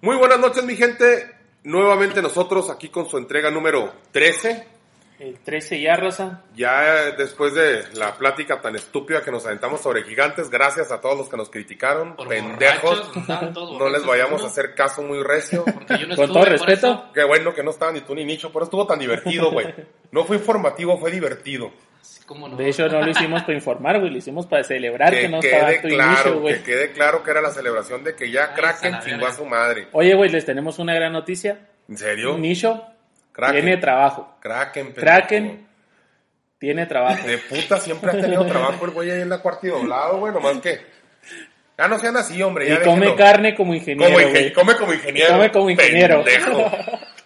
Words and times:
Muy 0.00 0.16
buenas 0.16 0.38
noches, 0.38 0.64
mi 0.64 0.76
gente. 0.76 1.34
Nuevamente 1.64 2.22
nosotros 2.22 2.70
aquí 2.70 2.88
con 2.88 3.08
su 3.08 3.18
entrega 3.18 3.50
número 3.50 3.92
13. 4.12 4.66
El 5.18 5.38
13 5.38 5.80
ya, 5.80 5.96
Rosa. 5.96 6.42
Ya 6.54 7.10
después 7.16 7.54
de 7.54 7.84
la 7.94 8.16
plática 8.18 8.60
tan 8.60 8.76
estúpida 8.76 9.22
que 9.22 9.30
nos 9.30 9.46
aventamos 9.46 9.80
sobre 9.80 10.02
gigantes, 10.04 10.50
gracias 10.50 10.92
a 10.92 11.00
todos 11.00 11.16
los 11.16 11.28
que 11.30 11.38
nos 11.38 11.48
criticaron, 11.48 12.14
Por 12.14 12.28
pendejos. 12.28 13.10
borrachos, 13.14 13.78
No 13.78 13.88
les 13.88 14.04
vayamos 14.04 14.44
a 14.44 14.48
hacer 14.48 14.74
caso 14.74 15.02
muy 15.02 15.22
recio. 15.22 15.64
Porque 15.64 15.98
yo 15.98 16.06
no 16.06 16.16
Con 16.16 16.32
todo 16.32 16.44
respeto. 16.44 17.10
Qué 17.14 17.24
bueno 17.24 17.54
que 17.54 17.62
no 17.62 17.70
estaba 17.70 17.92
ni 17.92 18.02
tú 18.02 18.14
ni 18.14 18.26
Nicho, 18.26 18.52
pero 18.52 18.66
estuvo 18.66 18.86
tan 18.86 18.98
divertido, 18.98 19.50
güey. 19.50 19.74
No 20.12 20.24
fue 20.24 20.36
informativo, 20.36 20.98
fue 20.98 21.10
divertido. 21.10 21.72
Sí, 22.26 22.34
¿Cómo 22.34 22.48
no? 22.48 22.56
De 22.56 22.68
hecho, 22.68 22.88
no 22.88 23.00
lo 23.02 23.10
hicimos 23.10 23.42
para 23.42 23.54
informar, 23.54 23.98
güey. 24.00 24.10
Lo 24.10 24.18
hicimos 24.18 24.46
para 24.46 24.64
celebrar 24.64 25.12
que, 25.12 25.22
Que 25.22 25.28
no 25.28 25.38
estaba 25.40 25.72
tu 25.80 25.88
claro, 25.88 26.10
inicio, 26.10 26.32
que 26.32 26.38
güey. 26.40 26.62
quede 26.62 26.92
claro 26.92 27.22
que 27.22 27.30
era 27.30 27.40
la 27.40 27.50
celebración 27.50 28.02
de 28.04 28.14
que 28.14 28.30
ya 28.30 28.46
Ay, 28.50 28.54
Kraken 28.56 28.98
chingó 29.04 29.26
a 29.26 29.32
su 29.32 29.44
madre. 29.46 29.88
Oye, 29.92 30.14
güey, 30.14 30.30
les 30.30 30.44
tenemos 30.44 30.78
una 30.78 30.94
gran 30.94 31.12
noticia. 31.12 31.58
¿En 31.88 31.96
serio? 31.96 32.36
Nicho 32.36 32.84
Kraken. 33.32 33.62
tiene 33.62 33.76
trabajo. 33.76 34.36
Kraken, 34.40 34.86
pendejo. 34.92 35.06
Kraken 35.06 35.66
tiene 36.58 36.86
trabajo. 36.86 37.26
De 37.26 37.38
puta 37.38 37.78
siempre 37.78 38.10
ha 38.10 38.20
tenido 38.20 38.44
trabajo 38.46 38.84
el 38.86 38.90
güey 38.90 39.10
ahí 39.10 39.20
en 39.22 39.28
la 39.28 39.38
cuarta 39.38 39.66
y 39.66 39.70
doblado, 39.70 40.18
güey, 40.18 40.32
nomás 40.32 40.58
que. 40.58 40.80
Ya 41.78 41.88
no 41.88 41.98
sean 41.98 42.16
así, 42.16 42.42
hombre. 42.42 42.72
Y 42.72 42.76
come 42.78 43.00
déjenlo. 43.00 43.16
carne 43.16 43.54
como 43.54 43.74
ingeniero, 43.74 44.14
Como 44.14 44.54
come 44.54 44.76
como 44.76 44.92
ingeniero. 44.94 45.32
Come 45.34 45.50
como 45.52 45.70
ingeniero. 45.70 46.24
Pendejo. 46.24 46.70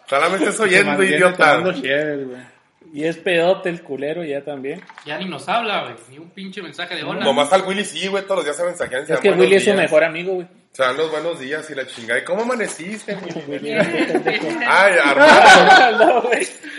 Solamente 0.06 0.48
estoy 0.50 0.70
Se 0.70 0.80
oyendo, 0.80 1.02
idiota. 1.04 1.62
chévere. 1.80 2.49
Y 2.92 3.04
es 3.04 3.16
pedote 3.18 3.68
el 3.68 3.82
culero 3.82 4.24
ya 4.24 4.42
también. 4.44 4.82
Ya 5.06 5.16
ni 5.18 5.26
nos 5.26 5.48
habla, 5.48 5.82
güey. 5.84 5.94
Ni 6.10 6.18
un 6.18 6.30
pinche 6.30 6.60
mensaje 6.60 6.96
de 6.96 7.04
hola. 7.04 7.24
Nomás 7.24 7.52
al 7.52 7.62
Willy 7.62 7.84
sí, 7.84 8.08
güey, 8.08 8.24
todos 8.24 8.38
los 8.38 8.44
días 8.44 8.56
se 8.56 8.64
mensajean. 8.64 9.04
Es 9.08 9.20
que 9.20 9.30
Willy 9.30 9.54
es 9.56 9.64
su 9.64 9.74
mejor 9.74 10.02
amigo, 10.02 10.34
güey. 10.34 10.48
Se 10.72 10.82
dan 10.84 10.96
los 10.96 11.10
buenos 11.10 11.38
días 11.40 11.68
y 11.70 11.74
la 11.74 11.84
chingada. 11.86 12.20
¿Y 12.20 12.24
cómo 12.24 12.42
amaneciste, 12.42 13.14
Willy? 13.22 13.44
Willy 13.46 13.72
es 13.72 13.86
un 13.86 14.06
pendejo. 14.22 14.46
Ay, 14.68 14.94
Armando. 15.04 16.04
No. 16.22 16.22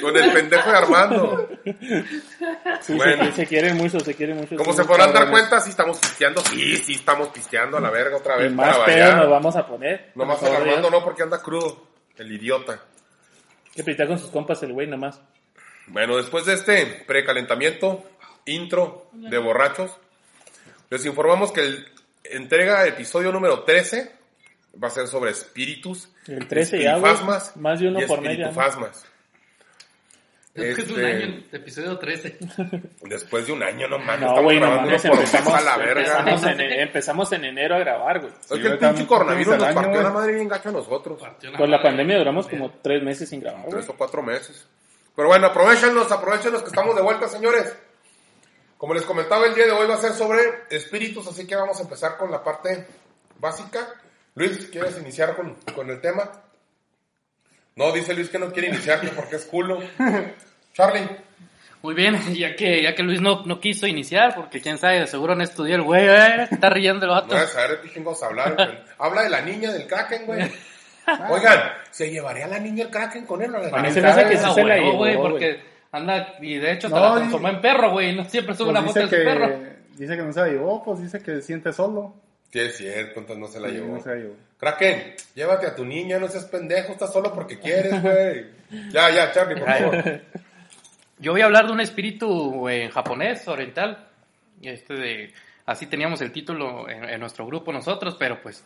Con 0.02 0.18
el 0.18 0.32
pendejo 0.34 0.70
de 0.72 0.78
Armando. 0.78 1.50
Sí, 2.82 2.94
Bueno. 2.96 3.26
se, 3.26 3.32
se 3.34 3.48
quieren 3.48 3.78
mucho, 3.78 4.00
se 4.00 4.14
quieren 4.14 4.38
mucho. 4.38 4.56
Como 4.58 4.74
se 4.74 4.84
podrán 4.86 5.14
dar 5.14 5.30
cuenta, 5.30 5.60
sí 5.62 5.70
estamos 5.70 5.98
pisteando. 6.00 6.42
Sí, 6.42 6.78
sí 6.78 6.94
estamos 6.96 7.30
pisteando 7.30 7.78
a 7.78 7.82
la 7.82 7.90
verga 7.90 8.18
otra 8.18 8.38
Y 8.40 8.44
vez. 8.44 8.52
más 8.54 8.78
pedo 8.80 9.16
nos 9.16 9.30
vamos 9.30 9.56
a 9.56 9.66
poner. 9.66 10.12
Nomás 10.16 10.40
Por 10.40 10.50
Armando 10.56 10.90
no, 10.90 11.04
porque 11.04 11.24
anda 11.24 11.42
crudo. 11.42 11.88
El 12.18 12.32
idiota. 12.32 12.80
Que 13.74 13.84
pita 13.84 14.06
con 14.06 14.20
sus 14.20 14.30
compas 14.30 14.62
el 14.64 14.74
güey 14.74 14.88
nomás. 14.88 15.22
Bueno, 15.88 16.18
después 16.18 16.46
de 16.46 16.54
este 16.54 16.86
precalentamiento, 17.08 18.04
intro 18.46 19.08
de 19.14 19.38
borrachos, 19.38 19.98
les 20.90 21.06
informamos 21.06 21.52
que 21.52 21.62
el 21.62 21.86
entrega 22.24 22.86
episodio 22.88 23.32
número 23.32 23.64
13 23.64 24.12
va 24.82 24.88
a 24.88 24.92
ser 24.92 25.08
sobre 25.08 25.32
espíritus, 25.32 26.10
El 26.28 26.48
13 26.48 26.82
ya, 26.82 26.92
espirifasmas 26.96 27.58
Más 27.58 27.80
de 27.80 27.88
uno 27.90 28.02
y 28.02 28.06
por 28.06 28.22
media. 28.22 28.46
¿no? 28.46 28.52
espiritufasmas. 28.52 29.06
Después 30.54 30.88
de 30.88 30.94
un 30.94 31.00
Este- 31.00 31.24
año, 31.24 31.44
episodio 31.54 31.98
13. 31.98 32.38
Después 33.04 33.48
de 33.48 33.54
un 33.54 33.64
año, 33.64 33.88
no 33.88 34.00
mames, 34.00 34.20
No, 34.22 34.28
estamos 34.28 34.44
güey, 34.44 34.60
no 34.60 34.66
grabando 34.68 34.86
mames, 34.88 35.04
uno 35.06 35.14
por 35.14 35.20
mes 35.22 35.34
empezamos, 35.34 35.60
a 35.60 35.62
la 35.64 35.78
verga. 35.78 36.02
empezamos, 36.20 36.44
en, 36.44 36.62
empezamos 36.62 37.32
en 37.32 37.46
enero 37.46 37.76
a 37.76 37.80
grabar, 37.80 38.20
güey. 38.20 38.34
Es 38.34 38.48
Sí, 38.48 38.62
que 38.62 38.68
el 38.68 38.78
pinche 38.78 39.08
coronavirus 39.08 39.58
nos 39.58 39.74
partió 39.74 40.02
la 40.04 40.10
madre 40.12 40.34
bien 40.34 40.48
gacho 40.50 40.70
a 40.70 40.72
nosotros. 40.74 41.20
Con 41.22 41.72
la 41.72 41.78
madre. 41.78 41.84
pandemia 41.90 42.18
duramos 42.18 42.48
como 42.50 42.70
tres 42.82 43.02
meses 43.02 43.30
sin 43.30 43.40
grabar. 43.40 43.66
Tres 43.70 43.88
o 43.90 43.94
cuatro 43.96 44.22
meses. 44.22 44.68
Pero 45.16 45.28
bueno, 45.28 45.48
aprovechenos, 45.48 46.12
aprovechenos 46.12 46.62
que 46.62 46.70
estamos 46.70 46.96
de 46.96 47.02
vuelta, 47.02 47.28
señores. 47.28 47.76
Como 48.78 48.94
les 48.94 49.04
comentaba, 49.04 49.46
el 49.46 49.54
día 49.54 49.66
de 49.66 49.72
hoy 49.72 49.88
va 49.88 49.96
a 49.96 50.02
ser 50.02 50.14
sobre 50.14 50.42
espíritus, 50.70 51.28
así 51.28 51.46
que 51.46 51.56
vamos 51.56 51.80
a 51.80 51.84
empezar 51.84 52.18
con 52.18 52.32
la 52.32 52.44
parte 52.44 52.88
básica. 53.38 53.88
Luis, 54.36 54.70
¿quieres 54.72 54.98
iniciar 54.98 55.36
con, 55.36 55.56
con 55.76 55.90
el 55.90 56.02
tema? 56.02 56.32
No, 57.76 57.92
dice 57.92 58.14
Luis 58.14 58.30
que 58.30 58.40
no 58.40 58.52
quiere 58.52 58.70
iniciar 58.70 59.02
que 59.02 59.10
porque 59.10 59.36
es 59.36 59.46
culo. 59.46 59.80
Charlie, 60.74 61.08
Muy 61.82 61.94
bien, 61.94 62.18
ya 62.34 62.56
que, 62.56 62.82
ya 62.82 62.96
que 62.96 63.04
Luis 63.04 63.22
no, 63.22 63.46
no 63.46 63.60
quiso 63.60 63.88
iniciar, 63.88 64.34
porque 64.36 64.62
quién 64.62 64.78
sabe, 64.78 65.06
seguro 65.08 65.36
no 65.36 65.44
estudió 65.44 65.76
el 65.76 65.82
güey, 65.82 66.08
eh, 66.08 66.48
está 66.50 66.70
riendo 66.70 67.06
el 67.06 67.12
no 67.12 67.22
vato. 67.22 67.34
vas 67.34 67.44
a 67.44 67.48
saber 67.48 67.82
de 67.82 68.26
hablar. 68.26 68.86
Habla 68.98 69.24
de 69.24 69.30
la 69.30 69.42
niña 69.42 69.72
del 69.72 69.88
Kraken, 69.88 70.26
güey. 70.26 70.52
Oigan, 71.30 71.60
¿se 71.90 72.10
llevaría 72.10 72.48
la 72.48 72.60
niña 72.60 72.86
el 72.86 72.90
Kraken 72.92 73.26
con 73.26 73.42
él 73.42 73.52
la 73.52 73.60
A 73.60 73.82
mí 73.82 73.92
se 73.92 74.02
me 74.02 74.08
hace 74.08 74.26
que 74.28 74.38
sí 74.38 74.44
Ah, 74.48 74.54
se 74.54 74.64
la 74.64 74.76
huevo, 74.76 74.86
llevó, 74.86 74.98
güey, 74.98 75.18
porque 75.18 75.60
anda, 75.92 76.36
y 76.42 76.56
de 76.58 76.72
hecho 76.74 76.90
No, 76.90 77.00
la 77.00 77.10
y- 77.12 77.16
transformó 77.18 77.50
en 77.50 77.62
perro, 77.62 77.92
güey, 77.92 78.16
no 78.16 78.24
siempre 78.26 78.56
sube 78.56 78.72
Pues 78.72 78.80
una 78.80 78.88
foto 78.88 79.00
de 79.00 79.06
su 79.06 79.12
perro. 79.12 79.48
que, 79.48 79.76
dice 79.98 80.16
que 80.18 80.24
no 80.24 80.34
se 80.34 80.40
la 80.40 80.48
llevó, 80.48 80.84
pues 80.84 81.02
dice 81.02 81.20
que 81.20 81.32
se 81.36 81.42
siente 81.42 81.74
solo. 81.74 82.14
Sí, 82.52 82.60
es 82.60 82.76
cierto, 82.78 83.20
entonces 83.22 83.38
no 83.38 83.48
se 83.48 83.60
la 83.62 83.68
Sí, 83.70 83.76
llevó. 83.76 83.96
no 83.96 84.02
se 84.02 84.10
la 84.10 84.16
llevó. 84.16 84.36
Kraken, 84.60 85.14
llévate 85.36 85.68
a 85.68 85.76
tu 85.76 85.86
niña, 85.86 86.20
no 86.20 86.28
seas 86.28 86.46
pendejo, 86.46 86.92
estás 86.94 87.12
solo 87.14 87.34
porque 87.34 87.58
quieres, 87.60 88.02
güey. 88.02 88.46
Ya, 88.92 89.10
ya, 89.10 89.32
Charlie, 89.32 89.56
por 89.60 89.68
favor. 89.70 90.22
Yo 91.20 91.32
voy 91.34 91.42
a 91.42 91.46
hablar 91.46 91.68
de 91.68 91.74
un 91.74 91.82
espíritu 91.82 92.68
en 92.70 92.90
japonés, 92.90 93.48
oriental. 93.48 94.08
Este 94.62 94.94
de, 94.94 95.34
así 95.66 95.86
teníamos 95.88 96.22
el 96.22 96.32
título 96.32 96.90
en, 96.90 97.04
en 97.04 97.20
nuestro 97.20 97.46
grupo 97.46 97.72
nosotros, 97.72 98.16
pero 98.18 98.42
pues 98.42 98.64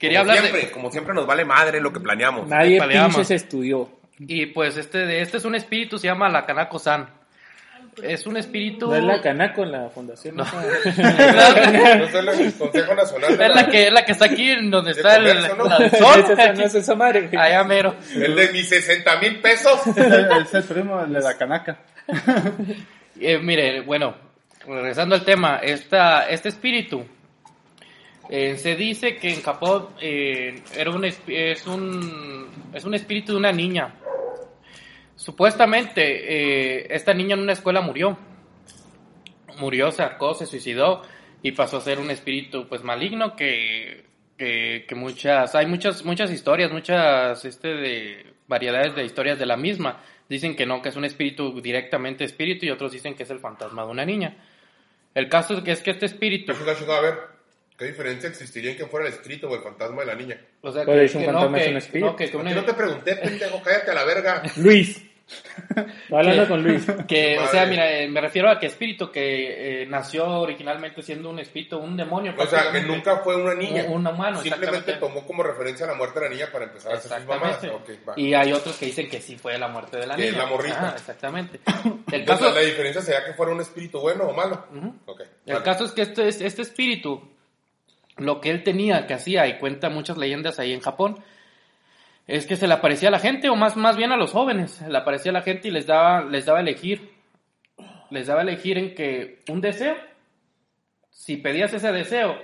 quería 0.00 0.20
como 0.20 0.30
hablar 0.32 0.44
siempre, 0.44 0.66
de 0.66 0.72
como 0.72 0.90
siempre 0.90 1.14
nos 1.14 1.26
vale 1.26 1.44
madre 1.44 1.80
lo 1.80 1.92
que 1.92 2.00
planeamos. 2.00 2.48
Nadie 2.48 2.80
pinches 2.80 3.30
estudió. 3.30 3.88
y 4.18 4.46
pues 4.46 4.76
este 4.76 4.98
de 4.98 5.20
este 5.20 5.36
es 5.36 5.44
un 5.44 5.54
espíritu 5.54 5.98
se 5.98 6.08
llama 6.08 6.28
la 6.28 6.44
Kanako-san. 6.46 7.20
Es 8.02 8.26
un 8.26 8.36
espíritu 8.36 8.86
No 8.88 8.94
es 8.96 9.02
la 9.02 9.20
Canaco 9.20 9.62
en 9.62 9.72
la 9.72 9.90
fundación. 9.90 10.36
No. 10.36 10.44
es 10.44 10.96
el 12.40 12.54
Consejo 12.54 12.94
Nacional 12.94 13.36
de 13.36 13.46
es 13.46 13.54
la 13.54 13.66
que 13.66 13.86
es 13.88 13.92
la 13.92 14.04
que 14.04 14.12
está 14.12 14.24
aquí 14.26 14.48
en 14.50 14.70
donde 14.70 14.94
De 14.94 15.00
está 15.00 15.16
el, 15.16 15.26
el 15.26 15.42
sol. 15.98 16.24
esa 16.30 16.52
no 16.52 16.62
es 16.64 16.74
esa 16.74 16.94
madre, 16.94 17.22
güey. 17.22 17.36
Allá 17.42 17.64
mero. 17.64 17.96
El 18.14 18.36
de 18.36 18.52
mis 18.52 18.68
60 18.68 19.18
mil 19.18 19.40
pesos. 19.40 19.86
es 19.86 20.54
el 20.54 20.64
primo 20.64 21.04
de 21.04 21.20
la 21.20 21.36
canaca. 21.36 21.78
Eh, 23.20 23.38
mire, 23.38 23.80
bueno, 23.82 24.14
regresando 24.66 25.14
al 25.14 25.24
tema, 25.24 25.56
esta, 25.62 26.28
este 26.28 26.48
espíritu 26.48 27.04
eh, 28.32 28.56
se 28.56 28.76
dice 28.76 29.16
que 29.16 29.34
en 29.34 29.42
Japón 29.42 29.88
eh, 30.00 30.62
era 30.76 30.92
un, 30.92 31.04
es, 31.04 31.66
un, 31.66 32.48
es 32.72 32.84
un 32.84 32.94
espíritu 32.94 33.32
de 33.32 33.38
una 33.38 33.50
niña. 33.50 33.96
Supuestamente, 35.16 36.02
eh, 36.02 36.86
esta 36.90 37.12
niña 37.12 37.34
en 37.34 37.40
una 37.40 37.54
escuela 37.54 37.80
murió. 37.80 38.16
Murió, 39.58 39.90
se 39.90 40.04
ahorcó, 40.04 40.34
se 40.34 40.46
suicidó 40.46 41.02
y 41.42 41.50
pasó 41.52 41.78
a 41.78 41.80
ser 41.80 41.98
un 41.98 42.08
espíritu 42.08 42.68
pues 42.68 42.84
maligno 42.84 43.34
que, 43.34 44.04
que, 44.38 44.94
muchas, 44.94 45.56
hay 45.56 45.66
muchas, 45.66 46.04
muchas 46.04 46.30
historias, 46.30 46.70
muchas 46.70 47.44
este, 47.44 47.68
de, 47.68 48.32
variedades 48.46 48.94
de 48.94 49.04
historias 49.04 49.40
de 49.40 49.46
la 49.46 49.56
misma. 49.56 50.04
Dicen 50.28 50.54
que 50.54 50.66
no, 50.66 50.80
que 50.80 50.90
es 50.90 50.96
un 50.96 51.04
espíritu 51.04 51.60
directamente 51.60 52.22
espíritu 52.22 52.64
y 52.64 52.70
otros 52.70 52.92
dicen 52.92 53.16
que 53.16 53.24
es 53.24 53.30
el 53.30 53.40
fantasma 53.40 53.84
de 53.84 53.90
una 53.90 54.04
niña. 54.04 54.36
El 55.16 55.28
caso 55.28 55.54
es 55.54 55.64
que, 55.64 55.72
es 55.72 55.80
que 55.80 55.90
este 55.90 56.06
espíritu, 56.06 56.52
A 56.52 57.00
ver, 57.00 57.39
¿qué 57.80 57.86
diferencia 57.86 58.28
existiría 58.28 58.70
en 58.72 58.76
que 58.76 58.86
fuera 58.86 59.08
el 59.08 59.12
espíritu 59.14 59.48
o 59.48 59.56
el 59.56 59.62
fantasma 59.62 60.02
de 60.02 60.06
la 60.06 60.14
niña? 60.14 60.38
o 60.60 60.70
sea, 60.70 60.84
que, 60.84 61.04
es 61.04 61.14
un 61.16 61.22
que 61.22 61.26
no, 61.26 61.32
fantasma, 61.32 61.58
es 61.58 61.64
que- 61.64 61.70
un 61.70 61.76
espíritu. 61.78 62.06
no, 62.06 62.16
que- 62.16 62.24
que 62.26 62.30
¿Por 62.32 62.40
una- 62.42 62.54
no 62.54 62.64
te 62.64 62.74
pregunté, 62.74 63.16
pendejo? 63.16 63.62
Cállate 63.62 63.90
a 63.90 63.94
la 63.94 64.04
verga. 64.04 64.42
Luis. 64.56 65.02
Hablando 66.10 66.42
Que- 66.42 66.48
con 66.48 66.62
Luis. 66.64 66.86
Que, 67.06 67.38
o 67.38 67.46
sea, 67.46 67.64
mira, 67.66 67.88
eh, 67.90 68.08
me 68.08 68.20
refiero 68.20 68.50
a 68.50 68.58
que 68.58 68.66
espíritu 68.66 69.12
que 69.12 69.82
eh, 69.82 69.86
nació 69.86 70.26
originalmente 70.26 71.02
siendo 71.02 71.30
un 71.30 71.38
espíritu, 71.38 71.78
un 71.78 71.96
demonio. 71.96 72.34
O 72.36 72.46
sea, 72.46 72.72
que 72.72 72.80
nunca 72.82 73.18
fue 73.18 73.36
una 73.36 73.54
niña. 73.54 73.84
Un- 73.84 74.06
un 74.06 74.06
humano, 74.08 74.42
Simplemente 74.42 74.94
tomó 74.94 75.24
como 75.24 75.44
referencia 75.44 75.86
la 75.86 75.94
muerte 75.94 76.18
de 76.18 76.28
la 76.28 76.34
niña 76.34 76.46
para 76.52 76.64
empezar 76.64 76.92
a 76.92 76.96
hacer 76.96 77.16
sus 77.16 77.26
mamadas. 77.28 77.62
Exactamente. 77.62 77.92
Ok, 77.92 78.08
va. 78.08 78.14
y 78.16 78.34
hay 78.34 78.52
otros 78.52 78.76
que 78.76 78.86
dicen 78.86 79.08
que 79.08 79.20
sí 79.20 79.36
fue 79.38 79.56
la 79.56 79.68
muerte 79.68 79.98
de 79.98 80.06
la 80.08 80.16
Que 80.16 80.22
niña. 80.22 80.32
es 80.32 80.38
la 80.38 80.46
morrita. 80.46 80.78
Ah, 80.90 80.94
exactamente. 80.96 81.60
El 82.10 82.20
Entonces, 82.22 82.46
caso, 82.46 82.52
la 82.52 82.60
diferencia 82.62 83.00
sería 83.02 83.24
que 83.24 83.32
fuera 83.34 83.52
un 83.52 83.60
espíritu 83.60 84.00
bueno 84.00 84.24
o 84.24 84.32
malo. 84.34 84.66
Ujú. 84.74 84.94
Ok. 85.06 85.20
el 85.46 85.52
vale. 85.52 85.64
caso 85.64 85.84
es 85.84 85.92
que 85.92 86.02
este, 86.02 86.26
este 86.28 86.62
espíritu, 86.62 87.22
lo 88.20 88.40
que 88.40 88.50
él 88.50 88.62
tenía, 88.62 89.06
que 89.06 89.14
hacía, 89.14 89.46
y 89.48 89.58
cuenta 89.58 89.90
muchas 89.90 90.16
leyendas 90.16 90.58
ahí 90.58 90.72
en 90.72 90.80
Japón, 90.80 91.18
es 92.26 92.46
que 92.46 92.54
se 92.54 92.68
le 92.68 92.74
aparecía 92.74 93.08
a 93.08 93.12
la 93.12 93.18
gente, 93.18 93.48
o 93.48 93.56
más, 93.56 93.76
más 93.76 93.96
bien 93.96 94.12
a 94.12 94.16
los 94.16 94.30
jóvenes, 94.30 94.70
se 94.72 94.88
le 94.88 94.96
aparecía 94.96 95.30
a 95.30 95.34
la 95.34 95.42
gente 95.42 95.68
y 95.68 95.70
les 95.72 95.86
daba, 95.86 96.22
les 96.24 96.46
daba 96.46 96.60
elegir. 96.60 97.10
Les 98.10 98.26
daba 98.26 98.42
elegir 98.42 98.78
en 98.78 98.94
que 98.94 99.40
un 99.48 99.60
deseo, 99.60 99.96
si 101.10 101.36
pedías 101.36 101.72
ese 101.72 101.92
deseo, 101.92 102.36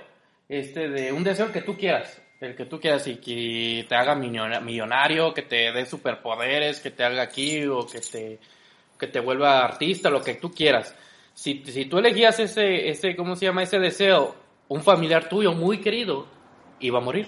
este, 0.49 0.89
de 0.89 1.11
un 1.11 1.23
deseo 1.23 1.51
que 1.51 1.61
tú 1.61 1.77
quieras, 1.77 2.21
El 2.39 2.55
que 2.55 2.65
tú 2.65 2.79
quieras 2.79 3.07
y 3.07 3.15
que 3.17 3.85
te 3.89 3.95
haga 3.95 4.13
millona- 4.13 4.59
millonario, 4.59 5.33
que 5.33 5.41
te 5.41 5.71
dé 5.71 5.85
superpoderes, 5.85 6.79
que 6.79 6.91
te 6.91 7.03
haga 7.03 7.23
aquí 7.23 7.65
o 7.65 7.85
que 7.87 7.99
te, 7.99 8.39
que 8.99 9.07
te 9.07 9.19
vuelva 9.19 9.65
artista, 9.65 10.09
lo 10.09 10.21
que 10.21 10.35
tú 10.35 10.51
quieras. 10.51 10.95
Si, 11.33 11.63
si 11.65 11.85
tú 11.85 11.97
elegías 11.97 12.39
ese, 12.39 12.89
ese, 12.89 13.15
¿cómo 13.15 13.35
se 13.35 13.45
llama? 13.45 13.63
Ese 13.63 13.79
deseo, 13.79 14.35
un 14.69 14.83
familiar 14.83 15.27
tuyo 15.29 15.53
muy 15.53 15.79
querido 15.79 16.27
iba 16.79 16.99
a 16.99 17.01
morir. 17.01 17.27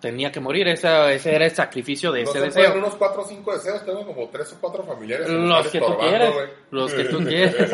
Tenía 0.00 0.30
que 0.30 0.38
morir, 0.38 0.68
ese, 0.68 1.14
ese 1.14 1.34
era 1.34 1.44
el 1.46 1.50
sacrificio 1.50 2.12
de 2.12 2.22
No 2.22 2.30
ese 2.30 2.38
se 2.38 2.44
deseo. 2.46 2.74
unos 2.78 2.94
4 2.94 3.20
o 3.20 3.24
5 3.24 3.52
deseos, 3.52 3.84
tengo 3.84 4.06
como 4.06 4.28
3 4.28 4.52
o 4.52 4.56
4 4.60 4.84
familiares. 4.84 5.28
Los 5.28 5.66
que 5.68 5.80
tú 5.80 5.98
quieras. 5.98 6.34
Los 6.70 6.94
que 6.94 7.04
tú 7.04 7.18
quieras. 7.24 7.70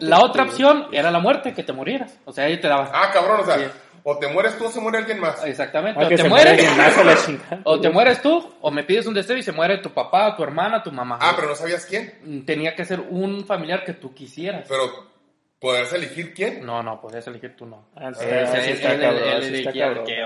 La 0.00 0.20
otra 0.22 0.44
opción 0.44 0.86
era 0.92 1.10
la 1.10 1.18
muerte, 1.18 1.52
que 1.52 1.62
te 1.64 1.72
murieras. 1.72 2.16
O 2.24 2.32
sea, 2.32 2.44
ahí 2.44 2.60
te 2.60 2.68
daba. 2.68 2.90
Ah, 2.94 3.10
cabrón, 3.12 3.40
o 3.40 3.44
sea, 3.44 3.58
Sí. 3.58 3.64
o 4.04 4.18
te 4.18 4.28
mueres 4.28 4.56
tú 4.56 4.66
o 4.66 4.70
se 4.70 4.80
muere 4.80 4.98
alguien 4.98 5.18
más. 5.18 5.44
Exactamente. 5.44 6.00
Ah, 6.00 6.06
O 6.06 6.08
que 6.08 6.16
te 6.16 6.28
mueres. 6.28 6.76
más. 6.76 7.28
O 7.64 7.80
te 7.80 7.90
mueres 7.90 8.22
tú, 8.22 8.54
o 8.60 8.70
me 8.70 8.84
pides 8.84 9.06
un 9.06 9.14
deseo 9.14 9.36
y 9.36 9.42
se 9.42 9.50
muere 9.52 9.78
tu 9.78 9.90
papá, 9.90 10.36
tu 10.36 10.44
hermana, 10.44 10.80
tu 10.82 10.92
mamá. 10.92 11.18
Ah, 11.20 11.32
pero 11.34 11.48
no 11.48 11.54
sabías 11.56 11.84
quién. 11.86 12.44
Tenía 12.46 12.76
que 12.76 12.84
ser 12.84 13.00
un 13.00 13.44
familiar 13.44 13.84
que 13.84 13.94
tú 13.94 14.14
quisieras. 14.14 14.66
Pero, 14.68 15.08
¿podrás 15.64 15.90
elegir 15.94 16.34
quién? 16.34 16.64
No, 16.66 16.82
no, 16.82 17.00
podías 17.00 17.26
elegir 17.26 17.56
tú 17.56 17.64
no. 17.64 17.86
Ah, 17.96 18.10
está 18.10 18.22
él- 18.24 18.44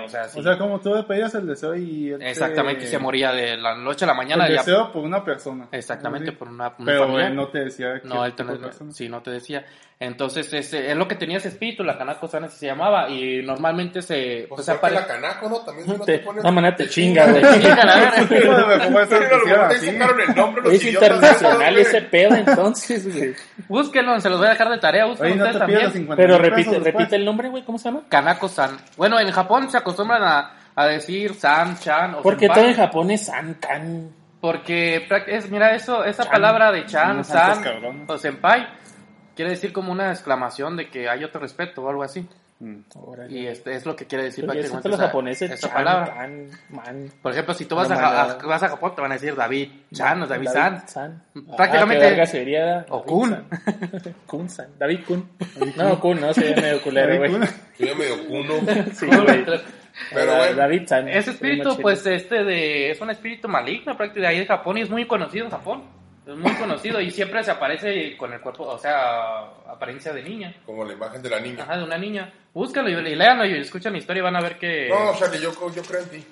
o 0.05 0.09
sea, 0.09 0.25
sí. 0.25 0.41
O 0.41 0.43
sea, 0.43 0.59
como 0.59 0.81
tú 0.81 0.93
le 0.93 1.05
pedías 1.05 1.33
el 1.37 1.47
deseo 1.47 1.77
y 1.77 2.11
él 2.11 2.19
te- 2.19 2.31
Exactamente, 2.31 2.85
y 2.85 2.89
se 2.89 2.99
moría 2.99 3.31
de 3.31 3.57
la 3.57 3.77
noche 3.77 4.05
a 4.05 4.09
la 4.09 4.15
mañana. 4.15 4.47
El 4.47 4.55
ya- 4.55 4.59
deseo 4.63 4.91
por 4.91 5.05
una 5.05 5.25
persona. 5.25 5.69
Exactamente, 5.71 6.33
por 6.33 6.49
una, 6.49 6.75
un 6.77 6.85
Pero 6.85 7.21
él 7.21 7.37
no 7.37 7.47
te 7.49 7.61
decía 7.61 8.01
que 8.03 8.09
No, 8.09 8.25
él 8.27 8.33
te, 8.35 8.45
persona. 8.45 8.91
sí, 8.93 9.09
no 9.09 9.23
te 9.23 9.31
decía. 9.31 9.65
Entonces, 10.01 10.53
ese, 10.53 10.93
es 10.93 10.97
lo 10.97 11.09
que 11.09 11.17
tenía 11.17 11.39
ese 11.39 11.49
espíritu, 11.49 11.83
la 11.83 11.99
Kanako 11.99 12.29
Sana 12.29 12.47
se 12.49 12.67
llamaba, 12.67 13.09
y 13.11 13.43
normalmente 13.43 14.01
se... 14.01 14.47
Pues, 14.49 14.65
Pues, 14.65 14.67
creo 14.67 14.81
que 14.81 14.87
apare- 14.87 14.95
la 14.95 15.07
canaco, 15.09 15.49
¿no? 15.49 15.59
También 15.63 15.89
no 15.89 15.99
Te- 16.05 16.19
te 16.19 16.25
pones... 16.25 16.45
no, 16.45 16.53
maná, 16.53 16.77
te 16.77 16.89
chinga, 16.89 17.27
güey. 17.27 17.43
Chinga 17.61 17.85
la 17.85 17.97
verga. 17.97 18.27
Bueno, 18.29 18.85
¿cómo 18.85 19.01
es 19.01 19.09
te 19.09 19.17
sacaron 19.91 20.21
el 20.21 20.37
nombre 20.37 20.63
los 20.63 20.85
internacional 20.85 21.79
ese 21.79 22.03
pedo, 22.03 22.37
entonces, 22.37 23.13
güey. 23.13 23.35
Búsquenlo, 23.67 24.21
se 24.21 24.29
los 24.31 24.39
voy 24.39 24.47
a 24.47 24.51
dejar 24.51 24.69
de 24.71 24.79
tarea, 24.79 25.05
Oye, 25.07 25.28
búsquenlo 25.29 25.45
no 25.45 25.51
te 25.53 25.59
ustedes 25.59 25.67
pidas 25.67 25.83
los 25.83 25.93
también. 25.93 25.93
50 25.93 26.17
Pero 26.17 26.39
repite, 26.39 26.79
repite 26.81 27.17
el 27.17 27.25
nombre, 27.25 27.49
güey, 27.49 27.65
¿cómo 27.65 27.79
se 27.79 27.85
llama? 27.91 28.03
Kanako-san. 28.09 28.79
Bueno, 28.97 29.19
en 29.21 29.31
Japón 29.31 29.71
se 29.71 29.77
acostumbran 29.79 30.23
a, 30.23 30.53
a 30.75 30.87
decir 30.87 31.35
san, 31.35 31.79
chan 31.79 32.15
o 32.17 32.23
Porque 32.23 32.47
senpai. 32.47 32.55
todo 32.61 32.69
en 32.71 32.77
Japón 32.77 33.11
es 33.11 33.27
San 33.27 33.55
Kan. 33.55 34.11
Porque, 34.41 35.09
es, 35.27 35.51
mira, 35.51 35.75
eso, 35.75 36.05
esa 36.05 36.23
Chan. 36.25 36.33
palabra 36.33 36.71
de 36.71 36.87
chan, 36.87 37.25
san 37.25 37.61
o 38.07 38.17
senpai 38.19 38.67
quiere 39.35 39.51
decir 39.53 39.73
como 39.73 39.91
una 39.93 40.11
exclamación 40.11 40.77
de 40.77 40.89
que 40.91 41.09
hay 41.09 41.25
otro 41.25 41.41
respeto 41.41 41.83
o 41.83 41.89
algo 41.89 42.03
así. 42.03 42.29
Mm. 42.61 42.81
Y 43.31 43.47
este 43.47 43.73
es 43.77 43.87
lo 43.87 43.95
que 43.95 44.07
quiere 44.07 44.25
decir 44.25 44.45
prácticamente 44.45 44.89
los 44.89 44.99
esa- 44.99 45.07
japoneses, 45.07 45.51
esa 45.51 45.69
Chan, 45.69 45.77
palabra. 45.77 46.29
Man. 46.71 47.11
Por 47.23 47.31
ejemplo, 47.33 47.55
si 47.55 47.67
tú 47.67 47.77
vas, 47.77 47.89
a, 47.91 47.95
No, 47.95 48.01
a- 48.07 48.35
vas 48.47 48.63
a 48.65 48.69
Japón, 48.71 48.95
te 48.97 49.01
van 49.01 49.13
a 49.13 49.15
decir 49.15 49.37
David 49.37 49.69
Chan 49.95 50.23
o 50.23 50.27
David, 50.27 50.49
San. 50.49 50.89
San. 50.89 51.23
Prácticamente- 51.57 52.05
Ah, 52.05 52.09
qué 52.09 52.11
verga 52.11 52.27
sería. 52.27 52.87
O 52.89 52.99
David 52.99 53.09
Kun. 53.09 53.45
Kun 54.27 54.49
San. 54.51 54.67
David 54.77 55.01
Kun. 55.07 55.29
No, 55.77 56.01
Kun, 56.01 56.21
no, 56.21 56.35
sería 56.35 56.57
medio 56.57 56.83
culero, 56.83 57.17
güey. 57.19 57.33
ya 57.79 57.95
medio 57.95 58.27
cuno. 58.27 58.55
Sí, 58.95 59.07
güey. 59.07 59.45
Pero 60.13 60.37
bueno. 60.37 60.57
David 60.57 60.83
San. 60.87 61.09
Ese 61.09 61.31
espíritu, 61.33 61.77
pues, 61.81 62.05
este 62.07 62.43
de, 62.45 62.91
es 62.91 63.01
un 63.01 63.11
espíritu 63.11 63.49
maligno 63.49 63.97
prácticamente 63.97 64.21
de 64.21 64.27
ahí 64.27 64.39
de 64.41 64.47
Japón 64.47 64.79
y 64.79 64.83
es 64.83 64.91
muy 64.91 65.07
conocido 65.07 65.45
en 65.45 65.51
Japón. 65.51 65.83
Es 66.29 66.37
muy 66.37 66.53
conocido 66.57 67.01
y 67.01 67.11
siempre 67.11 67.43
se 67.43 67.51
aparece 67.51 68.17
con 68.19 68.33
el 68.33 68.41
cuerpo, 68.41 68.65
o 68.65 68.79
sea, 68.79 69.39
apariencia 69.67 70.13
de 70.13 70.23
niña. 70.23 70.55
Como 70.67 70.85
la 70.85 70.93
imagen 70.93 71.23
de 71.23 71.31
la 71.31 71.41
niña. 71.41 71.63
Ajá, 71.63 71.79
de 71.79 71.85
una 71.85 71.97
niña. 71.97 72.31
Búscalo 72.53 72.89
y, 72.91 72.93
y 72.93 73.15
léanlo 73.15 73.47
y 73.47 73.55
escuchan 73.59 73.93
la 73.93 73.99
historia 73.99 74.21
y 74.21 74.25
van 74.25 74.37
a 74.37 74.41
ver 74.43 74.59
que... 74.59 74.89
No, 74.91 75.19
Charlie, 75.19 75.41
yo, 75.41 75.53
yo 75.75 75.83
creo 75.83 76.03
en 76.03 76.09
ti. 76.11 76.25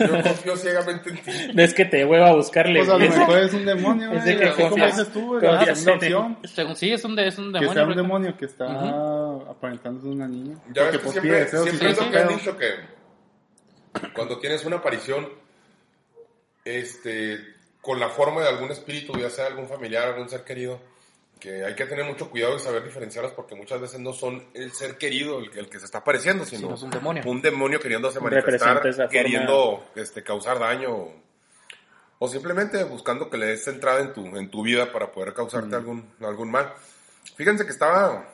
Yo 0.00 0.22
confío 0.22 0.56
ciegamente 0.56 1.10
en 1.10 1.16
ti. 1.22 1.30
Es 1.62 1.72
que 1.74 1.84
te 1.84 2.04
hueva 2.04 2.30
a 2.30 2.34
buscarle. 2.34 2.80
Pues 2.80 2.90
a 2.90 2.98
lo 2.98 2.98
mejor 2.98 3.38
es 3.38 3.54
un 3.54 3.64
demonio, 3.64 4.12
Es 4.12 4.24
de 4.24 4.36
que 4.36 4.50
confías- 4.50 5.12
tú, 5.12 5.26
güey, 5.28 5.46
confías 5.48 5.86
él. 5.86 5.92
opción. 5.94 6.38
Según 6.44 6.76
sí, 6.76 6.92
es 6.92 7.04
un, 7.04 7.14
de- 7.16 7.28
es 7.28 7.38
un 7.38 7.52
Que 7.52 7.60
demonio. 7.60 7.72
sea 7.72 7.84
un 7.84 7.96
demonio 7.96 8.36
que 8.36 8.44
está 8.46 8.66
Ujú. 8.66 9.48
aparentando 9.50 10.00
ser 10.02 10.10
una 10.10 10.26
niña. 10.28 10.56
Ya 10.74 10.82
ves 10.82 10.90
que 10.92 10.98
pues 10.98 11.12
siempre, 11.12 11.40
deseos 11.40 11.64
siempre 11.64 11.90
es 11.90 12.00
lo 12.00 12.10
que 12.10 12.18
han 12.18 12.28
dicho 12.28 12.56
que 12.58 12.66
cuando 14.12 14.38
tienes 14.40 14.64
una 14.64 14.76
aparición 14.76 15.26
este, 16.64 17.38
con 17.80 17.98
la 18.00 18.08
forma 18.10 18.42
de 18.42 18.48
algún 18.48 18.70
espíritu, 18.70 19.18
ya 19.18 19.30
sea 19.30 19.46
algún 19.46 19.68
familiar, 19.68 20.08
algún 20.08 20.28
ser 20.28 20.44
querido, 20.44 20.80
que 21.38 21.64
hay 21.64 21.74
que 21.74 21.86
tener 21.86 22.04
mucho 22.04 22.28
cuidado 22.30 22.56
y 22.56 22.58
saber 22.58 22.84
diferenciarlos 22.84 23.32
porque 23.32 23.54
muchas 23.54 23.80
veces 23.80 23.98
no 24.00 24.12
son 24.12 24.44
el 24.52 24.72
ser 24.72 24.98
querido 24.98 25.38
el, 25.38 25.50
que- 25.50 25.60
el 25.60 25.70
que 25.70 25.78
se 25.78 25.86
está 25.86 25.98
apareciendo, 25.98 26.44
sino 26.44 26.60
Sino 26.60 26.74
es 26.74 26.82
un 26.82 26.90
demonio. 26.90 27.22
un 27.26 27.40
demonio 27.40 27.80
queriéndose 27.80 28.20
Representa 28.20 28.74
manifestar, 28.74 29.08
queriendo 29.08 29.84
este, 29.94 30.22
causar 30.22 30.58
daño 30.58 31.08
o 32.18 32.28
simplemente 32.28 32.84
buscando 32.84 33.30
que 33.30 33.38
le 33.38 33.46
des 33.46 33.66
entrada 33.68 34.00
en 34.00 34.12
tu, 34.12 34.26
en 34.36 34.50
tu 34.50 34.62
vida 34.62 34.92
para 34.92 35.10
poder 35.12 35.32
causarte 35.32 35.74
algún, 35.74 36.12
algún 36.20 36.50
mal. 36.50 36.74
Fíjense 37.36 37.64
que 37.64 37.70
estaba 37.72 38.28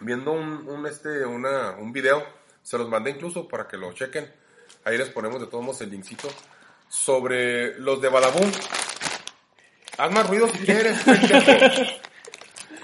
viendo 0.00 0.32
un, 0.32 0.68
un, 0.68 0.86
este, 0.86 1.24
una, 1.24 1.70
un 1.78 1.92
video, 1.94 2.22
se 2.62 2.76
los 2.76 2.86
mandé 2.90 3.12
incluso 3.12 3.48
para 3.48 3.66
que 3.66 3.78
lo 3.78 3.90
chequen. 3.94 4.30
Ahí 4.84 4.98
les 4.98 5.08
ponemos 5.08 5.40
de 5.40 5.46
todos 5.46 5.64
modos 5.64 5.80
el 5.80 5.90
linkcito. 5.90 6.28
Sobre 6.88 7.78
los 7.80 8.00
de 8.00 8.08
Badabun. 8.08 8.50
Haz 9.98 10.10
más 10.12 10.28
ruido 10.28 10.48
si 10.48 10.58
quieres. 10.58 10.96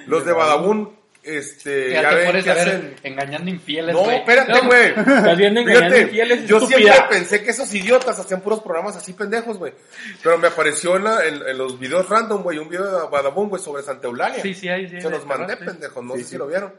los 0.06 0.26
de 0.26 0.32
Badabun, 0.32 0.94
este, 1.22 1.92
Ya 1.92 2.02
ya 2.02 2.10
ven 2.14 2.42
que 2.44 2.50
hacen... 2.50 2.96
engañando 3.02 3.48
infieles, 3.50 3.94
No, 3.94 4.02
güey. 4.02 4.16
espérate, 4.18 4.52
No, 4.52 4.64
güey. 4.66 4.88
Estás 4.88 5.38
viendo 5.38 5.60
engañando 5.60 5.98
infieles, 5.98 6.46
yo 6.46 6.56
estúpida. 6.58 6.78
siempre 6.92 7.16
pensé 7.18 7.42
que 7.42 7.50
esos 7.50 7.72
idiotas 7.72 8.18
hacían 8.18 8.40
puros 8.42 8.60
programas 8.60 8.96
así 8.96 9.12
pendejos, 9.14 9.56
güey. 9.58 9.72
Pero 10.22 10.36
me 10.38 10.48
apareció 10.48 10.96
en, 10.96 11.04
la- 11.04 11.24
en- 11.24 11.46
en 11.48 11.56
los 11.56 11.78
videos 11.78 12.08
random, 12.08 12.42
güey, 12.42 12.58
un 12.58 12.68
video 12.68 12.84
de 12.84 13.08
Badabun, 13.08 13.48
güey, 13.48 13.62
sobre 13.62 13.82
Santa 13.82 14.06
Eulalia. 14.08 14.42
Sí, 14.42 14.52
sí, 14.52 14.68
ahí 14.68 14.88
sí. 14.88 15.00
Se 15.00 15.08
los 15.08 15.24
mandé, 15.24 15.56
pendejos, 15.56 16.04
no 16.04 16.14
sé 16.16 16.24
si 16.24 16.36
lo 16.36 16.46
vieron. 16.46 16.74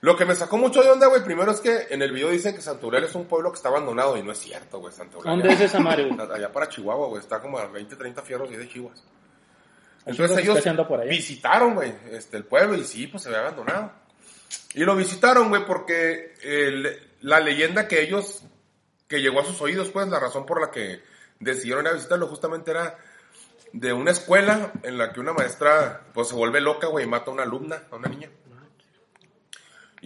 Lo 0.00 0.14
que 0.16 0.24
me 0.26 0.34
sacó 0.34 0.56
mucho 0.58 0.82
de 0.82 0.90
onda, 0.90 1.06
güey, 1.06 1.24
primero 1.24 1.50
es 1.50 1.60
que 1.60 1.86
en 1.90 2.02
el 2.02 2.12
video 2.12 2.28
dicen 2.30 2.54
que 2.54 2.60
Santa 2.62 2.84
Eulalia 2.84 3.08
es 3.08 3.14
un 3.14 3.24
pueblo 3.26 3.50
que 3.50 3.56
está 3.56 3.68
abandonado 3.70 4.16
y 4.16 4.22
no 4.22 4.32
es 4.32 4.38
cierto, 4.38 4.78
güey, 4.78 4.92
Santa 4.92 5.16
Eulalia. 5.16 5.32
¿Dónde 5.48 5.54
es 5.54 5.60
esa 5.70 5.80
madre? 5.80 6.10
Allá 6.34 6.52
para 6.52 6.68
Chihuahua, 6.68 7.08
güey, 7.08 7.20
está 7.22 7.40
como 7.40 7.58
a 7.58 7.66
20, 7.66 7.96
30 7.96 8.22
fierros 8.22 8.50
y 8.52 8.56
de 8.56 8.68
Chihuahua. 8.68 8.94
Entonces 10.04 10.36
ellos 10.44 10.62
visitaron, 11.10 11.74
güey, 11.74 11.92
este, 12.12 12.36
el 12.36 12.44
pueblo 12.44 12.76
y 12.76 12.84
sí, 12.84 13.06
pues 13.08 13.22
se 13.24 13.28
había 13.30 13.40
abandonado. 13.40 13.92
Y 14.74 14.84
lo 14.84 14.94
visitaron, 14.94 15.48
güey, 15.48 15.64
porque 15.64 16.34
el- 16.42 17.10
la 17.22 17.40
leyenda 17.40 17.88
que 17.88 18.02
ellos, 18.02 18.44
que 19.08 19.20
llegó 19.20 19.40
a 19.40 19.44
sus 19.44 19.60
oídos, 19.62 19.88
pues 19.88 20.06
la 20.08 20.20
razón 20.20 20.46
por 20.46 20.60
la 20.60 20.70
que 20.70 21.02
decidieron 21.40 21.84
ir 21.86 21.90
a 21.90 21.94
visitarlo 21.94 22.28
justamente 22.28 22.70
era 22.70 22.96
de 23.72 23.92
una 23.92 24.10
escuela 24.12 24.72
en 24.84 24.96
la 24.98 25.12
que 25.12 25.20
una 25.20 25.32
maestra, 25.32 26.02
pues 26.14 26.28
se 26.28 26.34
vuelve 26.34 26.60
loca, 26.60 26.86
güey, 26.86 27.04
y 27.04 27.08
mata 27.08 27.30
a 27.30 27.34
una 27.34 27.42
alumna, 27.42 27.82
a 27.90 27.96
una 27.96 28.08
niña. 28.08 28.30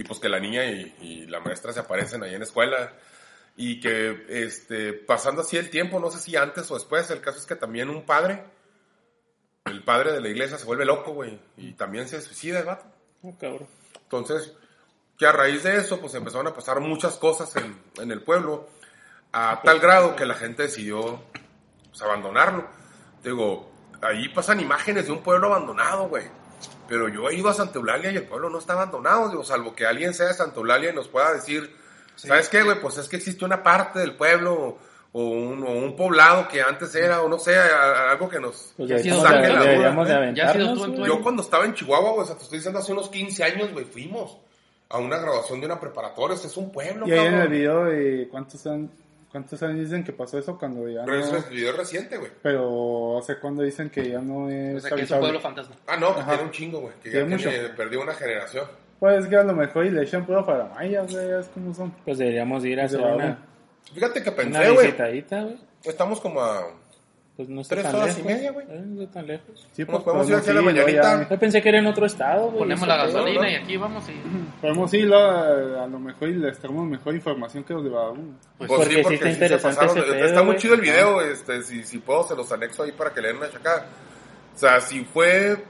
Y 0.01 0.03
pues 0.03 0.19
que 0.19 0.31
la 0.31 0.41
niña 0.41 0.65
y, 0.65 0.97
y 1.03 1.27
la 1.27 1.41
maestra 1.41 1.75
se 1.75 1.81
aparecen 1.81 2.23
ahí 2.23 2.33
en 2.33 2.39
la 2.39 2.47
escuela. 2.47 2.95
Y 3.55 3.81
que, 3.81 4.25
este, 4.31 4.95
pasando 4.95 5.43
así 5.43 5.59
el 5.59 5.69
tiempo, 5.69 6.01
no 6.01 6.11
sé 6.11 6.19
si 6.19 6.37
antes 6.37 6.71
o 6.71 6.75
después, 6.75 7.11
el 7.11 7.21
caso 7.21 7.39
es 7.39 7.45
que 7.45 7.55
también 7.55 7.91
un 7.91 8.07
padre, 8.07 8.43
el 9.67 9.85
padre 9.85 10.13
de 10.13 10.23
la 10.23 10.31
iglesia 10.31 10.57
se 10.57 10.65
vuelve 10.65 10.87
loco, 10.87 11.13
güey, 11.13 11.39
y 11.59 11.73
también 11.73 12.09
se 12.09 12.23
suicida 12.23 12.61
el 12.61 12.65
vato. 12.65 12.87
Oh, 13.21 13.37
cabrón. 13.39 13.69
Entonces, 14.05 14.55
que 15.19 15.27
a 15.27 15.33
raíz 15.33 15.65
de 15.65 15.77
eso, 15.77 16.01
pues 16.01 16.15
empezaron 16.15 16.47
a 16.47 16.55
pasar 16.55 16.81
muchas 16.81 17.19
cosas 17.19 17.55
en, 17.57 17.79
en 17.99 18.11
el 18.11 18.23
pueblo, 18.23 18.71
a 19.33 19.61
tal 19.63 19.81
grado 19.81 20.17
que 20.17 20.25
la 20.25 20.35
gente 20.35 20.63
decidió 20.63 21.23
pues, 21.91 22.01
abandonarlo. 22.01 22.67
Digo, 23.23 23.71
ahí 24.01 24.31
pasan 24.31 24.61
imágenes 24.61 25.05
de 25.05 25.13
un 25.13 25.23
pueblo 25.23 25.49
abandonado, 25.49 26.09
güey. 26.09 26.25
Pero 26.91 27.09
yo 27.09 27.31
he 27.31 27.37
ido 27.37 27.49
a 27.49 27.55
Santa 27.55 27.79
Eulalia 27.79 28.11
y 28.11 28.17
el 28.17 28.25
pueblo 28.25 28.51
no 28.51 28.59
está 28.59 28.75
abandonado, 28.75 29.29
digo, 29.31 29.45
salvo 29.45 29.75
que 29.75 29.87
alguien 29.87 30.13
sea 30.13 30.27
de 30.27 30.35
Santa 30.35 30.59
Eulalia 30.59 30.91
y 30.91 30.95
nos 30.95 31.09
pueda 31.09 31.33
decir, 31.33 31.75
¿sabes 32.17 32.49
qué, 32.51 32.63
güey? 32.63 32.79
Pues 32.81 32.99
es 32.99 33.09
que 33.09 33.17
existe 33.17 33.45
una 33.45 33.63
parte 33.63 34.01
del 34.01 34.15
pueblo 34.17 34.77
o 35.13 35.23
un, 35.25 35.63
o 35.65 35.71
un 35.71 35.97
poblado 35.97 36.47
que 36.49 36.61
antes 36.63 36.95
era, 36.95 37.23
o 37.23 37.29
no 37.29 37.39
sé, 37.39 37.57
a- 37.57 38.11
algo 38.11 38.29
que 38.29 38.39
nos 38.41 38.75
Pues 38.77 38.89
Ya 38.89 38.99
saque 38.99 39.47
de, 39.47 39.53
la 39.53 39.75
duda, 39.75 39.95
güey. 39.95 40.07
Ya 40.35 40.51
ha 40.51 40.53
sido 40.53 40.65
aventarnos, 40.67 40.83
tú 40.85 40.95
güey. 40.97 41.07
Yo 41.07 41.23
cuando 41.23 41.43
estaba 41.43 41.65
en 41.65 41.75
Chihuahua, 41.75 42.11
güey, 42.11 42.23
o 42.23 42.27
sea, 42.27 42.37
te 42.37 42.43
estoy 42.43 42.59
diciendo 42.59 42.81
hace 42.81 42.93
unos 42.93 43.09
15 43.09 43.45
años, 43.45 43.73
güey, 43.73 43.85
fuimos 43.85 44.37
a 44.89 44.99
una 44.99 45.19
graduación 45.19 45.61
de 45.61 45.67
una 45.67 45.79
preparatoria, 45.81 46.35
este 46.35 46.49
es 46.49 46.57
un 46.57 46.73
pueblo, 46.73 47.07
Y 47.07 47.13
ahí 47.13 47.19
en 47.21 47.25
el 47.27 47.33
cabrón. 47.33 47.51
video 47.53 47.85
de 47.85 48.29
cuántos 48.31 48.67
años, 48.67 48.91
cuántos 49.31 49.63
años 49.63 49.79
dicen 49.81 50.05
que 50.05 50.13
pasó 50.13 50.39
eso 50.39 50.59
cuando 50.59 50.89
ya 50.89 51.05
Pero 51.05 51.19
no... 51.19 51.25
es 51.25 51.33
el 51.33 51.55
video 51.55 51.77
reciente, 51.77 52.17
güey. 52.19 52.31
Pero 52.43 53.19
hace 53.19 53.39
cuando 53.39 53.63
dicen 53.63 53.91
que 53.91 54.09
ya 54.11 54.21
no 54.21 54.45
O 54.45 54.49
es 54.51 54.83
sea, 54.83 54.97
que 54.97 55.03
es 55.03 55.11
un 55.11 55.21
pueblo 55.21 55.41
fantasma. 55.41 55.77
Ah, 55.87 55.97
no, 55.97 56.15
que 56.15 56.21
Ajá. 56.21 56.31
tiene 56.33 56.45
un 56.45 56.51
chingo, 56.51 56.81
güey, 56.81 56.95
que 57.03 57.11
ya 57.11 57.21
Tiene 57.27 57.37
tiene- 57.37 57.63
mucho. 57.63 57.77
perdió 57.77 58.01
una 58.03 58.15
generación. 58.15 58.67
Pues 58.99 59.27
que 59.29 59.37
a 59.37 59.43
lo 59.45 59.55
mejor 59.55 59.87
y 59.87 59.91
le 59.91 60.03
echan 60.03 60.27
puro 60.27 60.45
para 60.45 60.65
mayas, 60.67 61.11
güey, 61.11 61.31
es 61.41 61.47
como 61.49 61.73
son. 61.73 61.91
Pues 62.05 62.19
deberíamos 62.19 62.65
ir 62.67 62.81
a 62.81 62.85
hacer 62.85 62.99
Llevar 63.01 63.15
una, 63.15 63.39
Fíjate 63.95 64.23
que 64.23 64.29
una 64.29 64.37
pensé, 64.37 64.71
güey, 64.71 64.87
visitadita, 64.87 65.43
güey. 65.43 65.59
estamos 65.85 66.21
como 66.21 66.43
a 66.43 66.67
Pues 67.41 67.49
no 67.49 67.63
está 67.63 67.75
Tres 67.77 67.87
tan 67.87 67.95
horas 67.97 68.19
y 68.19 68.23
lejos. 68.23 68.33
media, 68.35 68.53
güey. 68.53 68.67
Eh, 68.69 68.83
No 68.87 69.03
está 69.03 69.15
tan 69.15 69.27
lejos. 69.29 69.69
Sí, 69.73 69.85
Nos 69.87 70.03
podemos 70.03 70.29
ir 70.29 70.35
aquí 70.35 70.51
a 70.51 70.53
la 70.53 70.61
mañanita. 70.63 71.29
Yo 71.31 71.39
pensé 71.39 71.63
que 71.63 71.69
era 71.71 71.79
en 71.79 71.87
otro 71.87 72.05
estado, 72.05 72.47
güey. 72.49 72.59
Ponemos 72.59 72.87
la 72.87 72.97
gasolina 72.99 73.51
y 73.51 73.55
aquí 73.55 73.77
vamos 73.79 74.05
y... 74.11 74.13
Podemos 74.61 74.93
ir 74.93 75.15
a, 75.15 75.85
a 75.85 75.87
lo 75.87 75.99
mejor 75.99 76.29
y 76.29 76.35
les 76.35 76.59
traemos 76.59 76.87
mejor 76.87 77.15
información 77.15 77.65
que 77.65 77.73
los 77.73 77.83
de 77.83 77.89
Badabun. 77.89 78.37
Pues, 78.59 78.69
Pues 78.69 78.79
porque 78.79 78.91
sí, 78.91 78.97
sí 78.97 79.03
porque 79.03 79.15
está 79.15 79.27
sí 79.27 79.33
se 79.33 79.45
interesante 79.45 79.77
pasaron. 79.81 80.05
ese 80.05 80.13
pedo, 80.13 80.27
Está 80.27 80.43
muy 80.43 80.57
chido 80.57 80.75
el 80.75 80.81
video, 80.83 81.21
este, 81.23 81.63
si, 81.63 81.83
si 81.85 81.99
puedo 81.99 82.25
se 82.29 82.37
los 82.37 82.53
anexo 82.53 82.83
ahí 82.83 82.93
para 82.93 83.15
que 83.15 83.23
le 83.23 83.29
den 83.29 83.39
una 83.39 83.51
chacada. 83.51 83.87
O 84.55 84.59
sea, 84.59 84.83
si 84.83 85.05
fue 85.07 85.65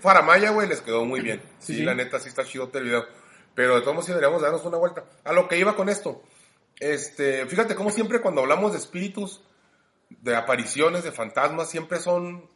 Faramaya, 0.00 0.50
güey, 0.50 0.68
les 0.68 0.80
quedó 0.80 1.04
muy 1.04 1.20
bien. 1.20 1.40
Sí, 1.60 1.74
Sí, 1.74 1.78
sí. 1.78 1.84
la 1.84 1.94
neta, 1.94 2.18
sí 2.18 2.28
está 2.28 2.42
chido 2.44 2.68
el 2.74 2.82
video. 2.82 3.04
Pero 3.54 3.76
de 3.76 3.82
todos 3.82 3.94
modos 3.94 4.06
sí 4.06 4.10
deberíamos 4.12 4.42
darnos 4.42 4.64
una 4.64 4.78
vuelta. 4.78 5.04
A 5.22 5.32
lo 5.32 5.46
que 5.46 5.56
iba 5.58 5.76
con 5.76 5.88
esto. 5.88 6.22
Este, 6.80 7.46
fíjate 7.46 7.76
cómo 7.76 7.90
siempre 7.90 8.20
cuando 8.20 8.40
hablamos 8.40 8.72
de 8.72 8.78
espíritus, 8.78 9.40
de 10.10 10.36
apariciones, 10.36 11.04
de 11.04 11.12
fantasmas, 11.12 11.70
siempre 11.70 11.98
son 11.98 12.48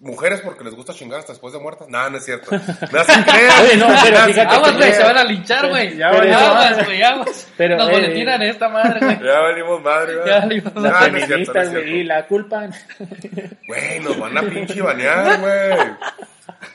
mujeres 0.00 0.40
porque 0.42 0.64
les 0.64 0.74
gusta 0.74 0.92
chingar 0.92 1.20
hasta 1.20 1.32
después 1.32 1.52
de 1.54 1.60
muertas. 1.60 1.88
Nada, 1.88 2.10
no 2.10 2.18
es 2.18 2.24
cierto. 2.24 2.50
No 2.50 2.58
se 2.58 3.24
crean. 3.24 3.62
Oye, 3.62 3.76
no, 3.76 3.86
pero 3.86 4.18
No 4.18 4.24
se 4.26 4.32
fíjate 4.32 4.40
Aguas, 4.40 4.60
crean. 4.62 4.76
güey, 4.76 4.92
se 4.92 5.02
van 5.04 5.18
a 5.18 5.24
linchar, 5.24 5.68
güey. 5.68 5.96
Ya 5.96 6.10
Pero- 6.10 6.36
Aguas, 6.36 6.84
güey, 6.84 7.02
aguas. 7.02 7.48
Pero, 7.56 7.76
Nos 7.76 7.88
eh, 7.88 7.92
boletinan 7.92 8.42
esta 8.42 8.68
madre, 8.68 9.00
güey. 9.00 9.18
Ya 9.24 9.40
valimos 9.40 9.82
madre, 9.82 10.14
güey. 10.16 10.26
Ya 10.28 10.38
valimos 10.40 10.74
Nah, 10.74 10.80
Las 10.82 10.92
no 10.92 10.98
no 10.98 11.04
feministas, 11.26 11.70
güey, 11.70 11.82
cierto. 11.84 11.90
y 11.90 12.04
la 12.04 12.26
culpa. 12.26 12.68
Güey, 13.68 14.00
nos 14.00 14.18
van 14.18 14.38
a 14.38 14.42
pinche 14.42 14.82
banear, 14.82 15.40
güey. 15.40 15.88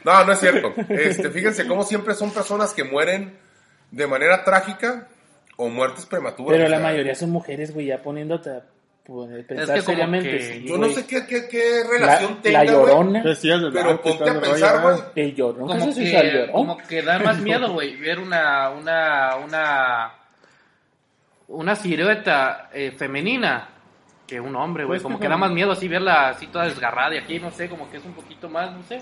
No, 0.03 0.23
no 0.23 0.31
es 0.33 0.39
cierto. 0.39 0.73
Este, 0.89 1.29
fíjense 1.29 1.67
cómo 1.67 1.83
siempre 1.83 2.13
son 2.15 2.31
personas 2.31 2.73
que 2.73 2.83
mueren 2.83 3.37
de 3.91 4.07
manera 4.07 4.43
trágica 4.43 5.07
o 5.57 5.67
muertes 5.69 6.05
prematuras. 6.05 6.57
Pero 6.57 6.69
la 6.69 6.79
mayoría 6.79 7.13
son 7.15 7.29
mujeres, 7.31 7.73
güey, 7.73 7.87
ya 7.87 8.01
poniéndote 8.01 8.49
poder 9.09 9.45
pensar 9.45 9.75
que 9.75 9.81
seriamente. 9.81 10.29
que- 10.29 10.39
sí, 10.43 10.65
Yo 10.67 10.77
no 10.77 10.89
sé 10.89 11.05
qué, 11.07 11.25
qué, 11.27 11.47
qué 11.49 11.81
La, 11.83 11.89
relación 11.91 12.35
la 12.35 12.41
tenga, 12.41 12.59
güey. 12.63 12.69
llorona. 12.71 13.21
Pues 13.23 13.39
sí, 13.39 13.51
es 13.51 13.61
de 13.61 13.71
Pero 13.71 14.01
ponte 14.01 14.29
a 14.29 14.39
pensar, 14.41 14.81
güey. 14.81 14.95
El 15.15 15.35
llorón. 15.35 15.67
¿Qué 15.67 15.79
como 15.79 15.91
se 15.91 16.01
usa 16.03 16.19
el 16.21 16.31
que, 16.31 16.37
llorón? 16.37 16.51
como 16.53 16.77
que 16.77 17.01
da 17.01 17.19
más 17.19 17.39
miedo, 17.39 17.73
güey, 17.73 17.95
ver 17.97 18.19
una, 18.19 18.69
una, 18.69 19.35
una, 19.37 20.11
una 21.47 21.75
silueta 21.75 22.69
eh, 22.73 22.91
femenina 22.91 23.69
que 24.27 24.39
un 24.39 24.55
hombre, 24.55 24.85
güey. 24.85 24.97
Pues 24.97 25.03
como 25.03 25.17
que 25.17 25.23
que 25.23 25.29
da 25.29 25.37
más 25.37 25.51
miedo 25.51 25.71
así 25.71 25.87
verla 25.87 26.29
así 26.29 26.47
toda 26.47 26.65
desgarrada 26.65 27.15
y 27.15 27.17
aquí, 27.17 27.39
no 27.39 27.49
sé, 27.51 27.67
como 27.67 27.89
que 27.89 27.97
es 27.97 28.05
un 28.05 28.13
poquito 28.13 28.47
más, 28.47 28.71
no 28.71 28.83
sé. 28.83 29.01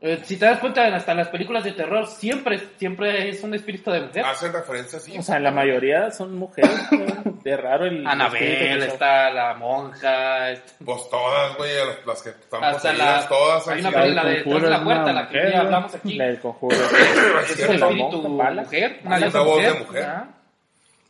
Eh, 0.00 0.20
si 0.24 0.36
te 0.36 0.44
das 0.46 0.58
cuenta, 0.58 0.84
hasta 0.94 1.12
en 1.12 1.18
las 1.18 1.28
películas 1.28 1.64
de 1.64 1.72
terror 1.72 2.06
siempre, 2.06 2.58
siempre 2.76 3.28
es 3.28 3.42
un 3.42 3.54
espíritu 3.54 3.90
de 3.90 4.00
mujer. 4.02 4.24
Hacen 4.24 4.52
referencia 4.52 4.98
así. 4.98 5.16
O 5.18 5.22
sea, 5.22 5.38
la 5.38 5.50
mayoría 5.50 6.10
son 6.10 6.36
mujeres, 6.36 6.70
güey. 6.90 7.33
De 7.44 7.56
raro 7.58 7.84
el. 7.84 8.06
Anabel, 8.06 8.82
está 8.84 9.30
la 9.30 9.52
monja, 9.54 10.50
está- 10.50 10.72
Pues 10.84 11.10
todas, 11.10 11.56
güey, 11.58 11.70
las- 11.74 12.06
las 12.06 12.22
que 12.22 12.30
están 12.30 12.64
hasta 12.64 12.88
poseídas, 12.90 13.22
la... 13.22 13.28
todas. 13.28 13.68
hay 13.68 13.80
una 13.80 13.90
película 13.92 14.24
de 14.24 14.42
Conjuro 14.44 14.58
Tras 14.66 14.70
la 14.78 14.84
puerta, 14.84 15.02
una 15.02 15.12
la 15.12 15.28
que 15.28 15.36
mujer, 15.36 15.52
ya 15.52 15.60
hablamos 15.60 15.94
aquí. 15.94 16.14
La 16.14 16.24
del 16.24 16.40
conjuro. 16.40 16.76
Es 17.42 17.56
cierto, 17.56 17.74
espíritu 17.74 18.22
mujer, 18.28 19.00
Una 19.04 19.18
diosa 19.18 19.40
voz 19.42 19.62
de 19.62 19.74
mujer. 19.74 20.02
Ajá. 20.04 20.28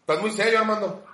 Estás 0.00 0.20
muy 0.20 0.30
serio, 0.32 0.58
Armando. 0.58 1.04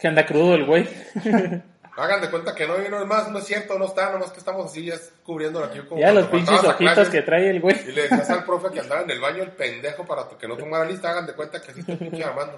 Que 0.00 0.08
anda 0.08 0.24
crudo 0.24 0.54
el 0.54 0.64
güey. 0.64 0.88
Hagan 1.96 2.20
de 2.20 2.28
cuenta 2.28 2.54
que 2.54 2.66
no 2.66 2.76
vino, 2.76 3.00
es 3.00 3.06
más, 3.06 3.30
no 3.30 3.38
es 3.38 3.44
cierto, 3.44 3.78
no 3.78 3.84
está, 3.84 4.10
nomás 4.10 4.32
que 4.32 4.40
estamos 4.40 4.66
así 4.66 4.84
ya 4.84 4.96
cubriéndolo 5.22 5.66
aquí 5.66 5.78
como 5.80 6.00
Ya 6.00 6.12
los 6.12 6.26
pinches 6.26 6.54
a 6.64 6.70
ojitos 6.70 6.76
clases 6.76 7.08
que 7.08 7.22
trae 7.22 7.50
el 7.50 7.60
güey. 7.60 7.76
Y 7.88 7.92
le 7.92 8.02
decías 8.02 8.28
al 8.30 8.44
profe 8.44 8.72
que 8.72 8.80
andaba 8.80 9.02
en 9.02 9.10
el 9.10 9.20
baño 9.20 9.44
el 9.44 9.52
pendejo 9.52 10.04
para 10.04 10.28
que 10.36 10.48
no 10.48 10.56
tomara 10.56 10.84
lista, 10.84 11.10
hagan 11.10 11.26
de 11.26 11.34
cuenta 11.34 11.62
que 11.62 11.70
así 11.70 11.80
está 11.80 11.96
pinche 11.96 12.24
Armando. 12.24 12.56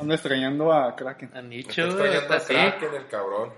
Ando 0.00 0.14
extrañando 0.14 0.72
a 0.72 0.96
Kraken. 0.96 1.30
Güey, 1.30 1.60
extrañando 1.60 2.32
a 2.32 2.36
así. 2.36 2.54
Kraken, 2.54 2.94
el 2.94 3.06
cabrón. 3.06 3.52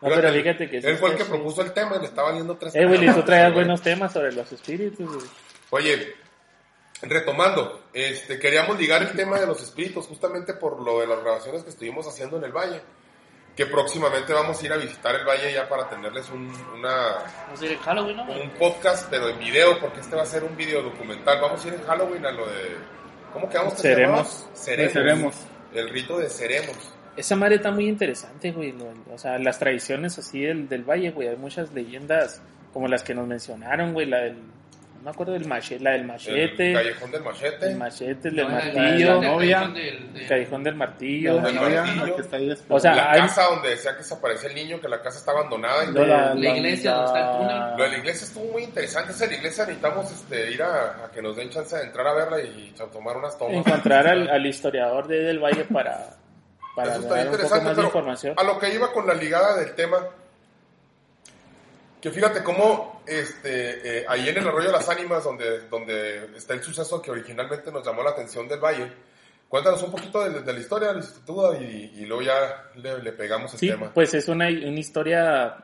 No, 0.00 0.08
pero 0.10 0.32
fíjate 0.32 0.70
que 0.70 0.80
sí 0.80 0.86
Él 0.86 0.96
fue 0.96 1.10
el 1.10 1.16
que 1.16 1.24
propuso 1.24 1.62
el 1.62 1.72
tema 1.72 1.96
y 1.96 2.00
le 2.00 2.06
está 2.06 2.22
valiendo 2.22 2.56
tres 2.56 2.74
Eh, 2.76 2.86
güey, 2.86 3.04
y 3.04 3.12
tú 3.12 3.22
traías 3.22 3.52
buenos 3.52 3.82
temas 3.82 4.12
sobre 4.12 4.32
los 4.32 4.52
espíritus, 4.52 5.12
güey. 5.12 5.26
Oye, 5.70 6.14
retomando, 7.02 7.88
este, 7.92 8.38
queríamos 8.38 8.78
ligar 8.78 9.02
el 9.02 9.12
tema 9.12 9.40
de 9.40 9.46
los 9.46 9.60
espíritus 9.62 10.06
justamente 10.06 10.54
por 10.54 10.80
lo 10.80 11.00
de 11.00 11.08
las 11.08 11.20
grabaciones 11.20 11.64
que 11.64 11.70
estuvimos 11.70 12.06
haciendo 12.06 12.36
en 12.36 12.44
el 12.44 12.52
valle. 12.52 12.80
Que 13.58 13.66
próximamente 13.66 14.32
vamos 14.32 14.62
a 14.62 14.66
ir 14.66 14.72
a 14.72 14.76
visitar 14.76 15.12
el 15.16 15.26
valle 15.26 15.52
ya 15.52 15.68
para 15.68 15.88
tenerles 15.88 16.30
un, 16.30 16.48
una, 16.76 17.16
Vamos 17.46 17.60
a 17.60 17.66
ir 17.66 17.72
en 17.72 17.78
Halloween, 17.80 18.16
¿no? 18.16 18.22
un 18.22 18.50
podcast, 18.50 19.08
pero 19.10 19.28
en 19.28 19.38
video, 19.40 19.80
porque 19.80 19.98
este 19.98 20.14
va 20.14 20.22
a 20.22 20.26
ser 20.26 20.44
un 20.44 20.56
video 20.56 20.80
documental. 20.80 21.40
Vamos 21.40 21.64
a 21.64 21.66
ir 21.68 21.74
en 21.74 21.82
Halloween 21.82 22.24
a 22.24 22.30
lo 22.30 22.46
de. 22.46 22.76
¿Cómo 23.32 23.48
quedamos 23.48 23.74
que 23.74 23.80
se 23.80 23.88
Seremos. 23.88 24.46
Seremos. 24.54 24.92
Seremos. 24.92 25.34
El 25.74 25.88
rito 25.90 26.18
de 26.18 26.30
Seremos. 26.30 26.76
Esa 27.16 27.34
madre 27.34 27.56
está 27.56 27.72
muy 27.72 27.88
interesante, 27.88 28.52
güey. 28.52 28.70
lo- 28.70 28.94
O 29.12 29.18
sea, 29.18 29.38
las 29.40 29.58
tradiciones 29.58 30.16
así 30.20 30.40
del, 30.42 30.68
del 30.68 30.84
valle, 30.88 31.10
güey. 31.10 31.26
Hay 31.26 31.36
muchas 31.36 31.72
leyendas 31.72 32.40
como 32.72 32.86
las 32.86 33.02
que 33.02 33.12
nos 33.12 33.26
mencionaron, 33.26 33.92
güey. 33.92 34.06
La 34.06 34.18
del. 34.18 34.36
No 35.08 35.12
me 35.12 35.14
acuerdo 35.14 35.32
del 35.32 35.46
machete. 35.46 35.82
La 35.82 35.90
del 35.92 36.04
machete. 36.04 36.68
El 36.68 36.74
callejón 36.74 37.10
del 37.12 37.22
machete. 37.22 37.66
El 37.70 37.76
machete, 37.76 38.28
el 38.28 38.36
del 38.36 38.44
No, 38.46 38.50
la- 38.58 38.64
la- 38.66 38.72
martillo. 38.74 39.06
la- 39.08 39.14
la- 39.14 39.28
novia. 39.28 39.60
la- 39.60 39.66
del- 39.68 40.12
del- 40.12 40.22
El 40.22 40.28
callejón 40.28 40.64
del 40.64 40.74
martillo. 40.74 41.34
La 41.36 41.42
del 41.44 41.54
novia, 41.54 41.82
martillo. 41.82 42.06
la 42.08 42.14
que 42.16 42.20
está 42.20 42.36
ahí 42.36 42.54
O 42.68 42.78
sea, 42.80 42.94
la 42.94 43.10
hay- 43.12 43.20
casa 43.22 43.42
donde 43.44 43.68
decía 43.70 43.96
que 43.96 44.02
se 44.04 44.14
aparece 44.14 44.46
el 44.48 44.54
niño, 44.54 44.80
que 44.82 44.88
la 44.88 45.00
casa 45.00 45.18
está 45.18 45.30
abandonada. 45.30 45.84
Y 45.84 45.92
No, 45.92 46.04
la 46.04 46.34
iglesia 46.34 46.92
donde 46.92 47.06
está 47.06 47.20
el 47.32 47.36
túnel. 47.38 47.76
Lo 47.78 47.84
de 47.84 47.88
la 47.90 47.96
iglesia 47.96 48.24
estuvo 48.26 48.52
muy 48.52 48.64
interesante. 48.64 49.12
Esa 49.12 49.26
la 49.26 49.34
iglesia 49.34 49.64
necesitamos 49.64 50.12
este, 50.12 50.50
ir 50.52 50.62
a, 50.62 51.04
a 51.06 51.10
que 51.10 51.22
nos 51.22 51.34
den 51.36 51.48
chance 51.48 51.74
de 51.74 51.84
entrar 51.84 52.06
a 52.06 52.12
verla 52.12 52.40
y 52.42 52.74
a 52.78 52.84
tomar 52.84 53.16
unas 53.16 53.38
tomas. 53.38 53.54
Encontrar 53.66 54.06
al, 54.08 54.28
al 54.28 54.44
historiador 54.46 55.08
de 55.08 55.22
del 55.22 55.38
valle 55.38 55.64
para, 55.64 56.16
para 56.76 56.90
Eso 56.92 57.00
está 57.00 57.14
dar 57.14 57.24
un 57.28 57.32
poco 57.32 57.42
interesante, 57.44 57.64
más 57.64 57.70
de 57.70 57.74
pero 57.76 57.88
información. 57.88 58.34
a 58.36 58.42
lo 58.44 58.58
que 58.58 58.74
iba 58.74 58.92
con 58.92 59.06
la 59.06 59.14
ligada 59.14 59.56
del 59.56 59.74
tema, 59.74 60.06
que 62.00 62.10
fíjate 62.10 62.42
cómo 62.42 63.02
este, 63.06 64.00
eh, 64.00 64.04
ahí 64.08 64.28
en 64.28 64.36
el 64.38 64.46
arroyo 64.48 64.66
de 64.68 64.72
las 64.72 64.88
ánimas, 64.88 65.24
donde, 65.24 65.68
donde 65.68 66.36
está 66.36 66.54
el 66.54 66.62
suceso 66.62 67.00
que 67.02 67.10
originalmente 67.10 67.72
nos 67.72 67.84
llamó 67.84 68.02
la 68.02 68.10
atención 68.10 68.46
del 68.48 68.60
valle, 68.60 68.92
cuéntanos 69.48 69.82
un 69.82 69.90
poquito 69.90 70.22
de, 70.28 70.40
de 70.42 70.52
la 70.52 70.58
historia 70.60 70.88
del 70.88 70.98
instituto 70.98 71.54
y, 71.60 71.92
y 71.96 72.06
luego 72.06 72.22
ya 72.22 72.70
le, 72.76 73.02
le 73.02 73.12
pegamos 73.12 73.52
el 73.54 73.58
Sí, 73.58 73.68
tema. 73.70 73.90
pues 73.92 74.14
es 74.14 74.28
una, 74.28 74.46
una 74.48 74.78
historia 74.78 75.56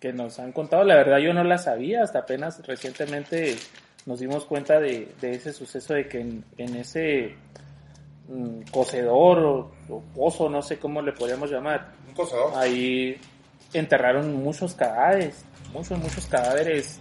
que 0.00 0.12
nos 0.12 0.38
han 0.38 0.52
contado. 0.52 0.84
La 0.84 0.96
verdad 0.96 1.18
yo 1.18 1.32
no 1.34 1.44
la 1.44 1.58
sabía, 1.58 2.02
hasta 2.02 2.20
apenas 2.20 2.64
recientemente 2.66 3.56
nos 4.06 4.20
dimos 4.20 4.44
cuenta 4.44 4.78
de, 4.80 5.12
de 5.20 5.30
ese 5.32 5.52
suceso 5.52 5.94
de 5.94 6.06
que 6.08 6.20
en, 6.20 6.44
en 6.58 6.76
ese 6.76 7.34
mm, 8.28 8.62
cocedor 8.70 9.38
o, 9.38 9.72
o 9.88 10.00
pozo, 10.14 10.48
no 10.48 10.62
sé 10.62 10.78
cómo 10.78 11.00
le 11.02 11.12
podríamos 11.12 11.50
llamar, 11.50 11.92
Un 12.08 12.14
cosador. 12.14 12.52
ahí 12.56 13.18
enterraron 13.72 14.32
muchos 14.34 14.74
cadáveres, 14.74 15.44
muchos, 15.74 15.98
muchos 15.98 16.26
cadáveres 16.26 16.98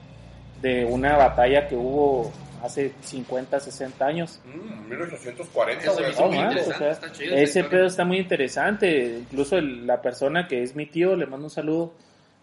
de 0.61 0.83
una 0.85 1.15
batalla 1.15 1.67
que 1.67 1.75
hubo 1.75 2.31
hace 2.61 2.93
50, 3.01 3.59
60 3.59 4.05
años. 4.05 4.39
Mm, 4.45 4.89
1840, 4.89 5.83
Eso 5.83 5.93
güey. 5.93 6.05
me 6.05 6.11
hizo 6.11 6.21
No, 6.21 6.27
muy 6.27 6.37
man, 6.37 6.47
interesante, 6.47 6.75
o 6.75 6.79
sea, 6.79 6.91
está 6.91 7.11
chido 7.11 7.35
esa 7.35 7.43
ese 7.43 7.63
pedo 7.69 7.85
está 7.85 8.05
muy 8.05 8.17
interesante. 8.17 9.17
Incluso 9.19 9.57
el- 9.57 9.85
la 9.85 10.01
persona 10.01 10.47
que 10.47 10.63
es 10.63 10.75
mi 10.75 10.85
tío, 10.85 11.15
le 11.15 11.25
mando 11.25 11.45
un 11.47 11.49
saludo, 11.49 11.93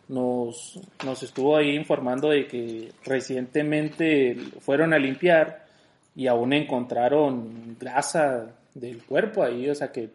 nos, 0.09 0.79
nos 1.05 1.23
estuvo 1.23 1.57
ahí 1.57 1.71
informando 1.75 2.31
de 2.31 2.47
que 2.47 2.91
recientemente 3.05 4.37
fueron 4.61 4.93
a 4.93 4.99
limpiar 4.99 5.65
y 6.17 6.27
aún 6.27 6.53
encontraron 6.53 7.77
grasa 7.79 8.47
del 8.75 9.03
cuerpo 9.05 9.43
ahí, 9.43 9.69
o 9.71 9.75
sea 9.75 9.91
que 9.93 10.11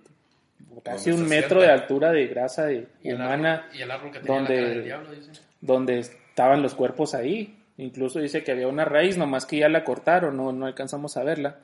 casi 0.84 1.12
un 1.12 1.28
metro 1.28 1.60
sienta. 1.62 1.66
de 1.76 1.82
altura 1.82 2.12
de 2.12 2.28
grasa 2.28 2.66
de 2.66 2.88
Y 3.02 3.10
el 3.10 3.16
humana 3.16 3.56
árbol- 3.66 3.76
y 3.78 3.82
el 3.82 3.92
árbol 3.92 4.12
que 4.12 4.20
tenía 4.20 4.36
donde- 4.38 4.56
la 4.56 4.62
cara 4.62 4.74
del 4.76 4.84
diablo, 4.84 5.12
dice. 5.12 5.32
Donde 5.66 6.00
estaban 6.00 6.62
los 6.62 6.76
cuerpos 6.76 7.14
ahí. 7.14 7.58
Incluso 7.78 8.20
dice 8.20 8.44
que 8.44 8.52
había 8.52 8.68
una 8.68 8.86
raíz, 8.86 9.18
nomás 9.18 9.46
que 9.46 9.58
ya 9.58 9.70
la 9.70 9.84
cortaron, 9.84 10.38
no, 10.38 10.52
no 10.54 10.66
alcanzamos 10.66 11.18
a 11.18 11.24
verla, 11.24 11.58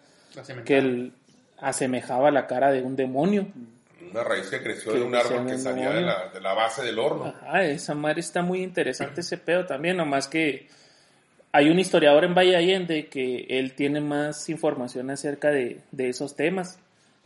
que 0.65 0.77
el, 0.77 1.13
asemejaba 1.61 2.31
la 2.31 2.47
cara 2.47 2.71
de 2.71 2.81
un 2.81 2.95
demonio. 2.95 3.47
Una 4.11 4.23
raíz 4.23 4.49
que 4.49 4.61
creció 4.61 4.91
Que 4.91 4.99
de 4.99 5.05
un 5.05 5.15
árbol 5.15 5.47
que 5.47 5.57
salía 5.57 5.91
de 5.91 6.01
la, 6.01 6.29
de 6.33 6.41
la 6.41 6.53
base 6.53 6.83
del 6.83 6.99
horno. 6.99 7.27
Ajá, 7.27 7.63
esa 7.63 7.95
madre 7.95 8.19
está 8.19 8.41
muy 8.41 8.61
interesante 8.61 9.21
ese 9.21 9.37
pedo 9.37 9.65
también, 9.65 9.95
nomás 9.95 10.27
que 10.27 10.67
hay 11.53 11.69
un 11.69 11.79
historiador 11.79 12.25
en 12.25 12.33
Valle 12.33 12.55
Allende 12.55 13.07
que 13.07 13.45
él 13.49 13.73
tiene 13.73 14.01
más 14.01 14.49
información 14.49 15.09
acerca 15.11 15.49
de, 15.49 15.81
de 15.91 16.09
esos 16.09 16.35
temas 16.35 16.79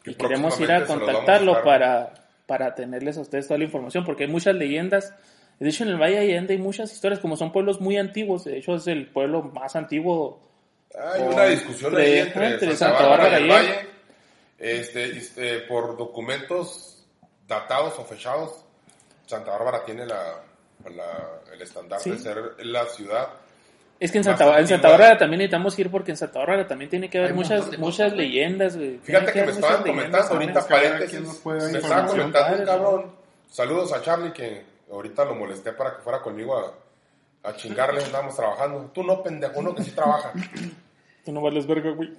Que 0.03 0.11
y 0.11 0.15
queremos 0.15 0.59
ir 0.59 0.71
a 0.71 0.85
contactarlo 0.85 1.63
para, 1.63 2.13
para 2.45 2.75
tenerles 2.75 3.17
a 3.17 3.21
ustedes 3.21 3.47
toda 3.47 3.57
la 3.57 3.65
información, 3.65 4.03
porque 4.03 4.25
hay 4.25 4.29
muchas 4.29 4.55
leyendas. 4.55 5.13
De 5.59 5.69
hecho, 5.69 5.83
en 5.83 5.89
el 5.91 5.97
Valle 6.01 6.19
Allende 6.19 6.53
hay 6.53 6.59
muchas 6.59 6.91
historias, 6.91 7.19
como 7.19 7.37
son 7.37 7.51
pueblos 7.51 7.79
muy 7.79 7.97
antiguos, 7.97 8.43
de 8.43 8.57
hecho 8.57 8.75
es 8.75 8.87
el 8.87 9.07
pueblo 9.07 9.41
más 9.43 9.75
antiguo 9.75 10.41
Hay 10.97 11.21
una 11.23 11.45
discusión 11.45 11.91
entre- 11.93 12.05
ahí 12.05 12.19
entre, 12.27 12.47
entre 12.53 12.75
Santa, 12.75 12.97
Santa 12.99 13.07
Bárbara, 13.09 13.39
y 13.39 13.43
el. 13.43 13.49
Valle. 13.49 13.75
Este, 14.57 15.17
este, 15.17 15.59
por 15.61 15.97
documentos 15.97 17.03
datados 17.47 17.97
o 17.99 18.05
fechados, 18.05 18.63
Santa 19.25 19.51
Bárbara 19.51 19.83
tiene 19.85 20.05
la, 20.05 20.41
la- 20.93 21.41
el 21.53 21.61
estandarte 21.61 22.03
Sí. 22.05 22.11
de 22.11 22.17
ser 22.19 22.37
la 22.65 22.85
ciudad. 22.85 23.27
Es 23.99 24.11
que 24.11 24.17
en 24.17 24.23
Santa, 24.25 24.59
en. 24.59 24.67
Santa 24.67 24.89
Bárbara 24.89 25.17
también 25.17 25.39
necesitamos 25.39 25.77
ir 25.79 25.89
porque 25.89 26.11
en 26.11 26.17
Santa 26.17 26.39
Bárbara 26.39 26.67
también 26.67 26.89
tiene 26.89 27.09
que 27.09 27.17
haber 27.17 27.31
Hay 27.31 27.35
muchas 27.35 27.71
de 27.71 27.77
muchas 27.77 28.13
leyendas, 28.13 28.75
güey. 28.75 28.97
Fíjate 29.03 29.31
Tiene 29.31 29.47
que 29.47 29.53
me 29.53 29.57
estaban 29.57 29.83
comentando 29.83 30.33
ahorita 30.33 30.67
paréntesis. 30.67 31.45
Me 31.45 31.57
estaba 31.79 32.05
comentando 32.07 32.57
un 32.59 32.65
cabrón. 32.65 33.11
Saludos 33.49 33.93
a 33.93 34.01
Charlie 34.01 34.33
que, 34.33 34.63
ahorita 34.91 35.25
lo 35.25 35.35
molesté 35.35 35.73
para 35.73 35.95
que 35.95 36.01
fuera 36.01 36.21
conmigo 36.21 36.57
a, 36.57 37.49
a 37.49 37.55
chingarle, 37.55 38.01
estábamos 38.01 38.35
trabajando. 38.35 38.91
Tú 38.93 39.03
no, 39.03 39.21
pendejo, 39.21 39.59
uno 39.59 39.75
que 39.75 39.83
sí 39.83 39.91
trabaja. 39.91 40.31
Tú 41.23 41.31
no 41.31 41.41
vales 41.41 41.65
verga, 41.65 41.91
güey. 41.91 42.13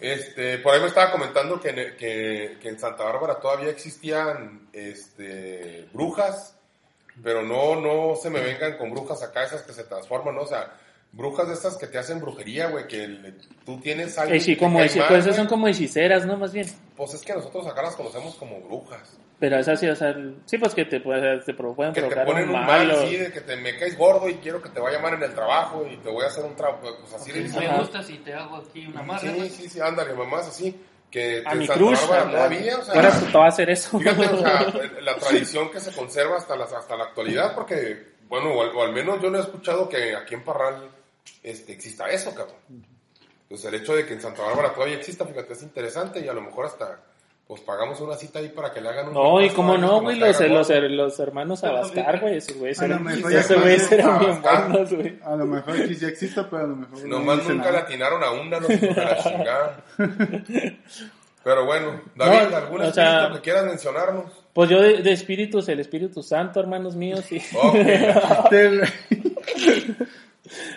Este, 0.00 0.58
por 0.58 0.74
ahí 0.74 0.80
me 0.80 0.88
estaba 0.88 1.12
comentando 1.12 1.60
que 1.60 1.70
en, 1.70 1.96
que, 1.96 2.58
que 2.60 2.68
en 2.68 2.78
Santa 2.78 3.04
Bárbara 3.04 3.38
todavía 3.40 3.70
existían 3.70 4.68
este, 4.72 5.88
brujas, 5.92 6.58
pero 7.22 7.42
no, 7.42 7.80
no 7.80 8.16
se 8.16 8.28
me 8.28 8.40
vengan 8.40 8.76
con 8.76 8.90
brujas 8.90 9.22
acá, 9.22 9.44
esas 9.44 9.62
que 9.62 9.72
se 9.72 9.84
transforman, 9.84 10.34
¿no? 10.34 10.42
O 10.42 10.46
sea, 10.46 10.74
brujas 11.16 11.48
de 11.48 11.54
estas 11.54 11.76
que 11.76 11.86
te 11.86 11.98
hacen 11.98 12.20
brujería, 12.20 12.68
güey, 12.68 12.86
que 12.88 13.06
le- 13.08 13.34
tú 13.64 13.78
tienes 13.80 14.16
algo. 14.18 14.34
Eh, 14.34 14.40
sí, 14.40 14.56
como 14.56 14.78
cae 14.78 14.88
pues 14.88 14.96
mal, 15.10 15.18
esas 15.20 15.36
son 15.36 15.46
como 15.46 15.68
hechiceras, 15.68 16.26
¿no? 16.26 16.36
Más 16.36 16.52
bien. 16.52 16.66
Pues 16.96 17.14
es 17.14 17.22
que 17.22 17.32
nosotros 17.34 17.66
acá 17.66 17.82
las 17.82 17.94
conocemos 17.96 18.34
como 18.36 18.60
brujas. 18.60 19.18
Pero 19.38 19.58
esas 19.58 19.78
sí, 19.80 19.88
o 19.88 19.96
sea, 19.96 20.14
sí, 20.46 20.58
pues 20.58 20.74
que 20.74 20.84
te, 20.84 21.00
puede- 21.00 21.40
te 21.40 21.54
pueden 21.54 21.92
Que 21.92 22.00
te 22.00 22.06
provocar 22.08 22.24
ponen 22.26 22.44
un 22.48 22.52
mal. 22.52 22.66
mal, 22.66 22.90
o- 22.92 23.06
sí, 23.06 23.16
de 23.16 23.32
que 23.32 23.40
te 23.40 23.56
me 23.56 23.76
caes 23.78 23.96
gordo 23.98 24.28
y 24.28 24.34
quiero 24.34 24.62
que 24.62 24.68
te 24.70 24.80
vaya 24.80 24.98
mal 25.00 25.14
en 25.14 25.22
el 25.24 25.34
trabajo 25.34 25.84
y 25.90 25.96
te 25.98 26.08
voy 26.10 26.24
a 26.24 26.28
hacer 26.28 26.44
un 26.44 26.54
trabajo, 26.56 26.80
pues 27.00 27.12
así 27.14 27.30
le 27.32 27.38
Si 27.38 27.44
dicen. 27.44 27.60
me 27.72 27.78
gusta 27.78 28.02
si 28.02 28.18
te 28.18 28.32
hago 28.34 28.56
aquí 28.56 28.86
una 28.86 29.02
marca. 29.02 29.20
Sí, 29.32 29.48
sí, 29.50 29.68
sí, 29.68 29.80
ándale, 29.80 30.14
mamás, 30.14 30.48
así. 30.48 30.74
Que, 31.10 31.44
A 31.46 31.52
en 31.52 31.58
mi 31.60 31.68
cruz. 31.68 32.00
Todavía, 32.08 32.76
o 32.78 32.82
sea, 32.84 32.94
Ahora 32.94 33.10
te 33.20 33.38
va 33.38 33.44
a 33.44 33.48
hacer 33.48 33.70
eso. 33.70 33.98
Fíjate, 34.00 34.26
o 34.26 34.38
sea, 34.38 34.66
la 35.02 35.16
tradición 35.16 35.70
que 35.70 35.78
se 35.78 35.92
conserva 35.92 36.38
hasta 36.38 36.56
la, 36.56 36.64
hasta 36.64 36.96
la 36.96 37.04
actualidad, 37.04 37.54
porque, 37.54 38.14
bueno, 38.28 38.50
o 38.52 38.62
al, 38.62 38.70
o 38.74 38.82
al 38.82 38.92
menos 38.92 39.20
yo 39.22 39.30
no 39.30 39.38
he 39.38 39.40
escuchado 39.42 39.88
que 39.88 40.16
aquí 40.16 40.34
en 40.34 40.42
Parral 40.42 40.90
este, 41.42 41.72
exista 41.72 42.08
eso, 42.08 42.34
cabrón. 42.34 42.56
Pues 43.48 43.64
el 43.64 43.74
hecho 43.74 43.94
de 43.94 44.06
que 44.06 44.14
en 44.14 44.20
Santa 44.20 44.42
Bárbara 44.42 44.72
todavía 44.72 44.96
exista, 44.96 45.24
fíjate, 45.26 45.52
es 45.52 45.62
interesante 45.62 46.20
y 46.20 46.28
a 46.28 46.32
lo 46.32 46.40
mejor 46.40 46.66
hasta, 46.66 46.98
pues 47.46 47.60
pagamos 47.60 48.00
una 48.00 48.16
cita 48.16 48.38
ahí 48.38 48.48
para 48.48 48.72
que 48.72 48.80
le 48.80 48.88
hagan 48.88 49.08
un... 49.08 49.14
No, 49.14 49.40
y 49.40 49.50
cómo 49.50 49.76
no, 49.76 50.00
güey, 50.00 50.18
los, 50.18 50.40
los, 50.40 50.70
los 50.70 51.20
hermanos 51.20 51.62
Abascar, 51.62 52.20
güey, 52.20 52.38
esos 52.38 52.56
güeyes 52.56 52.80
eran, 52.80 53.06
ya 53.30 53.40
esos 53.40 53.60
güeyes 53.60 53.92
eran 53.92 54.18
bien 54.18 54.40
buenos, 54.42 54.92
güey. 54.94 55.18
A 55.22 55.36
lo 55.36 55.44
mejor 55.44 55.76
sí 55.94 56.06
exista, 56.06 56.48
pero 56.48 56.64
a 56.64 56.66
lo 56.68 56.76
mejor 56.76 57.02
no 57.04 57.18
Nomás 57.18 57.38
dice 57.40 57.50
nunca 57.50 57.64
nada. 57.66 57.78
le 57.80 57.84
atinaron 57.84 58.24
a 58.24 58.30
una, 58.30 58.60
no 58.60 58.66
sé 58.66 58.78
de 58.78 58.94
la 58.94 59.16
chingada. 59.22 59.84
Pero 61.44 61.66
bueno, 61.66 62.00
David, 62.16 62.50
No, 62.50 62.56
¿algún 62.56 62.80
o 62.80 62.92
sea- 62.92 63.30
que 63.34 63.40
quieras 63.42 63.66
mencionarnos? 63.66 64.32
Pues 64.54 64.70
yo 64.70 64.80
de, 64.80 65.02
de 65.02 65.12
espíritus, 65.12 65.68
el 65.68 65.80
Espíritu 65.80 66.22
Santo, 66.22 66.60
hermanos 66.60 66.96
míos, 66.96 67.30
y 67.30 67.36
Ok. 67.54 67.74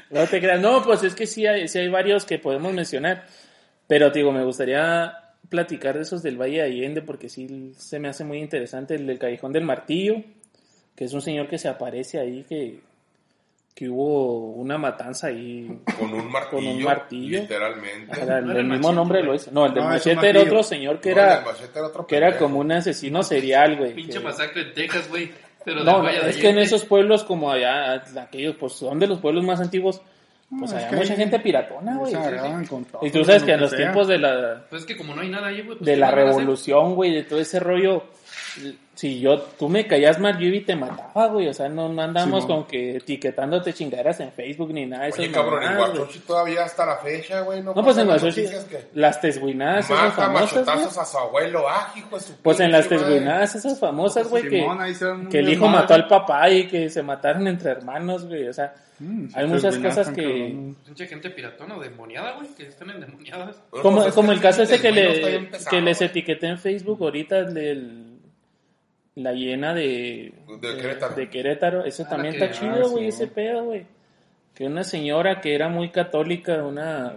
No 0.10 0.26
te 0.28 0.40
creas. 0.40 0.60
No, 0.62 0.84
pues 0.84 1.04
es 1.04 1.14
que 1.16 1.28
sí 1.28 1.46
hay, 1.46 1.68
sí 1.68 1.80
hay 1.80 1.90
varios 1.90 2.26
que 2.26 2.40
podemos 2.40 2.74
mencionar, 2.74 3.26
pero 3.88 4.12
te 4.12 4.20
digo, 4.20 4.32
me 4.32 4.44
gustaría 4.44 5.14
platicar 5.50 5.96
de 5.96 6.02
esos 6.02 6.24
del 6.24 6.38
Valle 6.40 6.58
de 6.58 6.64
Allende 6.64 7.02
porque 7.02 7.30
sí 7.30 7.74
se 7.78 8.00
me 8.00 8.08
hace 8.10 8.24
muy 8.24 8.40
interesante 8.40 8.96
el 8.96 9.08
del 9.08 9.20
Callejón 9.20 9.54
del 9.54 9.64
Martillo, 9.64 10.16
que 10.96 11.06
es 11.06 11.14
un 11.14 11.22
señor 11.22 11.48
que 11.48 11.58
se 11.58 11.68
aparece 11.70 12.20
ahí 12.20 12.44
que, 12.50 12.80
que 13.76 13.88
hubo 13.90 14.52
una 14.54 14.78
matanza 14.78 15.28
ahí. 15.28 15.80
Con 16.00 16.14
un 16.14 16.32
martillo. 16.32 16.86
martillo. 16.86 17.42
Literalmente. 17.42 18.22
Era 18.22 18.40
el, 18.40 18.46
no 18.46 18.52
era 18.52 18.60
el 18.62 18.66
el 18.66 18.72
mismo 18.72 18.88
machete, 18.88 18.96
nombre 18.96 19.24
lo 19.24 19.36
hizo. 19.36 19.52
No, 19.52 19.66
el 19.68 19.74
del 19.74 19.84
No, 19.84 19.94
es 19.94 20.06
un 20.06 20.16
machete 20.16 20.30
era 20.30 20.42
otro 20.42 20.64
señor 20.64 21.00
que 21.00 21.10
No, 21.14 21.22
era 21.22 21.40
el 21.40 21.46
machete 21.46 21.80
era 21.80 21.88
otro 21.88 22.08
que 22.08 22.18
era 22.18 22.38
como 22.38 22.60
un 22.60 22.72
asesino 22.72 23.22
serial, 23.24 23.78
güey. 23.78 23.94
Pinche 23.94 24.18
que- 24.18 24.24
masacre 24.24 24.62
en 24.64 24.74
Texas, 24.74 25.08
güey. 25.10 25.30
Pero 25.68 25.84
No, 25.84 26.08
es 26.08 26.38
que 26.38 26.48
en 26.48 26.60
esos 26.60 26.86
pueblos 26.86 27.26
como 27.26 27.52
allá, 27.52 28.02
aquellos, 28.22 28.56
pues 28.56 28.72
son 28.72 29.00
de 29.00 29.08
los 29.08 29.20
pueblos 29.20 29.44
más 29.44 29.60
antiguos, 29.60 30.00
pues 30.50 30.72
No, 30.72 30.78
había 30.78 30.98
mucha 30.98 31.14
gente 31.18 31.40
piratona, 31.40 31.98
güey. 31.98 32.14
Y 33.02 33.12
tú 33.12 33.26
sabes 33.26 33.44
que 33.44 33.52
en 33.52 33.60
los 33.60 33.72
sea. 33.72 33.80
tiempos 33.80 34.08
de 34.08 34.18
la, 34.18 34.66
Pues 34.70 34.84
es 34.84 34.88
que 34.88 34.96
como 34.96 35.14
no 35.14 35.22
hay 35.24 35.28
nada 35.30 35.48
ahí, 35.48 35.56
güey. 35.64 35.78
pues, 35.78 35.82
de 35.82 35.94
¿qué 35.96 36.00
la 36.00 36.10
revolución, 36.12 36.96
güey, 36.96 37.12
de 37.12 37.24
todo 37.24 37.42
ese 37.42 37.60
rollo, 37.60 38.06
si 38.98 39.20
yo, 39.20 39.40
tú 39.40 39.70
me 39.70 39.86
caías 39.86 40.20
mal, 40.20 40.40
yo 40.40 40.48
iba 40.48 40.56
y 40.56 40.62
te 40.62 40.76
mataba, 40.76 41.28
güey, 41.28 41.48
o 41.48 41.54
sea, 41.54 41.70
no, 41.70 41.88
no 41.88 42.02
andamos 42.02 42.46
Simón. 42.46 42.64
con 42.64 42.68
que 42.68 42.98
etiquetándote 42.98 43.72
chingaderas 43.72 44.20
en 44.22 44.32
Facebook 44.32 44.74
ni 44.74 44.88
nada 44.88 45.08
eso. 45.08 45.22
Oye, 45.22 45.32
cabrón, 45.32 45.62
en 45.62 45.78
Huachochi 45.78 46.18
todavía 46.22 46.64
hasta 46.64 46.84
la 46.84 46.98
fecha, 46.98 47.42
güey. 47.42 47.62
No, 47.62 47.76
No, 47.76 47.84
pues 47.84 47.96
en 48.00 48.08
noticias 48.08 48.66
que 48.66 48.88
las 48.96 49.22
tesguinadas 49.22 49.86
esas 49.86 50.16
famosas, 50.16 50.98
a 50.98 51.06
su 51.06 51.18
abuelo, 51.20 51.66
ah, 51.70 51.94
hijo 51.96 52.18
de 52.18 52.24
su 52.24 52.34
Pues 52.38 52.60
en 52.60 52.72
las 52.72 52.88
pinche 52.88 53.06
tesguinadas 53.06 53.54
esas 53.54 53.80
famosas, 53.80 54.28
güey, 54.30 54.50
que, 54.50 54.68
que 55.30 55.40
el 55.40 55.50
hijo 55.50 55.68
mató 55.68 55.94
al 55.94 56.08
papá 56.08 56.50
y 56.50 56.68
que 56.68 56.90
se 56.90 57.04
mataron 57.04 57.48
entre 57.48 57.70
hermanos, 57.70 58.26
güey, 58.26 58.48
o 58.48 58.54
sea, 58.54 58.74
Mm, 59.00 59.28
sí, 59.28 59.34
hay 59.36 59.46
muchas 59.46 59.78
cosas 59.78 60.10
que... 60.10 60.74
Mucha 60.88 61.06
gente 61.06 61.30
piratona 61.30 61.78
o 61.78 61.80
demoniada, 61.80 62.34
güey. 62.34 62.48
Que 62.56 62.68
están 62.68 62.90
endemoniadas. 62.90 63.62
Como, 63.70 64.02
pues 64.02 64.16
como 64.16 64.32
el 64.32 64.42
caso 64.42 64.64
ese 64.64 64.82
que, 64.82 64.92
le, 64.92 65.52
que 65.70 65.82
les 65.82 66.02
etiqueté 66.02 66.48
en 66.48 66.58
Facebook 66.58 66.98
ahorita 67.02 67.44
del 67.44 68.17
la 69.18 69.34
llena 69.34 69.74
de, 69.74 70.34
De 70.62 70.76
Querétaro. 70.78 71.16
de 71.16 71.30
Querétaro. 71.30 71.86
Eso 71.86 72.04
Ah, 72.06 72.10
también 72.10 72.36
está 72.36 72.52
chido, 72.52 72.90
güey, 72.90 73.04
sí, 73.06 73.10
ese 73.10 73.28
pedo, 73.28 73.66
güey. 73.66 73.86
Que 74.54 74.66
una 74.66 74.84
señora 74.84 75.42
que 75.42 75.56
era 75.56 75.70
muy 75.70 75.90
católica, 75.90 76.64
una, 76.64 77.16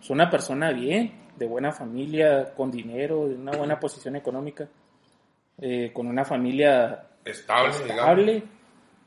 es 0.00 0.10
una 0.10 0.28
persona 0.30 0.70
bien, 0.72 1.12
de 1.36 1.46
buena 1.46 1.72
familia, 1.72 2.52
con 2.54 2.70
dinero, 2.70 3.26
de 3.28 3.34
una 3.36 3.52
buena 3.52 3.80
posición 3.80 4.16
económica, 4.16 4.68
eh, 5.60 5.90
con 5.92 6.06
una 6.06 6.24
familia 6.24 7.06
Estable, 7.24 7.72
digamos. 7.72 7.90
estable, 7.90 8.42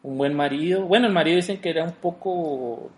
un 0.03 0.17
buen 0.17 0.33
marido. 0.35 0.83
Bueno, 0.85 1.07
el 1.07 1.13
marido 1.13 1.35
dicen 1.37 1.61
que 1.61 1.69
era 1.69 1.83
un 1.83 1.93
poco 1.93 2.89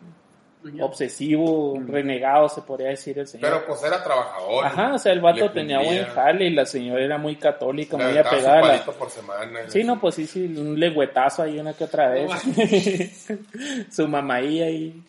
obsesivo, 0.80 1.80
renegado, 1.86 2.50
se 2.50 2.62
podría 2.62 2.90
decir 2.90 3.18
el 3.20 3.28
señor. 3.28 3.50
Pero 3.50 3.66
pues 3.66 3.84
era 3.84 4.04
trabajador. 4.04 4.66
Ajá, 4.66 4.94
o 4.94 5.00
sea, 5.00 5.14
el 5.14 5.22
vato 5.22 5.52
tenía 5.52 5.78
cumplía. 5.78 6.04
buen 6.04 6.14
jale 6.14 6.46
y 6.46 6.50
la 6.52 6.66
señora 6.66 7.04
era 7.04 7.18
muy 7.18 7.36
católica, 7.36 7.98
Le 7.98 8.06
muy 8.06 8.18
apegada 8.18 8.62
la... 8.62 8.68
palito 8.68 8.94
por 8.94 9.10
semana. 9.10 9.60
Sí, 9.68 9.80
así. 9.80 9.84
no, 9.84 10.00
pues 10.00 10.16
sí, 10.16 10.28
sí, 10.28 10.46
un 10.46 10.80
legüetazo 10.80 11.44
ahí 11.44 11.60
una 11.60 11.74
que 11.74 11.84
otra 11.84 12.10
vez. 12.10 12.30
Su 13.92 14.08
mamaí 14.08 14.62
ahí. 14.62 15.04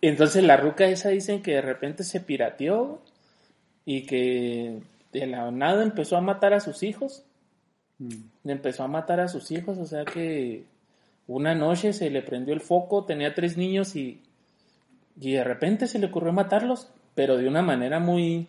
Entonces 0.00 0.44
la 0.44 0.56
ruca 0.56 0.86
esa 0.86 1.08
dicen 1.08 1.42
que 1.42 1.54
de 1.54 1.62
repente 1.62 2.04
se 2.04 2.20
pirateó 2.20 3.00
y 3.84 4.06
que 4.06 4.78
de 5.12 5.26
la 5.26 5.50
nada 5.50 5.82
empezó 5.82 6.16
a 6.16 6.20
matar 6.20 6.52
a 6.52 6.60
sus 6.60 6.82
hijos. 6.82 7.24
Mm. 7.98 8.48
Empezó 8.48 8.84
a 8.84 8.88
matar 8.88 9.20
a 9.20 9.28
sus 9.28 9.50
hijos, 9.50 9.78
o 9.78 9.86
sea 9.86 10.04
que 10.04 10.64
una 11.26 11.54
noche 11.54 11.92
se 11.92 12.10
le 12.10 12.22
prendió 12.22 12.54
el 12.54 12.60
foco, 12.60 13.04
tenía 13.04 13.34
tres 13.34 13.56
niños 13.56 13.94
y, 13.96 14.22
y 15.20 15.32
de 15.32 15.44
repente 15.44 15.86
se 15.86 15.98
le 15.98 16.06
ocurrió 16.06 16.32
matarlos, 16.32 16.90
pero 17.14 17.36
de 17.36 17.48
una 17.48 17.62
manera 17.62 17.98
muy, 17.98 18.48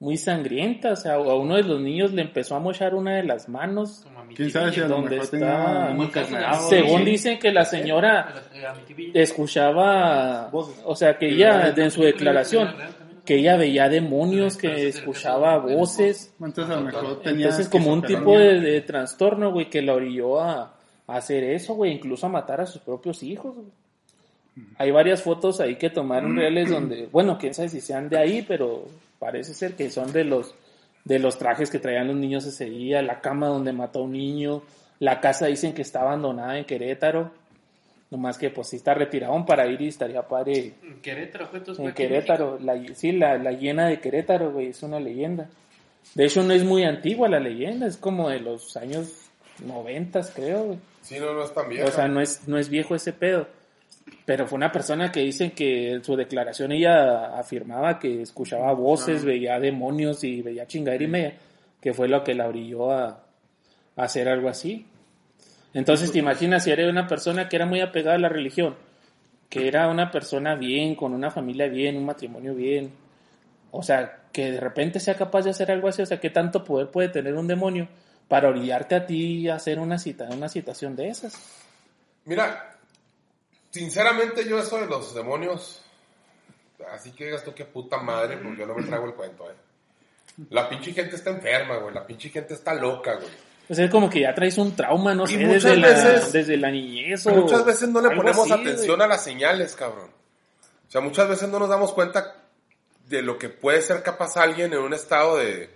muy 0.00 0.16
sangrienta, 0.16 0.92
o 0.92 0.96
sea, 0.96 1.14
a 1.14 1.36
uno 1.36 1.54
de 1.56 1.62
los 1.62 1.80
niños 1.80 2.12
le 2.12 2.22
empezó 2.22 2.56
a 2.56 2.58
mochar 2.58 2.94
una 2.94 3.14
de 3.16 3.22
las 3.22 3.48
manos. 3.48 4.00
Como 4.02 4.18
a 4.18 4.24
mi 4.24 4.34
¿Quién 4.34 4.50
sabe 4.50 4.72
si 4.72 4.80
a 4.80 4.88
lo 4.88 4.96
¿Dónde 4.96 5.18
mejor 5.20 5.34
está? 5.34 6.54
Según 6.68 7.04
dicen 7.04 7.38
que 7.38 7.52
la 7.52 7.64
señora 7.64 8.20
A 8.22 8.56
la- 8.58 8.70
a 8.70 8.74
mi 8.74 8.82
tibia. 8.82 9.10
escuchaba, 9.14 10.50
o 10.52 10.96
sea, 10.96 11.18
que 11.18 11.28
ella, 11.28 11.72
en 11.76 11.90
su 11.90 12.02
declaración, 12.02 12.74
que 13.24 13.36
ella 13.36 13.56
veía 13.56 13.88
demonios, 13.88 14.56
que 14.56 14.88
escuchaba 14.88 15.58
voces, 15.58 16.34
Entonces 16.40 16.74
a 16.76 16.80
lo 16.80 16.86
mejor 16.86 17.20
tenía 17.22 17.46
entonces 17.46 17.68
como 17.68 17.92
un 17.92 18.02
tipo 18.02 18.36
de 18.36 18.80
trastorno, 18.80 19.52
güey, 19.52 19.70
que 19.70 19.82
la 19.82 19.94
orilló 19.94 20.40
a, 20.40 20.74
a 21.06 21.16
hacer 21.16 21.44
eso, 21.44 21.74
güey, 21.74 21.92
incluso 21.92 22.26
a 22.26 22.28
matar 22.28 22.60
a 22.60 22.66
sus 22.66 22.82
propios 22.82 23.22
hijos, 23.22 23.54
güey. 23.54 23.68
Hay 24.76 24.90
varias 24.90 25.22
fotos 25.22 25.60
ahí 25.60 25.76
que 25.76 25.88
tomaron 25.88 26.36
reales 26.36 26.70
donde, 26.70 27.06
bueno, 27.10 27.38
quién 27.38 27.54
sabe 27.54 27.70
si 27.70 27.80
sean 27.80 28.08
de 28.08 28.18
ahí, 28.18 28.44
pero 28.46 28.86
parece 29.18 29.54
ser 29.54 29.74
que 29.74 29.90
son 29.90 30.12
de 30.12 30.24
los 30.24 30.54
de 31.04 31.18
los 31.18 31.38
trajes 31.38 31.70
que 31.70 31.78
traían 31.78 32.08
los 32.08 32.16
niños 32.16 32.44
ese 32.46 32.66
día, 32.66 33.02
la 33.02 33.20
cama 33.20 33.48
donde 33.48 33.72
mató 33.72 34.00
a 34.00 34.02
un 34.02 34.12
niño, 34.12 34.62
la 35.00 35.20
casa 35.20 35.46
dicen 35.46 35.72
que 35.72 35.82
está 35.82 36.02
abandonada 36.02 36.56
en 36.58 36.64
Querétaro, 36.64 37.32
nomás 38.10 38.38
que 38.38 38.50
pues 38.50 38.68
sí 38.68 38.76
está 38.76 38.94
retirado 38.94 39.44
para 39.44 39.66
ir 39.66 39.80
y 39.80 39.88
estaría 39.88 40.22
padre 40.22 40.74
En 40.82 41.00
Querétaro, 41.00 41.46
fue 41.46 41.86
en 41.86 41.92
Querétaro, 41.92 42.58
la, 42.60 42.80
sí, 42.94 43.12
la, 43.12 43.36
la 43.36 43.52
llena 43.52 43.88
de 43.88 44.00
Querétaro, 44.00 44.52
güey, 44.52 44.68
es 44.68 44.82
una 44.82 45.00
leyenda. 45.00 45.48
De 46.14 46.26
hecho, 46.26 46.42
no 46.42 46.52
es 46.52 46.64
muy 46.64 46.84
antigua 46.84 47.28
la 47.28 47.40
leyenda, 47.40 47.86
es 47.86 47.96
como 47.96 48.28
de 48.28 48.40
los 48.40 48.76
años 48.76 49.30
noventas, 49.64 50.30
creo, 50.34 50.64
güey. 50.64 50.78
Sí, 51.00 51.18
no, 51.18 51.32
no 51.32 51.44
es 51.44 51.52
tan 51.52 51.68
vieja. 51.68 51.88
O 51.88 51.90
sea, 51.90 52.06
no 52.06 52.20
es, 52.20 52.46
no 52.46 52.58
es 52.58 52.68
viejo 52.68 52.94
ese 52.94 53.12
pedo. 53.12 53.48
Pero 54.24 54.46
fue 54.46 54.56
una 54.56 54.70
persona 54.70 55.10
que 55.10 55.20
dicen 55.20 55.50
que 55.52 55.92
en 55.92 56.04
su 56.04 56.16
declaración 56.16 56.72
ella 56.72 57.36
afirmaba 57.38 57.98
que 57.98 58.22
escuchaba 58.22 58.72
voces, 58.72 59.24
veía 59.24 59.58
demonios 59.58 60.22
y 60.24 60.42
veía 60.42 60.66
chingadera 60.66 61.04
y 61.04 61.08
media, 61.08 61.34
que 61.80 61.92
fue 61.92 62.08
lo 62.08 62.22
que 62.22 62.34
la 62.34 62.46
brilló 62.48 62.90
a, 62.90 63.06
a 63.08 64.02
hacer 64.02 64.28
algo 64.28 64.48
así. 64.48 64.86
Entonces 65.74 66.12
te 66.12 66.18
imaginas 66.18 66.64
si 66.64 66.70
eres 66.70 66.90
una 66.90 67.06
persona 67.06 67.48
que 67.48 67.56
era 67.56 67.66
muy 67.66 67.80
apegada 67.80 68.16
a 68.16 68.20
la 68.20 68.28
religión, 68.28 68.76
que 69.48 69.68
era 69.68 69.88
una 69.88 70.10
persona 70.10 70.54
bien, 70.54 70.94
con 70.94 71.14
una 71.14 71.30
familia 71.30 71.68
bien, 71.68 71.96
un 71.96 72.04
matrimonio 72.04 72.54
bien, 72.54 72.92
o 73.70 73.82
sea, 73.82 74.20
que 74.32 74.52
de 74.52 74.60
repente 74.60 75.00
sea 75.00 75.14
capaz 75.14 75.42
de 75.42 75.50
hacer 75.50 75.70
algo 75.70 75.88
así, 75.88 76.02
o 76.02 76.06
sea, 76.06 76.20
¿qué 76.20 76.30
tanto 76.30 76.62
poder 76.62 76.90
puede 76.90 77.08
tener 77.08 77.34
un 77.34 77.46
demonio 77.46 77.88
para 78.28 78.48
orillarte 78.48 78.94
a 78.94 79.06
ti 79.06 79.48
a 79.48 79.56
hacer 79.56 79.78
una 79.78 79.98
cita, 79.98 80.28
una 80.30 80.48
situación 80.48 80.94
de 80.94 81.08
esas? 81.08 81.34
Mira, 82.24 82.76
sinceramente 83.72 84.44
yo 84.48 84.58
eso 84.60 84.78
de 84.78 84.86
los 84.86 85.14
demonios, 85.14 85.82
así 86.92 87.10
que 87.12 87.24
digas 87.24 87.42
tú 87.42 87.52
qué 87.54 87.64
puta 87.64 87.98
madre, 87.98 88.36
pues 88.36 88.56
yo 88.56 88.66
no 88.66 88.74
me 88.76 88.84
traigo 88.84 89.06
el 89.06 89.14
cuento, 89.14 89.50
eh. 89.50 89.54
La 90.50 90.68
pinche 90.68 90.92
gente 90.92 91.16
está 91.16 91.30
enferma, 91.30 91.76
güey, 91.78 91.94
la 91.94 92.06
pinche 92.06 92.28
gente 92.30 92.54
está 92.54 92.72
loca, 92.74 93.14
güey. 93.16 93.28
O 93.68 93.74
sea, 93.74 93.84
es 93.86 93.90
como 93.90 94.08
que 94.10 94.20
ya 94.20 94.34
traes 94.34 94.56
un 94.58 94.74
trauma, 94.74 95.14
no 95.14 95.24
Y 95.24 95.28
sé, 95.28 95.38
muchas 95.46 95.62
desde, 95.64 95.76
la, 95.76 95.86
veces- 95.88 96.32
desde 96.32 96.56
la 96.56 96.70
niñez 96.70 97.26
o 97.26 97.30
Muchas 97.34 97.64
veces 97.64 97.88
no 97.88 98.00
le 98.00 98.14
ponemos 98.14 98.38
así, 98.50 98.52
atención 98.52 98.96
güey. 98.96 99.04
a 99.06 99.08
las 99.08 99.24
señales, 99.24 99.74
cabrón. 99.76 100.10
O 100.88 100.90
sea, 100.90 101.00
muchas 101.00 101.28
veces 101.28 101.48
no 101.48 101.58
nos 101.58 101.68
damos 101.68 101.92
cuenta 101.92 102.36
de 103.08 103.22
lo 103.22 103.38
que 103.38 103.48
puede 103.48 103.80
ser 103.82 104.02
capaz 104.02 104.36
alguien 104.36 104.72
en 104.72 104.78
un 104.80 104.92
estado 104.94 105.36
de, 105.38 105.70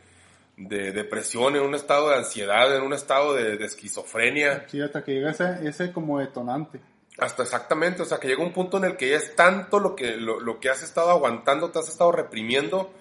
de 0.57 0.93
depresión, 0.93 1.57
en 1.57 1.63
un 1.63 1.75
estado 1.75 2.11
de 2.11 2.17
ansiedad, 2.17 2.75
en 2.77 2.83
un 2.83 2.93
estado 2.93 3.35
de, 3.35 3.57
de 3.57 3.65
esquizofrenia. 3.65 4.67
Sí, 4.69 4.81
hasta 4.81 5.03
que 5.05 5.13
llega 5.13 5.31
ese, 5.31 5.67
ese 5.69 5.93
como 5.93 6.19
detonante. 6.19 6.81
Hasta 7.19 7.43
exactamente, 7.43 8.03
o 8.03 8.05
sea, 8.05 8.19
que 8.19 8.29
llega 8.29 8.43
un 8.43 8.53
punto 8.53 8.77
en 8.77 8.85
el 8.85 8.97
que 8.97 9.11
ya 9.11 9.17
es 9.17 9.35
tanto 9.35 9.81
lo 9.81 9.97
que, 9.97 10.17
lo, 10.17 10.39
lo 10.39 10.61
que 10.61 10.69
has 10.69 10.83
estado 10.83 11.11
aguantando, 11.11 11.71
te 11.71 11.79
has 11.79 11.89
estado 11.89 12.13
reprimiendo, 12.13 12.93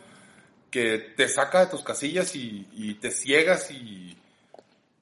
que 0.71 0.99
te 0.99 1.28
saca 1.28 1.60
de 1.60 1.67
tus 1.67 1.84
casillas 1.84 2.36
y, 2.36 2.67
y 2.73 2.95
te 2.95 3.12
ciegas 3.12 3.71
y... 3.71 4.17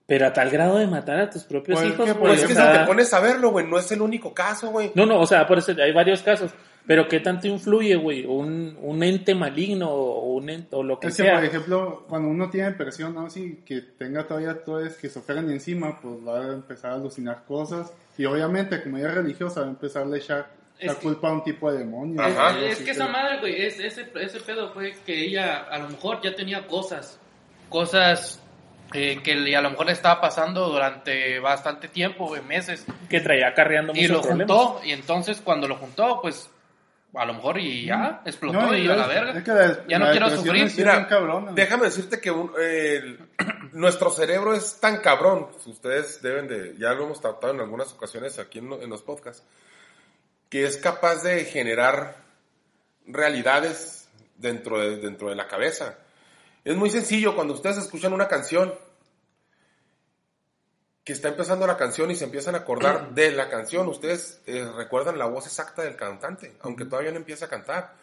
Pero 0.06 0.28
a 0.28 0.34
tal 0.34 0.50
grado 0.50 0.78
de 0.80 0.88
matar 0.88 1.20
a 1.20 1.30
tus 1.30 1.44
propios 1.44 1.80
Pues, 1.80 1.94
hijos, 1.94 2.14
Pues 2.20 2.42
es 2.42 2.48
que 2.48 2.56
si 2.56 2.62
te 2.62 2.80
pones 2.86 3.14
a 3.14 3.20
verlo, 3.22 3.52
güey, 3.52 3.66
no 3.66 3.78
es 3.80 3.90
el 3.92 4.02
único 4.02 4.34
caso, 4.34 4.70
güey. 4.70 4.92
No, 4.96 5.06
no, 5.06 5.20
o 5.20 5.26
sea, 5.26 5.48
por 5.48 5.58
eso 5.60 5.72
hay 5.82 5.94
varios 5.94 6.22
casos. 6.22 6.52
Pero 6.86 7.08
¿qué 7.08 7.22
tanto 7.22 7.48
influye, 7.48 7.96
güey? 7.96 8.26
Un, 8.26 8.78
un 8.82 9.02
ente 9.04 9.34
maligno 9.34 9.90
o, 9.90 10.34
un 10.34 10.50
ente- 10.50 10.76
o 10.76 10.84
lo 10.84 11.00
que 11.00 11.08
Es 11.08 11.16
que, 11.16 11.24
sea. 11.24 11.36
por 11.36 11.46
ejemplo, 11.46 12.06
cuando 12.10 12.28
uno 12.28 12.50
tiene 12.50 12.72
depresión, 12.72 13.16
¿no? 13.16 13.30
Si 13.30 13.62
que 13.66 13.80
tenga 13.98 14.28
todavía 14.28 14.62
toda 14.66 14.86
esquizofrenia 14.86 15.54
encima, 15.54 15.98
pues 16.02 16.16
va 16.28 16.42
a 16.42 16.48
empezar 16.54 16.92
a 16.92 16.96
alucinar 16.96 17.46
cosas. 17.48 17.94
Y 18.18 18.26
obviamente, 18.26 18.84
como 18.84 18.98
ella 18.98 19.08
es 19.08 19.16
religiosa, 19.16 19.62
va 19.62 19.68
a 19.68 19.70
empezar 19.70 20.06
a 20.06 20.18
echar 20.18 20.50
la 20.82 20.92
Es 20.92 20.96
que- 20.98 21.04
culpa 21.04 21.30
a 21.30 21.32
un 21.32 21.44
tipo 21.46 21.72
de 21.72 21.78
demonio. 21.80 22.22
Ajá. 22.22 22.60
Es 22.60 22.74
así 22.74 22.84
que 22.84 22.92
esa 22.92 23.08
madre, 23.08 23.40
güey, 23.40 23.66
es- 23.66 23.80
ese, 23.80 24.06
ese 24.16 24.40
pedo 24.42 24.74
fue 24.74 24.94
que 25.06 25.24
ella 25.28 25.60
a 25.72 25.80
lo 25.80 25.88
mejor 25.88 26.20
ya 26.22 26.36
tenía 26.36 26.68
cosas, 26.68 27.18
cosas 27.70 28.42
eh, 28.94 29.22
que 29.24 29.56
a 29.56 29.62
lo 29.62 29.70
mejor 29.72 29.86
le 29.88 29.92
estaba 29.94 30.20
pasando 30.22 30.68
durante 30.70 31.40
bastante 31.40 31.88
tiempo, 31.88 32.28
güey, 32.28 32.42
meses, 32.42 32.86
que 33.10 33.22
traía 33.22 33.48
acarreando 33.50 33.94
y 33.94 34.02
muchos 34.02 34.12
lo 34.18 34.22
problemas. 34.22 34.58
juntó, 34.58 34.82
y 34.86 34.92
entonces 34.92 35.42
cuando 35.44 35.68
lo 35.68 35.76
juntó, 35.78 36.20
pues 36.22 36.50
a 37.16 37.26
lo 37.26 37.36
mejor 37.36 37.60
y 37.60 37.86
ya 37.86 38.22
explotó 38.26 38.60
No, 38.60 38.76
y 38.76 38.86
y 38.86 38.90
a 38.90 38.96
la 38.96 39.06
verga. 39.08 39.38
es 39.38 39.44
que 39.44 39.52
la- 39.52 39.88
ya 39.88 40.00
no 40.00 40.10
quiero 40.12 40.30
sufrir. 40.32 40.72
Mira, 40.76 41.08
cabrona. 41.08 41.52
Déjame 41.54 41.86
decirte 41.86 42.20
que 42.20 42.32
un- 42.32 42.52
el- 42.60 43.20
nuestro 43.74 44.10
cerebro 44.10 44.54
es 44.56 44.80
tan 44.80 44.98
cabrón, 45.02 45.48
ustedes 45.66 46.22
deben 46.24 46.48
de, 46.48 46.76
ya 46.78 46.94
lo 46.94 47.06
hemos 47.06 47.22
tratado 47.22 47.54
en 47.54 47.60
algunas 47.60 47.92
ocasiones 47.94 48.40
aquí 48.40 48.60
en, 48.60 48.72
en 48.74 48.90
los 48.90 49.02
podcasts, 49.04 49.44
que 50.50 50.66
es 50.66 50.78
capaz 50.78 51.24
de 51.24 51.46
generar 51.46 52.16
realidades 53.08 54.08
dentro 54.38 54.80
de, 54.80 54.98
dentro 54.98 55.30
de 55.30 55.36
la 55.36 55.48
cabeza. 55.48 55.98
Es 56.64 56.76
muy 56.76 56.90
sencillo 56.90 57.36
cuando 57.36 57.54
ustedes 57.54 57.78
escuchan 57.78 58.14
una 58.14 58.28
canción, 58.28 58.74
que 61.04 61.12
está 61.12 61.28
empezando 61.28 61.68
la 61.68 61.76
canción 61.76 62.12
y 62.12 62.16
se 62.16 62.26
empiezan 62.26 62.56
a 62.56 62.60
acordar 62.60 63.10
de 63.14 63.32
la 63.32 63.50
canción, 63.50 63.88
ustedes 63.88 64.42
eh, 64.46 64.66
recuerdan 64.76 65.18
la 65.18 65.26
voz 65.26 65.46
exacta 65.46 65.82
del 65.82 65.96
cantante, 65.96 66.56
aunque 66.62 66.86
todavía 66.86 67.12
no 67.12 67.18
empieza 67.18 67.46
a 67.46 67.50
cantar 67.50 67.96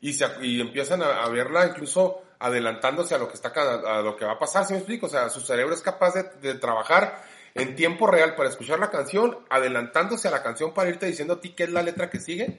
y, 0.00 0.12
se, 0.12 0.26
y 0.42 0.60
empiezan 0.60 1.02
a, 1.02 1.24
a 1.24 1.28
verla 1.28 1.66
incluso 1.66 2.22
adelantándose 2.38 3.14
a 3.14 3.18
lo 3.18 3.28
que 3.28 3.34
está 3.34 3.48
a 3.48 4.02
lo 4.02 4.16
que 4.16 4.24
va 4.24 4.32
a 4.32 4.38
pasar, 4.38 4.66
¿sí 4.66 4.74
me 4.74 4.78
explico? 4.78 5.06
O 5.06 5.08
sea, 5.08 5.30
su 5.30 5.40
cerebro 5.40 5.74
es 5.74 5.80
capaz 5.80 6.14
de, 6.14 6.24
de 6.42 6.54
trabajar 6.54 7.24
en 7.54 7.74
tiempo 7.74 8.06
real 8.06 8.34
para 8.34 8.48
escuchar 8.48 8.78
la 8.78 8.90
canción, 8.90 9.38
adelantándose 9.48 10.28
a 10.28 10.30
la 10.30 10.42
canción 10.42 10.74
para 10.74 10.90
irte 10.90 11.06
diciendo 11.06 11.34
a 11.34 11.40
ti 11.40 11.50
qué 11.50 11.64
es 11.64 11.70
la 11.70 11.82
letra 11.82 12.10
que 12.10 12.20
sigue 12.20 12.58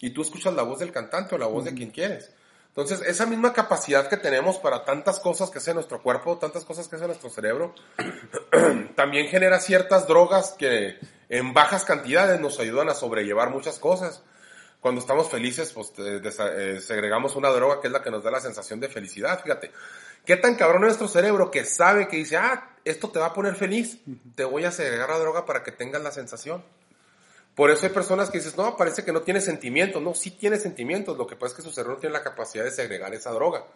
y 0.00 0.10
tú 0.10 0.22
escuchas 0.22 0.54
la 0.54 0.62
voz 0.62 0.80
del 0.80 0.92
cantante 0.92 1.34
o 1.34 1.38
la 1.38 1.46
voz 1.46 1.64
de 1.64 1.74
quien 1.74 1.90
quieres. 1.90 2.32
Entonces, 2.70 3.02
esa 3.06 3.26
misma 3.26 3.52
capacidad 3.52 4.08
que 4.08 4.16
tenemos 4.16 4.58
para 4.58 4.84
tantas 4.84 5.18
cosas 5.18 5.50
que 5.50 5.58
hace 5.58 5.74
nuestro 5.74 6.02
cuerpo, 6.02 6.38
tantas 6.38 6.64
cosas 6.64 6.86
que 6.86 6.96
hace 6.96 7.06
nuestro 7.06 7.28
cerebro, 7.28 7.74
también 8.94 9.26
genera 9.26 9.58
ciertas 9.58 10.06
drogas 10.06 10.52
que 10.52 10.98
en 11.28 11.52
bajas 11.52 11.84
cantidades 11.84 12.40
nos 12.40 12.60
ayudan 12.60 12.88
a 12.88 12.94
sobrellevar 12.94 13.50
muchas 13.50 13.78
cosas 13.78 14.22
cuando 14.80 15.00
estamos 15.00 15.28
felices, 15.28 15.72
pues 15.72 15.92
eh, 15.98 16.80
segregamos 16.80 17.36
una 17.36 17.50
droga 17.50 17.80
que 17.80 17.88
es 17.88 17.92
la 17.92 18.02
que 18.02 18.10
nos 18.10 18.24
da 18.24 18.30
la 18.30 18.40
sensación 18.40 18.80
de 18.80 18.88
felicidad. 18.88 19.42
Fíjate, 19.42 19.72
qué 20.24 20.36
tan 20.36 20.54
cabrón 20.54 20.84
es 20.84 20.98
nuestro 20.98 21.08
cerebro 21.08 21.50
que 21.50 21.64
sabe 21.64 22.08
que 22.08 22.16
dice, 22.16 22.38
ah, 22.38 22.76
esto 22.84 23.10
te 23.10 23.18
va 23.18 23.26
a 23.26 23.34
poner 23.34 23.56
feliz, 23.56 23.98
te 24.34 24.44
voy 24.44 24.64
a 24.64 24.70
segregar 24.70 25.10
la 25.10 25.18
droga 25.18 25.44
para 25.44 25.62
que 25.62 25.72
tengas 25.72 26.02
la 26.02 26.12
sensación. 26.12 26.64
Por 27.60 27.70
eso 27.70 27.84
hay 27.84 27.92
personas 27.92 28.30
que 28.30 28.38
dices, 28.38 28.56
no, 28.56 28.74
parece 28.74 29.04
que 29.04 29.12
no 29.12 29.20
tiene 29.20 29.38
sentimientos. 29.38 30.00
No, 30.00 30.14
sí 30.14 30.30
tiene 30.30 30.56
sentimientos. 30.56 31.18
Lo 31.18 31.26
que 31.26 31.36
pasa 31.36 31.48
es 31.52 31.56
que 31.56 31.62
su 31.62 31.70
cerebro 31.70 31.96
no 31.96 32.00
tiene 32.00 32.14
la 32.14 32.22
capacidad 32.22 32.64
de 32.64 32.70
segregar 32.70 33.12
esa 33.12 33.32
droga. 33.32 33.66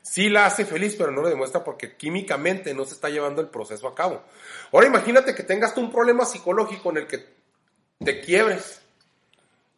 Sí 0.00 0.28
la 0.28 0.46
hace 0.46 0.64
feliz, 0.64 0.94
pero 0.96 1.10
no 1.10 1.22
lo 1.22 1.28
demuestra 1.28 1.64
porque 1.64 1.96
químicamente 1.96 2.72
no 2.72 2.84
se 2.84 2.94
está 2.94 3.08
llevando 3.08 3.40
el 3.40 3.48
proceso 3.48 3.88
a 3.88 3.96
cabo. 3.96 4.22
Ahora 4.70 4.86
imagínate 4.86 5.34
que 5.34 5.42
tengas 5.42 5.74
tú 5.74 5.80
un 5.80 5.90
problema 5.90 6.24
psicológico 6.24 6.92
en 6.92 6.98
el 6.98 7.08
que 7.08 7.26
te 8.04 8.20
quiebres 8.20 8.80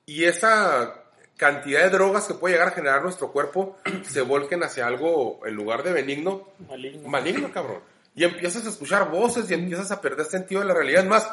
y 0.04 0.24
esa 0.24 1.02
cantidad 1.38 1.84
de 1.84 1.88
drogas 1.88 2.26
que 2.26 2.34
puede 2.34 2.56
llegar 2.56 2.68
a 2.68 2.72
generar 2.72 3.02
nuestro 3.02 3.32
cuerpo 3.32 3.78
se 4.06 4.20
volquen 4.20 4.62
hacia 4.62 4.86
algo, 4.86 5.40
en 5.46 5.54
lugar 5.54 5.82
de 5.84 5.94
benigno, 5.94 6.50
Maligno. 6.68 7.08
maligno, 7.08 7.50
cabrón. 7.50 7.80
Y 8.14 8.24
empiezas 8.24 8.66
a 8.66 8.68
escuchar 8.68 9.10
voces 9.10 9.50
y 9.50 9.54
empiezas 9.54 9.90
a 9.90 10.02
perder 10.02 10.26
sentido 10.26 10.60
de 10.60 10.66
la 10.66 10.74
realidad. 10.74 11.02
Es 11.02 11.08
más, 11.08 11.26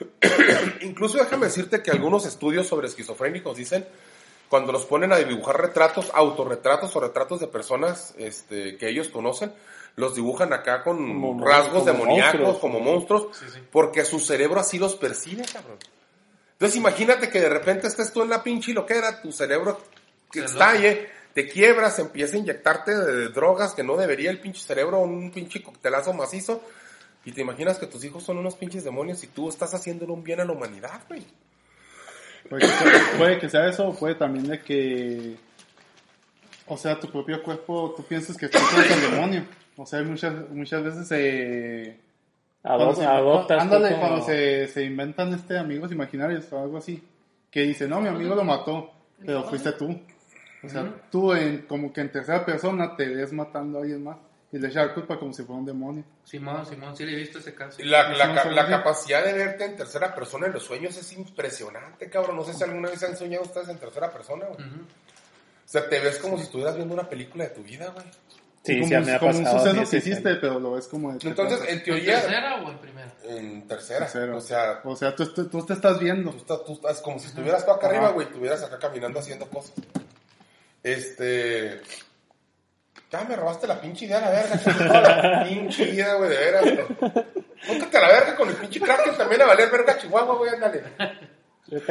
incluso 0.82 1.18
déjame 1.18 1.46
decirte 1.46 1.82
que 1.82 1.90
algunos 1.90 2.26
estudios 2.26 2.66
sobre 2.66 2.88
esquizofrénicos 2.88 3.56
dicen, 3.56 3.86
cuando 4.48 4.72
los 4.72 4.86
ponen 4.86 5.12
a 5.12 5.16
dibujar 5.16 5.60
retratos, 5.60 6.10
autorretratos 6.14 6.94
o 6.96 7.00
retratos 7.00 7.40
de 7.40 7.48
personas 7.48 8.14
este, 8.18 8.76
que 8.76 8.88
ellos 8.88 9.08
conocen, 9.08 9.52
los 9.96 10.14
dibujan 10.14 10.52
acá 10.52 10.82
con 10.84 10.96
Como- 10.96 11.44
rasgos 11.44 11.82
como 11.82 11.84
demoníacos, 11.92 12.40
monstruos. 12.40 12.58
como 12.58 12.80
monstruos, 12.80 13.26
porque 13.72 14.04
su 14.04 14.20
cerebro 14.20 14.60
así 14.60 14.78
los 14.78 14.94
percibe, 14.94 15.44
cabrón. 15.52 15.78
Entonces 16.52 16.76
imagínate 16.76 17.28
que 17.30 17.40
de 17.40 17.48
repente 17.48 17.86
estés 17.86 18.12
tú 18.12 18.22
en 18.22 18.30
la 18.30 18.42
pinche 18.42 18.72
loquera, 18.72 19.20
tu 19.20 19.32
cerebro 19.32 19.80
que 20.30 20.40
estalle, 20.40 21.08
te 21.34 21.48
quiebras, 21.48 21.98
empieza 21.98 22.36
a 22.36 22.38
inyectarte 22.40 22.94
de 22.96 23.28
drogas 23.28 23.74
que 23.74 23.82
no 23.84 23.96
debería 23.96 24.30
el 24.30 24.40
pinche 24.40 24.60
cerebro, 24.62 24.98
un 25.00 25.30
pinche 25.30 25.62
coctelazo 25.62 26.12
macizo, 26.12 26.62
y 27.28 27.32
te 27.32 27.42
imaginas 27.42 27.78
que 27.78 27.86
tus 27.86 28.02
hijos 28.04 28.22
son 28.22 28.38
unos 28.38 28.56
pinches 28.56 28.84
demonios 28.84 29.22
y 29.22 29.26
tú 29.26 29.48
estás 29.50 29.74
haciéndole 29.74 30.12
un 30.12 30.24
bien 30.24 30.40
a 30.40 30.44
la 30.46 30.52
humanidad, 30.52 31.02
güey. 31.08 31.22
Puede 32.48 32.62
que, 32.62 32.68
sea, 32.68 33.18
puede 33.18 33.38
que 33.38 33.48
sea 33.50 33.66
eso, 33.68 33.88
o 33.88 33.94
puede 33.94 34.14
también 34.14 34.46
de 34.48 34.60
que, 34.62 35.36
o 36.66 36.76
sea, 36.78 36.98
tu 36.98 37.10
propio 37.10 37.42
cuerpo, 37.42 37.92
tú 37.94 38.02
piensas 38.04 38.36
que 38.38 38.48
tú 38.48 38.56
eres 38.78 38.90
el 38.90 39.10
demonio. 39.10 39.44
O 39.76 39.84
sea, 39.84 40.02
muchas, 40.02 40.48
muchas 40.50 40.82
veces 40.82 41.06
se... 41.08 42.00
Adop- 42.64 42.76
cuando 42.78 42.94
se- 42.94 43.04
adoptas 43.06 43.62
ándale, 43.62 43.88
como- 43.90 44.00
cuando 44.00 44.24
se, 44.24 44.66
se 44.68 44.84
inventan 44.84 45.32
este 45.34 45.58
amigos 45.58 45.92
imaginarios 45.92 46.50
o 46.52 46.62
algo 46.62 46.78
así, 46.78 47.02
que 47.50 47.60
dice, 47.62 47.86
no, 47.86 48.00
mi 48.00 48.08
amigo 48.08 48.34
lo 48.34 48.44
mató, 48.44 48.90
pero 49.24 49.44
fuiste 49.44 49.72
tú. 49.72 50.00
O 50.64 50.68
sea, 50.68 50.92
tú 51.10 51.34
en, 51.34 51.58
como 51.68 51.92
que 51.92 52.00
en 52.00 52.10
tercera 52.10 52.44
persona 52.46 52.96
te 52.96 53.06
ves 53.08 53.32
matando 53.34 53.78
a 53.78 53.82
alguien 53.82 54.02
más 54.02 54.16
y 54.50 54.58
le 54.58 54.68
echas 54.68 54.86
la 54.86 54.94
culpa 54.94 55.18
como 55.18 55.32
si 55.32 55.42
fuera 55.42 55.58
un 55.60 55.66
demonio. 55.66 56.04
Simón, 56.24 56.64
Simón, 56.66 56.96
sí 56.96 57.04
le 57.04 57.12
he 57.12 57.16
visto 57.16 57.38
ese 57.38 57.54
caso. 57.54 57.78
La, 57.82 58.08
la, 58.14 58.34
ca- 58.34 58.50
la 58.50 58.66
capacidad 58.66 59.22
de 59.24 59.32
verte 59.34 59.64
en 59.64 59.76
tercera 59.76 60.14
persona 60.14 60.46
en 60.46 60.54
los 60.54 60.62
sueños 60.64 60.96
es 60.96 61.12
impresionante, 61.12 62.08
cabrón. 62.08 62.36
No 62.36 62.44
sé 62.44 62.54
si 62.54 62.64
alguna 62.64 62.88
vez 62.90 63.02
han 63.02 63.16
soñado 63.16 63.44
ustedes 63.44 63.68
en 63.68 63.78
tercera 63.78 64.10
persona, 64.12 64.46
güey. 64.46 64.60
O 64.66 65.70
sea, 65.70 65.86
te 65.88 66.00
ves 66.00 66.18
como 66.18 66.38
si 66.38 66.44
estuvieras 66.44 66.76
viendo 66.76 66.94
una 66.94 67.08
película 67.08 67.44
de 67.44 67.50
tu 67.50 67.62
vida, 67.62 67.90
güey. 67.90 68.06
Sí, 68.64 68.80
como, 68.80 68.88
sí, 68.88 69.04
me 69.06 69.12
ha 69.14 69.18
como 69.18 69.32
pasado. 69.32 69.54
un 69.54 69.60
suceso 69.60 69.74
sí, 69.86 69.90
que 69.96 70.00
sí, 70.02 70.10
hiciste, 70.10 70.34
pero 70.36 70.58
lo 70.58 70.72
ves 70.72 70.88
como 70.88 71.12
de 71.12 71.18
Entonces, 71.28 71.60
en 71.68 71.78
¿En 71.78 71.84
teoría, 71.84 72.20
tercera 72.20 72.54
o 72.62 72.70
en 72.70 72.78
primera? 72.78 73.12
en 73.24 73.68
tercera. 73.68 74.00
tercero. 74.00 74.36
O 74.36 74.40
sea, 74.40 74.80
o 74.84 74.96
sea 74.96 75.14
tú, 75.14 75.26
tú, 75.32 75.46
tú 75.48 75.64
te 75.64 75.74
estás 75.74 75.98
viendo. 76.00 76.30
tú 76.32 76.38
estás, 76.38 76.64
tú 76.64 76.72
estás 76.72 77.00
como 77.02 77.18
si 77.18 77.28
estuvieras 77.28 77.64
tú 77.64 77.70
acá 77.70 77.86
Ajá. 77.86 77.96
arriba, 77.96 78.10
güey, 78.12 78.26
estuvieras 78.26 78.62
acá 78.62 78.78
caminando 78.78 79.20
haciendo 79.20 79.46
cosas. 79.48 79.72
Este. 80.82 81.80
Ya 83.10 83.24
me 83.24 83.36
robaste 83.36 83.66
la 83.66 83.80
pinche 83.80 84.04
idea, 84.04 84.20
la 84.20 84.30
verga. 84.30 85.00
la 85.00 85.44
pinche 85.44 85.84
idea, 85.84 86.14
güey, 86.14 86.30
de 86.30 86.36
veras. 86.36 86.62
güey. 86.62 87.24
Póntate 87.66 87.98
a 87.98 88.00
la 88.00 88.08
verga 88.08 88.36
con 88.36 88.48
el 88.48 88.56
pinche 88.56 88.80
Kraken 88.80 89.16
también 89.16 89.42
a 89.42 89.46
valer 89.46 89.70
verga 89.70 89.98
Chihuahua, 89.98 90.34
güey, 90.36 90.50
ándale. 90.50 90.84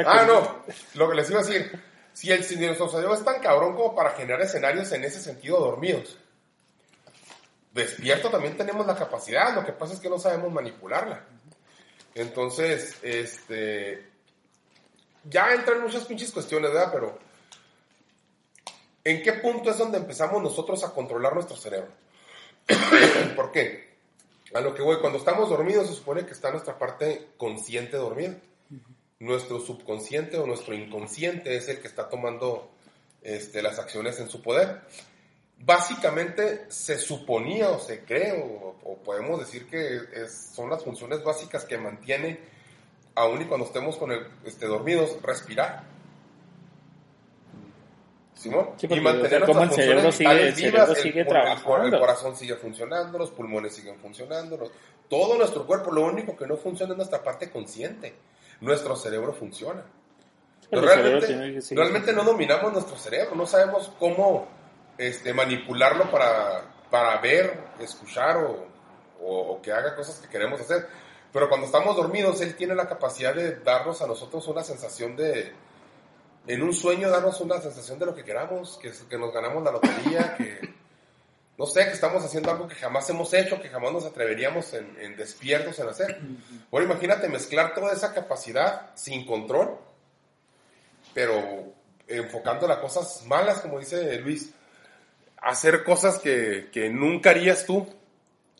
Ah, 0.06 0.24
no. 0.26 0.64
Lo 0.94 1.08
que 1.08 1.16
les 1.16 1.30
iba 1.30 1.40
a 1.40 1.44
decir. 1.44 1.80
Si 2.12 2.32
el 2.32 2.40
nuestro 2.60 2.88
cerebro 2.88 3.14
es 3.14 3.24
tan 3.24 3.40
cabrón 3.40 3.76
como 3.76 3.94
para 3.94 4.10
generar 4.10 4.40
escenarios 4.42 4.90
en 4.90 5.04
ese 5.04 5.20
sentido 5.20 5.60
dormidos. 5.60 6.18
Despierto 7.72 8.28
también 8.28 8.56
tenemos 8.56 8.86
la 8.86 8.96
capacidad. 8.96 9.54
Lo 9.54 9.64
que 9.64 9.72
pasa 9.72 9.94
es 9.94 10.00
que 10.00 10.10
no 10.10 10.18
sabemos 10.18 10.52
manipularla. 10.52 11.24
Entonces, 12.14 12.96
este. 13.02 14.08
Ya 15.24 15.52
entran 15.52 15.80
muchas 15.80 16.04
pinches 16.06 16.32
cuestiones, 16.32 16.72
¿verdad? 16.72 16.90
Pero. 16.92 17.18
¿En 19.08 19.22
qué 19.22 19.32
punto 19.34 19.70
es 19.70 19.78
donde 19.78 19.98
empezamos 19.98 20.42
nosotros 20.42 20.84
a 20.84 20.92
controlar 20.92 21.32
nuestro 21.34 21.56
cerebro? 21.56 21.88
¿Por 23.36 23.50
qué? 23.52 23.88
A 24.54 24.60
lo 24.60 24.74
que 24.74 24.82
voy, 24.82 24.98
cuando 25.00 25.18
estamos 25.18 25.48
dormidos 25.48 25.86
se 25.88 25.94
supone 25.94 26.24
que 26.26 26.32
está 26.32 26.50
nuestra 26.50 26.78
parte 26.78 27.28
consciente 27.36 27.96
dormida. 27.96 28.36
Nuestro 29.20 29.60
subconsciente 29.60 30.38
o 30.38 30.46
nuestro 30.46 30.74
inconsciente 30.74 31.56
es 31.56 31.68
el 31.68 31.80
que 31.80 31.88
está 31.88 32.08
tomando 32.08 32.70
este, 33.22 33.62
las 33.62 33.78
acciones 33.78 34.20
en 34.20 34.28
su 34.28 34.42
poder. 34.42 34.82
básicamente 35.60 36.66
se 36.68 36.98
suponía 36.98 37.70
o 37.70 37.80
se 37.80 38.04
cree 38.04 38.32
o, 38.40 38.76
o 38.84 38.96
podemos 38.98 39.40
decir 39.40 39.66
que 39.66 39.96
es- 40.14 40.52
son 40.54 40.70
las 40.70 40.84
funciones 40.84 41.24
básicas 41.24 41.64
que 41.64 41.76
mantiene, 41.78 42.38
aun 43.16 43.42
y 43.42 43.46
cuando 43.46 43.66
estemos 43.66 43.96
con 43.96 44.12
el, 44.12 44.24
este, 44.44 44.66
dormidos, 44.66 45.20
respirar. 45.22 45.82
Sí, 48.76 48.86
y 48.88 49.00
mantener 49.00 49.42
o 49.42 49.46
sea, 49.46 49.54
nuestras 49.54 49.78
el 49.78 49.84
cerebro 49.84 50.12
sigue- 50.12 50.48
el 50.48 50.54
cerebro 50.54 50.84
vivas, 50.86 50.98
sigue 51.00 51.20
el, 51.20 51.26
cor- 51.26 51.36
el 51.36 51.42
cor- 51.42 51.54
el 51.54 51.62
trabajando. 51.62 51.98
corazón 52.00 52.36
sigue 52.36 52.54
funcionando, 52.54 53.18
los 53.18 53.30
pulmones 53.30 53.74
siguen 53.74 53.98
funcionando, 53.98 54.56
los- 54.56 54.70
todo 55.08 55.36
nuestro 55.36 55.66
cuerpo, 55.66 55.90
lo 55.90 56.02
único 56.02 56.36
que 56.36 56.46
no 56.46 56.56
funciona 56.56 56.92
es 56.92 56.96
nuestra 56.98 57.22
parte 57.22 57.50
consciente. 57.50 58.14
Nuestro 58.60 58.94
cerebro 58.96 59.32
funciona. 59.32 59.82
Pero 60.70 60.82
realmente, 60.82 61.26
realmente 61.74 62.12
no 62.12 62.24
dominamos 62.24 62.72
nuestro 62.72 62.96
cerebro, 62.96 63.34
no 63.34 63.46
sabemos 63.46 63.90
cómo 63.98 64.46
este, 64.98 65.32
manipularlo 65.32 66.10
para, 66.10 66.62
para 66.90 67.18
ver, 67.20 67.58
escuchar 67.80 68.36
o, 68.38 68.66
o- 69.22 69.52
o 69.52 69.62
que 69.62 69.72
haga 69.72 69.94
cosas 69.96 70.18
que 70.18 70.28
queremos 70.28 70.60
hacer. 70.60 70.86
Pero 71.32 71.48
cuando 71.48 71.66
estamos 71.66 71.94
dormidos, 71.96 72.40
él 72.40 72.54
tiene 72.56 72.74
la 72.74 72.88
capacidad 72.88 73.34
de 73.34 73.56
darnos 73.60 74.02
a 74.02 74.06
nosotros 74.06 74.46
una 74.48 74.62
sensación 74.64 75.14
de, 75.16 75.52
en 76.48 76.62
un 76.62 76.72
sueño, 76.72 77.10
darnos 77.10 77.40
una 77.42 77.60
sensación 77.60 77.98
de 77.98 78.06
lo 78.06 78.14
que 78.14 78.24
queramos, 78.24 78.78
que, 78.78 78.90
que 79.08 79.18
nos 79.18 79.32
ganamos 79.32 79.62
la 79.62 79.70
lotería, 79.70 80.34
que, 80.36 80.58
no 81.58 81.66
sé, 81.66 81.84
que 81.84 81.92
estamos 81.92 82.24
haciendo 82.24 82.50
algo 82.50 82.66
que 82.66 82.74
jamás 82.74 83.08
hemos 83.10 83.32
hecho, 83.34 83.60
que 83.60 83.68
jamás 83.68 83.92
nos 83.92 84.06
atreveríamos 84.06 84.72
en, 84.72 84.96
en 84.98 85.14
despiertos 85.16 85.78
en 85.78 85.88
hacer. 85.88 86.18
Bueno, 86.70 86.90
imagínate 86.90 87.28
mezclar 87.28 87.74
toda 87.74 87.92
esa 87.92 88.14
capacidad 88.14 88.90
sin 88.94 89.26
control, 89.26 89.76
pero 91.12 91.74
enfocándola 92.06 92.74
a 92.74 92.80
cosas 92.80 93.24
malas, 93.26 93.60
como 93.60 93.78
dice 93.78 94.18
Luis, 94.20 94.52
hacer 95.36 95.84
cosas 95.84 96.18
que, 96.18 96.70
que 96.72 96.88
nunca 96.88 97.30
harías 97.30 97.66
tú 97.66 97.86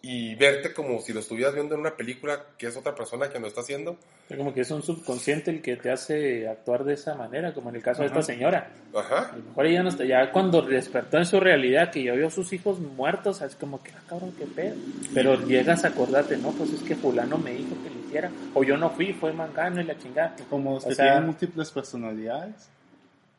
y 0.00 0.36
verte 0.36 0.72
como 0.72 1.00
si 1.00 1.12
lo 1.12 1.20
estuvieras 1.20 1.54
viendo 1.54 1.74
en 1.74 1.80
una 1.80 1.96
película 1.96 2.44
que 2.56 2.68
es 2.68 2.76
otra 2.76 2.94
persona 2.94 3.28
que 3.28 3.40
lo 3.40 3.48
está 3.48 3.62
haciendo. 3.62 3.96
Es 4.28 4.36
como 4.36 4.54
que 4.54 4.60
es 4.60 4.70
un 4.70 4.82
subconsciente 4.82 5.50
el 5.50 5.60
que 5.60 5.76
te 5.76 5.90
hace 5.90 6.46
actuar 6.46 6.84
de 6.84 6.94
esa 6.94 7.14
manera, 7.14 7.52
como 7.52 7.70
en 7.70 7.76
el 7.76 7.82
caso 7.82 8.02
de 8.02 8.06
esta 8.08 8.22
señora. 8.22 8.70
Ajá. 8.94 9.30
A 9.32 9.36
lo 9.36 9.42
mejor 9.44 9.66
ella 9.66 9.82
no 9.82 9.88
está, 9.88 10.04
ya 10.04 10.30
cuando 10.30 10.62
despertó 10.62 11.16
en 11.18 11.26
su 11.26 11.40
realidad, 11.40 11.90
que 11.90 12.04
ya 12.04 12.12
vio 12.12 12.28
a 12.28 12.30
sus 12.30 12.52
hijos 12.52 12.78
muertos, 12.78 13.42
es 13.42 13.56
como 13.56 13.82
que, 13.82 13.90
ah, 13.90 14.02
cabrón, 14.08 14.32
qué 14.38 14.44
pedo. 14.46 14.76
Pero 15.14 15.34
llegas 15.46 15.84
a 15.84 15.88
acordarte, 15.88 16.36
no, 16.36 16.52
pues 16.52 16.72
es 16.72 16.82
que 16.82 16.94
fulano 16.94 17.36
me 17.38 17.52
dijo 17.52 17.74
que 17.82 17.90
lo 17.90 18.06
hiciera. 18.06 18.30
O 18.54 18.62
yo 18.62 18.76
no 18.76 18.90
fui, 18.90 19.12
fue 19.14 19.32
mangano 19.32 19.80
y 19.80 19.84
la 19.84 19.98
chingada. 19.98 20.36
Como 20.48 20.76
O 20.76 20.80
que 20.80 20.94
sea- 20.94 21.06
tienen 21.06 21.26
múltiples 21.26 21.70
personalidades. 21.72 22.68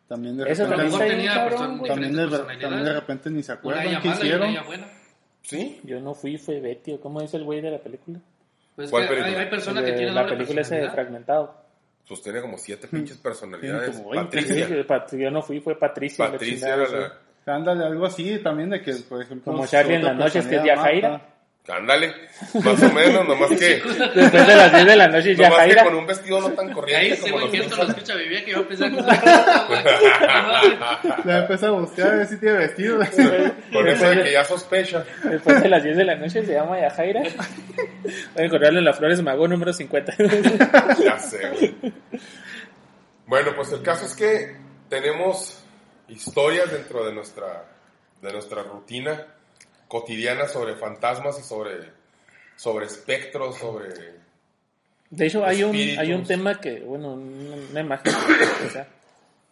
También 0.10 0.38
de 0.38 0.44
repente, 0.46 0.68
también, 1.88 2.16
de, 2.16 2.28
también 2.60 2.84
de 2.84 2.94
repente 2.94 3.30
ni 3.30 3.44
se 3.44 3.52
acuerdan 3.52 4.02
qué 4.02 4.08
hicieron. 4.10 4.56
¿Sí? 5.50 5.82
Yo 5.84 6.00
no 6.00 6.14
fui, 6.14 6.38
fue 6.38 6.60
Betty, 6.60 6.94
o 6.94 7.02
¿cómo 7.02 7.22
dice 7.22 7.38
el 7.38 7.44
güey 7.44 7.60
de 7.60 7.72
la 7.72 7.80
película? 7.80 8.20
Pues 8.76 8.86
es 8.86 8.92
¿Cuál 8.92 9.08
que 9.08 9.14
hay, 9.14 9.20
película? 9.20 9.44
hay 9.44 9.50
personas 9.50 9.84
que 9.84 9.92
tienen 9.94 10.14
la 10.14 10.28
película 10.28 10.62
ese 10.62 10.76
de 10.76 10.92
fragmentado. 10.92 11.56
Pues 12.08 12.22
tiene 12.22 12.40
como 12.40 12.56
siete 12.60 12.88
pinches 12.88 13.18
personalidades. 13.18 14.00
Patricia. 14.00 14.68
Sí, 15.08 15.18
yo 15.18 15.32
no 15.32 15.42
fui, 15.42 15.60
fue 15.60 15.76
Patricia. 15.76 16.26
la 16.26 16.32
Patricia 16.34 16.56
chingada, 16.56 16.84
era 16.84 17.00
la... 17.48 17.56
Ándale, 17.56 17.84
algo 17.84 18.06
así 18.06 18.38
también 18.44 18.70
de 18.70 18.80
que, 18.80 18.94
por 19.10 19.24
ejemplo... 19.24 19.52
Como 19.52 19.66
Charlie 19.66 19.96
en 19.96 20.04
las 20.04 20.16
noches, 20.16 20.46
que 20.46 20.58
es 20.58 20.64
Yajaira. 20.64 21.29
Ándale, 21.70 22.14
más 22.64 22.82
o 22.82 22.94
menos, 22.94 23.28
nomás 23.28 23.50
que... 23.52 23.76
Después 24.16 24.48
de 24.48 24.56
las 24.56 24.74
10 24.74 24.86
de 24.86 24.96
la 24.96 25.08
noche 25.08 25.36
ya 25.36 25.50
Nomás 25.50 25.66
que 25.66 25.74
Jaira. 25.74 25.84
con 25.84 25.96
un 25.96 26.08
vestido 26.08 26.42
no 26.42 26.52
tan 26.52 26.68
Ahí 26.68 26.74
corriente 26.74 27.14
ese 27.14 27.22
como 27.22 27.40
los 27.40 27.50
que 27.52 27.58
lo 27.58 27.84
escucha 27.84 28.16
vivía 28.16 28.46
que 28.46 28.52
yo 28.52 28.68
pensaba 28.68 28.92
que 28.92 29.00
estaba 29.00 29.68
güey. 29.68 31.26
La 31.26 31.40
empieza 31.40 31.68
a 31.68 31.72
buscar 31.72 32.08
a 32.08 32.16
ver 32.16 32.28
si 32.28 32.38
tiene 32.38 32.58
vestido. 32.58 32.98
Con 33.74 33.88
eso 33.88 34.10
de 34.10 34.24
que 34.24 34.32
ya 34.32 34.44
sospecha. 34.44 35.06
Después 35.24 35.62
de 35.62 35.70
las 35.70 35.84
10 35.84 35.98
de 35.98 36.06
la 36.06 36.16
noche 36.16 36.46
se 36.46 36.54
llama 36.54 36.80
Yajaira. 36.80 37.22
Voy 37.22 38.14
a 38.36 38.44
encontrarle 38.44 38.80
en 38.80 38.86
las 38.86 38.98
Flores 38.98 39.22
Mago 39.22 39.48
número 39.48 39.72
50. 39.74 40.14
Ya 41.04 41.20
sé, 41.20 41.50
güey. 41.50 41.94
Bueno, 43.28 43.52
pues 43.56 43.72
el 43.74 43.82
caso 43.84 44.06
es 44.06 44.16
que 44.16 44.56
tenemos 44.90 45.64
historias 46.08 46.72
dentro 46.72 47.06
de 47.06 47.14
nuestra, 47.14 47.66
de 48.22 48.34
nuestra 48.34 48.64
rutina 48.64 49.26
cotidiana 49.90 50.48
sobre 50.48 50.76
fantasmas 50.76 51.38
y 51.40 51.44
sobre, 51.44 51.74
sobre 52.56 52.86
espectros, 52.86 53.58
sobre... 53.58 53.90
De 55.10 55.26
hecho, 55.26 55.44
hay 55.44 55.64
un, 55.64 55.76
hay 55.76 56.14
un 56.14 56.24
tema 56.24 56.62
que, 56.62 56.80
bueno, 56.82 57.14
una 57.14 57.82
imagen 57.82 58.14
o 58.68 58.70
sea, 58.70 58.88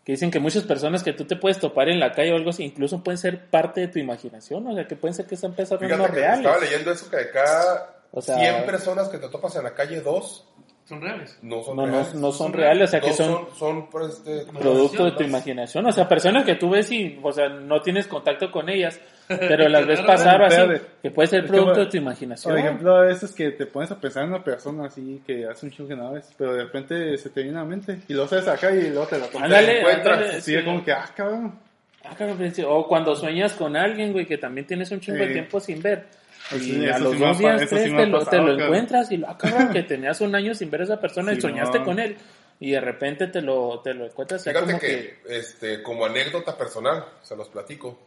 que 0.05 0.11
dicen 0.13 0.29
que 0.31 0.39
muchas 0.39 0.63
personas 0.63 1.03
que 1.03 1.11
tú 1.13 1.25
te 1.25 1.35
puedes 1.35 1.59
topar 1.59 1.89
en 1.89 1.99
la 1.99 2.11
calle 2.13 2.31
o 2.31 2.35
algo 2.35 2.51
así, 2.51 2.63
incluso 2.63 3.03
pueden 3.03 3.17
ser 3.17 3.49
parte 3.49 3.81
de 3.81 3.87
tu 3.89 3.99
imaginación, 3.99 4.65
o 4.67 4.73
sea, 4.75 4.87
que 4.87 4.95
pueden 4.95 5.15
ser 5.15 5.25
que 5.25 5.35
sean 5.35 5.53
personas 5.53 5.89
no 5.97 6.07
reales. 6.07 6.45
estaba 6.45 6.59
leyendo 6.59 6.91
eso 6.91 7.09
que 7.09 7.17
de 7.17 7.31
cada 7.31 7.95
O 8.11 8.21
sea- 8.21 8.37
100 8.37 8.65
personas 8.67 9.09
que 9.09 9.17
te 9.17 9.27
topas 9.29 9.55
en 9.57 9.63
la 9.63 9.73
calle, 9.73 9.99
dos 10.01 10.47
Son 10.85 11.01
reales. 11.01 11.37
no 11.41 11.63
son 11.63 11.75
No, 11.75 11.87
no, 11.87 11.91
reales. 11.91 12.13
no 12.13 12.31
son 12.31 12.53
reales, 12.53 12.83
o 12.89 12.91
sea, 12.91 13.01
que 13.01 13.11
son 13.13 13.47
son, 13.47 13.55
son, 13.57 13.89
pues, 13.89 14.13
este, 14.23 14.45
producto 14.53 15.05
de 15.05 15.11
tu 15.13 15.23
imaginación. 15.23 15.85
O 15.87 15.91
sea, 15.91 16.07
personas 16.07 16.45
que 16.45 16.53
tú 16.55 16.69
ves 16.69 16.89
y, 16.91 17.19
o 17.23 17.31
sea, 17.33 17.49
no 17.49 17.81
tienes 17.81 18.05
contacto 18.07 18.51
con 18.51 18.69
ellas, 18.69 19.01
pero 19.27 19.67
las 19.69 19.85
ves 19.85 20.01
pasar 20.01 20.41
así, 20.43 20.61
que 21.01 21.11
puede 21.11 21.27
ser 21.27 21.41
que, 21.43 21.47
producto 21.49 21.79
de 21.81 21.85
tu 21.87 21.97
imaginación. 21.97 22.53
Por 22.53 22.59
ejemplo, 22.59 22.95
a 22.95 23.01
veces 23.01 23.31
que 23.33 23.51
te 23.51 23.65
pones 23.65 23.91
a 23.91 23.99
pensar 23.99 24.23
en 24.23 24.29
una 24.29 24.43
persona 24.43 24.85
así 24.85 25.21
que 25.25 25.45
hace 25.45 25.65
un 25.65 25.71
chingo 25.71 25.89
que 25.89 25.95
no 25.95 26.13
ves, 26.13 26.29
pero 26.37 26.53
de 26.53 26.63
repente 26.63 27.17
se 27.17 27.29
te 27.29 27.43
viene 27.43 27.57
a 27.57 27.61
la 27.61 27.67
mente 27.67 27.99
y 28.07 28.13
lo 28.13 28.23
haces 28.23 28.47
acá 28.47 28.71
y 28.71 28.89
luego 28.89 29.07
te 29.07 29.19
la. 29.19 29.27
Ándale, 29.41 29.79
encuentras, 29.79 30.43
sí. 30.43 30.55
como 30.63 30.83
que, 30.83 30.91
ah, 30.91 31.09
cabrón. 31.15 31.59
Ah, 32.03 32.15
cabrón, 32.17 32.51
sí, 32.53 32.63
O 32.65 32.87
cuando 32.87 33.15
sueñas 33.15 33.53
con 33.53 33.75
alguien, 33.75 34.13
güey, 34.13 34.25
que 34.25 34.37
también 34.37 34.65
tienes 34.65 34.89
un 34.91 34.99
chingo 35.01 35.19
de 35.19 35.27
Sí. 35.27 35.33
tiempo 35.33 35.59
sin 35.59 35.81
ver. 35.81 36.05
Sí, 36.49 36.79
Y 36.79 36.85
a 36.85 36.91
eso 36.91 37.03
los 37.03 37.13
sí 37.13 37.19
dos 37.19 37.37
días, 37.39 37.57
tres, 37.67 37.83
sí 37.83 37.93
te, 37.93 38.05
lo, 38.05 38.25
te 38.25 38.37
lo 38.37 38.53
encuentras 38.57 39.11
y 39.11 39.17
lo, 39.17 39.27
ah, 39.27 39.37
cabrón, 39.37 39.73
que 39.73 39.83
tenías 39.83 40.21
un 40.21 40.33
año 40.33 40.53
sin 40.55 40.69
ver 40.71 40.81
a 40.81 40.83
esa 40.85 40.99
persona 41.01 41.33
y 41.33 41.35
Sí, 41.35 41.41
soñaste 41.41 41.79
no. 41.79 41.85
con 41.85 41.99
él. 41.99 42.15
Y 42.59 42.71
de 42.71 42.79
repente 42.79 43.27
te 43.27 43.41
lo, 43.41 43.81
te 43.81 43.93
lo 43.93 44.05
encuentras 44.05 44.43
Fíjate 44.43 44.65
como 44.65 44.79
que, 44.79 45.19
este, 45.29 45.83
como 45.83 46.05
anécdota 46.05 46.57
personal, 46.57 47.03
se 47.21 47.35
los 47.35 47.49
platico. 47.49 47.99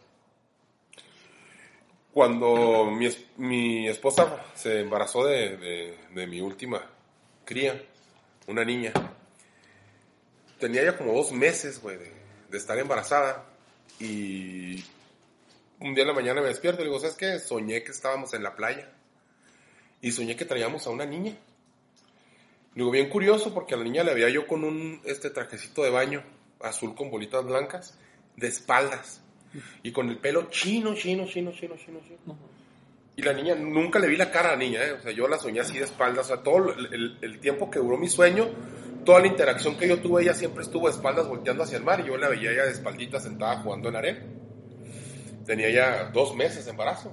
Cuando 2.12 2.90
mi, 2.90 3.08
mi 3.36 3.88
esposa 3.88 4.44
se 4.54 4.80
embarazó 4.80 5.24
de, 5.26 5.96
de- 6.12 6.26
mi 6.26 6.40
última 6.40 6.84
cría, 7.44 7.80
una 8.48 8.64
niña, 8.64 8.92
tenía 10.58 10.82
ya 10.84 10.96
como 10.96 11.12
dos 11.14 11.30
meses, 11.32 11.80
güey, 11.80 11.96
de, 11.98 12.56
estar 12.58 12.78
embarazada. 12.78 13.46
Y 14.00 14.84
un 15.78 15.94
día 15.94 16.02
en 16.02 16.08
la 16.08 16.14
mañana 16.14 16.40
me 16.40 16.48
despierto 16.48 16.80
y 16.82 16.84
le 16.84 16.90
digo, 16.90 17.00
¿sabes 17.00 17.16
qué? 17.16 17.38
Soñé 17.38 17.84
que 17.84 17.92
estábamos 17.92 18.34
en 18.34 18.42
la 18.42 18.56
playa. 18.56 18.90
Y 20.00 20.10
soñé 20.12 20.34
que 20.34 20.44
traíamos 20.44 20.86
a 20.86 20.90
una 20.90 21.06
niña. 21.06 21.36
Digo, 22.74 22.90
bien 22.90 23.08
curioso 23.08 23.52
porque 23.54 23.74
a 23.74 23.76
la 23.76 23.84
niña 23.84 24.02
le 24.02 24.10
había 24.12 24.30
yo 24.30 24.46
con 24.46 24.64
un 24.64 25.00
este 25.04 25.30
trajecito 25.30 25.82
de 25.82 25.90
baño 25.90 26.22
azul 26.60 26.94
con 26.94 27.10
bolitas 27.10 27.44
blancas 27.44 27.98
de 28.36 28.48
espaldas 28.48 29.20
y 29.82 29.92
con 29.92 30.08
el 30.08 30.18
pelo 30.18 30.48
chino, 30.50 30.94
chino, 30.94 31.26
chino, 31.26 31.52
chino, 31.52 31.76
chino, 31.76 32.00
chino. 32.06 32.38
Y 33.16 33.22
la 33.22 33.32
niña, 33.32 33.54
nunca 33.54 33.98
le 33.98 34.08
vi 34.08 34.16
la 34.16 34.30
cara 34.30 34.48
a 34.48 34.52
la 34.52 34.58
niña, 34.58 34.82
¿eh? 34.84 34.92
o 34.92 35.00
sea, 35.00 35.12
yo 35.12 35.28
la 35.28 35.38
soñé 35.38 35.60
así 35.60 35.78
de 35.78 35.84
espaldas, 35.84 36.26
o 36.26 36.34
sea, 36.34 36.42
todo 36.42 36.72
el, 36.72 36.86
el- 36.94 37.18
el 37.20 37.40
tiempo 37.40 37.70
que 37.70 37.78
duró 37.78 37.98
mi 37.98 38.08
sueño, 38.08 38.48
toda 39.04 39.20
la 39.20 39.26
interacción 39.26 39.76
que 39.76 39.88
yo 39.88 39.98
tuve, 40.00 40.22
ella 40.22 40.32
siempre 40.34 40.62
estuvo 40.62 40.86
de 40.88 40.94
espaldas 40.94 41.28
volteando 41.28 41.64
hacia 41.64 41.76
el 41.78 41.84
mar 41.84 42.00
y 42.00 42.04
yo 42.08 42.16
la 42.16 42.28
veía 42.28 42.52
ella 42.52 42.64
de 42.64 42.70
espaldita 42.72 43.20
sentada 43.20 43.58
jugando 43.62 43.88
en 43.88 43.92
la 43.94 43.98
arena. 43.98 44.20
Tenía 45.44 45.70
ya 45.70 46.04
dos 46.10 46.34
meses 46.36 46.64
de 46.64 46.70
embarazo. 46.70 47.12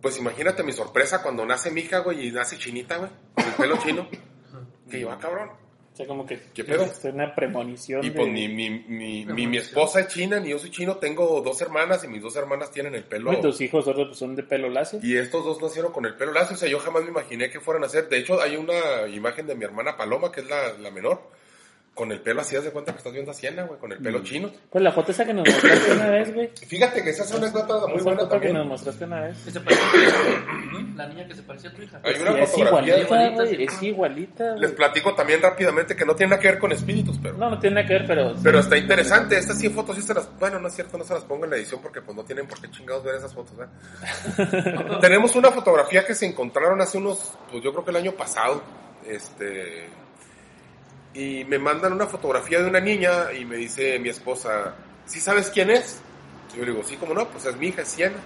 Pues 0.00 0.18
imagínate 0.18 0.62
mi 0.62 0.72
sorpresa 0.72 1.22
cuando 1.22 1.44
nace 1.44 1.70
mi 1.70 1.82
hija, 1.82 1.98
güey, 1.98 2.28
y 2.28 2.32
nace 2.32 2.56
chinita, 2.56 2.96
güey, 2.98 3.10
con 3.34 3.44
el 3.46 3.52
pelo 3.54 3.76
chino. 3.78 4.08
Que 4.90 4.98
yo, 4.98 5.10
ah, 5.12 5.18
cabrón. 5.20 5.50
Sea, 6.00 6.06
como 6.08 6.24
que 6.24 6.40
¿Qué 6.54 6.64
pedo? 6.64 6.84
es 6.84 7.04
una 7.04 7.34
premonición. 7.34 8.02
Y 8.02 8.08
de- 8.08 8.16
pues 8.16 8.28
mi, 8.32 8.48
mi, 8.48 8.70
mi, 8.70 9.26
mi, 9.26 9.46
mi 9.46 9.56
esposa 9.58 10.00
es 10.00 10.08
china, 10.08 10.40
ni 10.40 10.48
yo 10.48 10.58
soy 10.58 10.70
chino, 10.70 10.96
tengo 10.96 11.42
dos 11.42 11.60
hermanas 11.60 12.02
y 12.04 12.08
mis 12.08 12.22
dos 12.22 12.34
hermanas 12.36 12.70
tienen 12.70 12.94
el 12.94 13.04
pelo. 13.04 13.30
Uy, 13.30 13.40
tus 13.42 13.60
hijos 13.60 13.86
otros 13.86 14.08
pues, 14.08 14.18
son 14.18 14.34
de 14.34 14.42
pelo 14.42 14.70
lacio. 14.70 14.98
Y 15.02 15.16
estos 15.18 15.44
dos 15.44 15.60
nacieron 15.60 15.92
con 15.92 16.06
el 16.06 16.14
pelo 16.14 16.32
lacio, 16.32 16.56
o 16.56 16.58
sea, 16.58 16.68
yo 16.70 16.78
jamás 16.78 17.02
me 17.02 17.10
imaginé 17.10 17.50
que 17.50 17.60
fueran 17.60 17.84
a 17.84 17.88
ser. 17.90 18.08
De 18.08 18.16
hecho, 18.18 18.40
hay 18.40 18.56
una 18.56 19.06
imagen 19.08 19.46
de 19.46 19.54
mi 19.54 19.64
hermana 19.64 19.96
Paloma, 19.96 20.32
que 20.32 20.40
es 20.40 20.48
la, 20.48 20.72
la 20.78 20.90
menor, 20.90 21.20
con 22.00 22.10
el 22.12 22.22
pelo 22.22 22.40
así, 22.40 22.56
haz 22.56 22.64
de 22.64 22.70
cuenta 22.70 22.92
que 22.92 22.96
estás 22.98 23.12
viendo 23.12 23.30
a 23.30 23.34
Siena, 23.34 23.64
güey, 23.64 23.78
con 23.78 23.92
el 23.92 24.00
Mm. 24.00 24.02
pelo 24.02 24.22
chino. 24.22 24.50
Pues 24.70 24.82
la 24.82 24.90
foto 24.90 25.10
esa 25.12 25.26
que 25.26 25.34
nos 25.34 25.46
mostraste 25.46 25.92
una 25.92 26.08
vez, 26.08 26.32
güey. 26.34 26.50
Fíjate 26.66 27.02
que 27.04 27.10
esa 27.10 27.24
es 27.24 27.30
una 27.32 27.48
anécdota 27.48 27.86
muy 27.88 27.96
Esa 27.96 28.04
buena 28.04 28.20
foto 28.20 28.40
que 28.40 28.52
nos 28.54 28.66
mostraste 28.66 29.04
una 29.04 29.20
vez. 29.20 29.36
Que 29.44 29.50
se 29.50 29.60
parecía 29.60 29.86
a 29.86 29.90
tu 29.92 29.98
hija. 29.98 30.94
La 30.96 31.06
niña 31.08 31.26
que 31.28 31.34
se 31.34 31.42
parecía 31.42 31.68
a 31.68 31.74
tu 31.74 31.82
hija. 31.82 32.00
Hay 32.02 32.14
Sí, 32.14 32.22
una 32.22 32.30
es 32.42 32.50
fotografía. 32.52 32.64
igualita, 32.64 33.00
igualita, 33.02 33.42
güey. 33.44 33.56
sí. 33.56 33.62
Es 33.64 33.82
igualita, 33.82 34.44
Les 34.52 34.60
güey. 34.60 34.74
platico 34.76 35.14
también 35.14 35.42
rápidamente 35.42 35.94
que 35.94 36.04
no 36.06 36.14
tiene 36.16 36.30
nada 36.30 36.40
que 36.40 36.48
ver 36.48 36.58
con 36.58 36.72
espíritus, 36.72 37.18
pero... 37.22 37.36
No, 37.36 37.50
no 37.50 37.58
tiene 37.58 37.74
nada 37.76 37.86
que 37.86 37.92
ver, 37.92 38.04
pero... 38.06 38.34
Pero 38.42 38.58
está 38.60 38.78
interesante, 38.78 39.36
estas 39.36 39.58
100 39.58 39.74
fotos 39.74 39.96
sí 39.96 40.00
se 40.02 40.14
las... 40.14 40.26
Bueno, 40.38 40.58
no 40.58 40.68
es 40.68 40.74
cierto, 40.74 40.96
no 40.96 41.04
se 41.04 41.12
las 41.12 41.24
pongo 41.24 41.44
en 41.44 41.50
la 41.50 41.56
edición 41.58 41.82
porque 41.82 42.00
pues 42.00 42.16
no 42.16 42.24
tienen 42.24 42.46
por 42.46 42.58
qué 42.62 42.70
chingados 42.70 43.04
ver 43.04 43.16
esas 43.16 43.34
fotos, 43.34 43.52
¿eh? 43.60 44.96
Tenemos 45.02 45.36
una 45.36 45.50
fotografía 45.50 46.06
que 46.06 46.14
se 46.14 46.24
encontraron 46.24 46.80
hace 46.80 46.96
unos, 46.96 47.34
pues 47.50 47.62
yo 47.62 47.72
creo 47.72 47.84
que 47.84 47.90
el 47.90 47.96
año 47.98 48.12
pasado, 48.12 48.62
este... 49.06 49.86
Y 51.12 51.44
me 51.44 51.58
mandan 51.58 51.92
una 51.92 52.06
fotografía 52.06 52.60
de 52.60 52.68
una 52.68 52.80
niña 52.80 53.32
y 53.32 53.44
me 53.44 53.56
dice 53.56 53.98
mi 53.98 54.08
esposa, 54.08 54.74
¿sí 55.06 55.20
sabes 55.20 55.50
quién 55.50 55.70
es? 55.70 56.00
Yo 56.54 56.64
le 56.64 56.72
digo, 56.72 56.84
sí, 56.84 56.96
como 56.96 57.14
no, 57.14 57.28
pues 57.28 57.46
es 57.46 57.56
mi 57.56 57.68
hija, 57.68 57.82
es 57.82 57.88
Siena. 57.88 58.16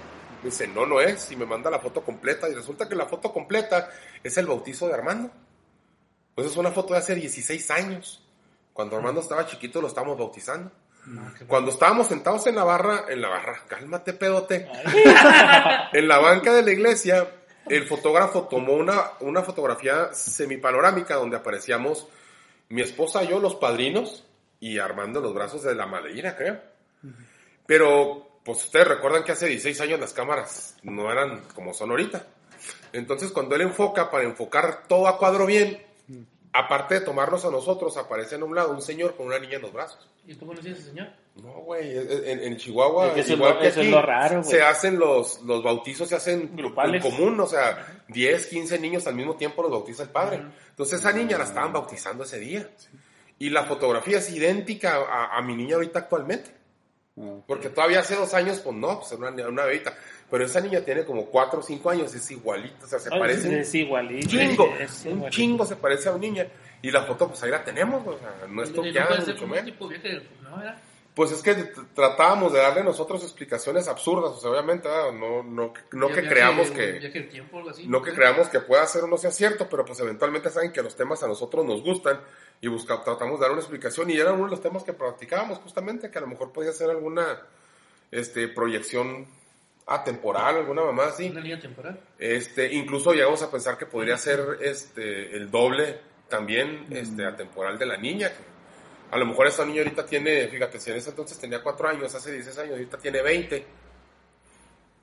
Me 0.43 0.51
dice, 0.51 0.69
no, 0.69 0.85
no 0.85 1.01
es, 1.01 1.31
y 1.33 1.37
me 1.37 1.47
manda 1.47 1.71
la 1.71 1.79
foto 1.79 2.03
completa, 2.03 2.49
y 2.49 2.55
resulta 2.55 2.89
que 2.89 2.95
la 2.95 3.07
foto 3.07 3.33
completa 3.33 3.89
es 4.23 4.37
el 4.37 4.47
bautizo 4.47 4.87
de 4.89 4.95
Armando. 4.95 5.31
Pues 6.35 6.49
es 6.49 6.57
una 6.57 6.71
foto 6.71 6.93
de 6.93 6.99
hace 6.99 7.15
16 7.15 7.71
años. 7.71 8.23
Cuando 8.73 8.97
Armando 8.97 9.21
estaba 9.21 9.47
chiquito 9.47 9.81
lo 9.81 9.89
estábamos 9.89 10.19
bautizando. 10.19 10.71
Cuando 11.47 11.71
estábamos 11.71 12.09
sentados 12.09 12.47
en 12.47 12.57
la 12.57 12.65
barra, 12.65 13.05
en 13.09 13.21
la 13.21 13.29
barra, 13.29 13.63
cálmate 13.69 14.15
pedote, 14.15 14.67
en 15.93 16.09
la 16.09 16.19
banca 16.19 16.53
de 16.55 16.63
la 16.63 16.71
iglesia, 16.71 17.29
el 17.67 17.87
fotógrafo 17.87 18.45
tomó 18.45 18.73
una, 18.73 19.13
una 19.21 19.43
fotografía 19.43 20.15
semipanorámica 20.15 21.17
donde 21.17 21.37
aparecíamos 21.37 22.09
mi 22.69 22.83
esposa, 22.83 23.23
yo, 23.25 23.39
los 23.39 23.57
padrinos 23.57 24.25
y 24.61 24.79
Armando 24.79 25.21
los 25.21 25.35
brazos 25.35 25.63
de 25.63 25.75
la 25.75 25.87
maleína, 25.87 26.37
creo. 26.37 26.61
Pero, 27.67 28.41
pues 28.45 28.65
ustedes 28.65 28.89
recuerdan 28.89 29.25
que 29.25 29.33
hace 29.33 29.47
16 29.47 29.81
años 29.83 30.01
las 30.01 30.13
cámaras 30.13 30.77
no 30.83 31.11
eran 31.11 31.43
como 31.55 31.75
son 31.75 31.91
ahorita. 31.91 32.27
Entonces, 32.93 33.31
cuando 33.31 33.55
él 33.57 33.63
enfoca 33.63 34.11
para 34.11 34.25
enfocar 34.25 34.87
todo 34.89 35.07
a 35.09 35.19
cuadro 35.19 35.47
bien, 35.47 35.84
aparte 36.55 36.95
de 36.95 37.01
tomarnos 37.01 37.45
a 37.45 37.51
nosotros, 37.51 37.97
aparece 37.97 38.37
en 38.37 38.45
un 38.45 38.55
lado 38.55 38.73
un 38.73 38.81
señor 38.81 39.17
con 39.17 39.27
una 39.27 39.39
niña 39.39 39.57
en 39.57 39.63
los 39.63 39.73
brazos. 39.73 40.09
¿Y 40.27 40.35
tú 40.35 40.47
conocías 40.47 40.77
a 40.77 40.79
ese 40.81 40.89
señor? 40.91 41.09
No, 41.43 41.53
güey, 41.63 41.99
en, 41.99 42.41
en 42.45 42.57
Chihuahua, 42.57 43.09
Es 43.09 43.13
que 43.15 43.21
eso 43.21 43.33
es 43.33 43.37
igual 43.39 43.55
lo- 43.55 43.61
que 43.61 43.67
eso 43.67 43.81
es 43.81 43.87
aquí, 43.87 43.95
lo 43.95 44.03
raro, 44.03 44.39
güey. 44.41 44.51
se 44.51 44.63
hacen 44.63 44.99
los, 44.99 45.43
los 45.43 45.63
bautizos, 45.65 46.09
se 46.09 46.15
hacen 46.15 46.57
Grupales. 46.57 47.05
en 47.05 47.11
común, 47.11 47.41
o 47.41 47.47
sea, 47.47 48.05
10, 48.09 48.47
15 48.47 48.79
niños 48.79 49.07
al 49.07 49.17
mismo 49.17 49.35
tiempo 49.37 49.63
los 49.63 49.71
bautiza 49.73 50.05
el 50.05 50.11
padre. 50.11 50.43
Entonces 50.71 51.01
esa 51.01 51.13
niña 51.13 51.37
la 51.37 51.45
estaban 51.45 51.73
bautizando 51.73 52.23
ese 52.25 52.39
día. 52.39 52.71
Y 53.39 53.51
la 53.51 53.65
fotografía 53.65 54.19
es 54.19 54.31
idéntica 54.31 54.95
a, 54.95 55.37
a 55.37 55.43
mi 55.43 55.57
niña 55.57 55.75
ahorita 55.75 55.99
actualmente. 55.99 56.51
Ah, 57.17 57.37
Porque 57.47 57.69
todavía 57.69 58.01
hace 58.01 58.17
dos 58.17 58.35
años, 58.35 58.59
pues 58.61 58.75
no, 58.77 58.99
pues 59.01 59.13
era 59.13 59.29
una, 59.31 59.49
una 59.49 59.65
bebita. 59.65 59.97
Pero 60.31 60.45
esa 60.45 60.61
niña 60.61 60.81
tiene 60.81 61.05
como 61.05 61.27
4 61.27 61.61
o 61.61 61.63
5 61.63 61.91
años, 61.91 62.15
es 62.15 62.31
igualita, 62.31 62.87
o 62.87 62.89
sea, 62.89 62.99
se 62.99 63.09
Ay, 63.13 63.21
parece 63.21 63.49
un 63.49 63.55
es 63.55 63.75
igualito. 63.75 64.29
chingo, 64.29 64.75
es 64.81 65.05
un 65.05 65.11
igualito. 65.13 65.31
chingo 65.31 65.67
se 65.67 65.77
parece 65.77 66.09
a 66.09 66.13
una 66.13 66.21
niña. 66.21 66.47
Y 66.83 66.91
la 66.91 67.03
foto, 67.05 67.29
pues 67.29 67.43
ahí 67.45 67.51
la 67.51 67.63
tenemos, 67.65 68.07
o 68.07 68.19
sea, 68.19 68.47
no 68.49 68.63
es 68.63 68.73
toqueada, 68.73 69.19
mucho 69.21 69.47
menos. 69.47 69.65
tipo 69.65 69.89
viaje 69.89 70.09
del... 70.09 70.29
No, 70.43 70.57
¿verdad? 70.57 70.77
Pues 71.15 71.31
es 71.31 71.43
que 71.43 71.55
tratábamos 71.95 72.53
de 72.53 72.59
darle 72.59 72.83
nosotros 72.83 73.23
explicaciones 73.23 73.87
absurdas, 73.87 74.33
o 74.33 74.41
sea, 74.41 74.51
obviamente, 74.51 74.89
¿verdad? 74.89 75.13
no, 75.13 75.45
no, 75.45 75.73
no 75.93 76.09
que 76.09 76.27
creamos 76.27 76.73
que, 76.73 77.01
no 77.87 78.03
que 78.03 78.13
creamos 78.13 78.49
que 78.49 78.59
pueda 78.59 78.85
ser 78.87 79.05
o 79.05 79.07
no 79.07 79.17
sea 79.17 79.31
cierto, 79.31 79.69
pero 79.69 79.85
pues 79.85 80.01
eventualmente 80.01 80.51
saben 80.51 80.73
que 80.73 80.83
los 80.83 80.97
temas 80.97 81.23
a 81.23 81.29
nosotros 81.29 81.65
nos 81.65 81.83
gustan 81.85 82.21
y 82.61 82.67
busca, 82.67 83.01
tratamos 83.05 83.39
de 83.39 83.45
dar 83.45 83.53
una 83.53 83.61
explicación 83.61 84.11
y 84.11 84.15
era 84.15 84.33
uno 84.33 84.47
de 84.47 84.51
los 84.51 84.61
temas 84.61 84.83
que 84.83 84.93
practicábamos 84.93 85.59
justamente, 85.59 86.11
que 86.11 86.19
a 86.19 86.23
lo 86.23 86.27
mejor 86.27 86.51
podía 86.51 86.73
ser 86.73 86.91
alguna 86.91 87.43
este, 88.11 88.49
proyección 88.49 89.29
atemporal, 89.87 90.57
alguna 90.57 90.83
mamá 90.83 91.07
así. 91.07 91.29
Una 91.29 91.41
línea 91.41 91.61
temporal. 91.61 92.01
Este, 92.19 92.75
incluso 92.75 93.13
llegamos 93.13 93.41
a 93.43 93.51
pensar 93.53 93.79
que 93.79 93.87
podría 93.87 94.17
ser 94.17 94.59
este, 94.63 95.37
el 95.37 95.49
doble 95.51 96.01
también 96.29 96.87
este, 96.91 97.25
atemporal 97.25 97.79
de 97.79 97.87
la 97.87 97.97
niña. 97.97 98.31
que 98.31 98.54
a 99.15 99.19
lo 99.19 99.27
mejor 99.27 99.47
esa 99.47 99.65
niña 99.65 99.83
ahorita 99.83 100.05
tiene, 100.05 100.49
fíjate, 100.49 100.81
si 100.81 100.91
en 100.91 100.97
ese 100.97 101.11
entonces 101.11 101.39
tenía 101.39 101.63
4 101.63 101.89
años, 101.89 102.15
hace 102.15 102.33
16 102.33 102.59
años, 102.59 102.73
ahorita 102.73 102.99
tiene 102.99 103.23
20. 103.23 103.67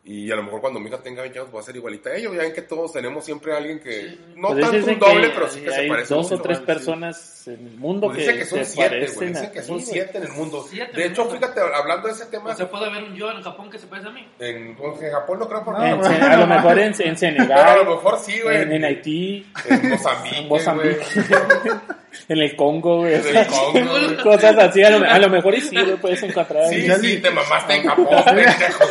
Y 0.04 0.32
a 0.32 0.36
lo 0.36 0.41
mejor 0.41 0.62
cuando 0.62 0.80
mi 0.80 0.88
hija 0.89 0.97
tenga 0.97 1.21
20 1.21 1.38
años 1.39 1.56
va 1.56 1.60
a 1.60 1.63
ser 1.63 1.76
igualita 1.76 2.10
a 2.10 2.15
ella. 2.15 2.32
Ya 2.34 2.39
ven 2.39 2.54
que 2.54 2.63
todos 2.63 2.91
tenemos 2.91 3.24
siempre 3.24 3.54
a 3.54 3.58
alguien 3.58 3.80
que, 3.80 4.17
no 4.36 4.47
Pues 4.47 4.62
tanto 4.67 4.88
un 4.91 4.97
doble, 5.00 5.30
pero 5.30 5.47
sí 5.47 5.62
que 5.62 5.71
se 5.71 5.88
parece 5.88 6.13
dos 6.15 6.32
o 6.32 6.41
tres 6.41 6.58
Sí. 6.58 6.63
personas 6.65 7.47
en 7.47 7.67
el 7.67 7.78
mundo 7.78 8.08
Pues 8.08 8.17
que, 8.17 8.24
dicen 8.24 8.39
que 8.39 8.45
son 8.45 8.60
se 8.60 8.65
siete, 8.65 8.89
güey. 8.89 9.00
parecen 9.06 9.28
Dicen 9.34 9.45
a 9.45 9.52
que 9.52 9.62
son 9.62 9.80
siete 9.80 10.17
en 10.17 10.24
el 10.24 10.32
mundo. 10.32 10.65
Siete 10.67 10.91
De 11.00 11.06
hecho, 11.06 11.26
mundo. 11.26 11.38
fíjate, 11.39 11.62
hablando 11.62 12.08
de 12.08 12.13
ese 12.15 12.26
tema, 12.26 12.50
O 12.50 12.56
sea, 12.56 12.67
puede 12.67 12.86
haber 12.88 13.04
un 13.04 13.15
yo 13.15 13.30
en 13.32 13.43
Japón 13.43 13.69
que 13.69 13.78
se 13.78 13.86
parece 13.86 14.08
a 14.08 14.12
mí. 14.12 14.28
en, 14.39 14.76
pues, 14.76 15.02
en 15.04 15.12
Japón 15.12 15.38
no 15.39 15.47
creo 15.47 15.63
porque 15.63 15.86
En 15.88 16.04
Se- 16.04 16.13
a 16.15 16.38
lo 16.38 16.47
mejor 16.47 16.80
en, 16.80 16.86
en 16.86 16.93
Pero 16.97 17.12
a 17.13 17.15
Senegal, 17.15 17.86
lo 17.86 17.95
mejor 17.95 18.19
sí, 18.19 18.39
güey. 18.41 18.58
en, 18.63 18.71
en 18.71 18.86
Haití, 18.86 19.52
En 19.69 19.89
Mozambique, 19.91 20.38
en 20.39 20.47
Mozambique, 20.47 20.97
güey. 20.97 21.80
En 22.28 22.38
el 22.39 22.56
Congo, 22.56 23.00
güey. 23.00 23.15
En 23.15 23.36
el 23.38 23.47
Congo, 23.47 23.71
güey. 23.91 24.17
Cosas 24.17 24.58
así, 24.58 24.84
a 24.84 24.89
lo, 24.89 25.06
a 25.10 25.19
lo 25.19 25.30
mejor 25.30 25.56
y 25.56 25.62
sí, 25.62 25.76
güey, 25.76 25.95
puedes 25.97 26.21
encontrar. 26.24 26.67
Sí, 26.67 26.86
en, 26.86 27.00
sí, 27.02 27.17
te 27.21 27.30
mamaste 27.32 27.76
en 27.76 27.84
Japón, 27.88 28.08
pendejo. 28.26 28.84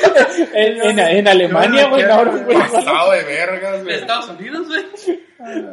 en, 0.55 0.99
en 0.99 1.29
Alemania, 1.29 1.89
güey, 1.89 2.03
no, 2.05 2.25
güey. 2.45 2.59
Pasado 2.71 3.13
de 3.13 3.25
vergas, 3.25 3.83
güey. 3.83 3.95
Estados 3.97 4.29
Unidos, 4.31 4.67
güey. 4.69 4.85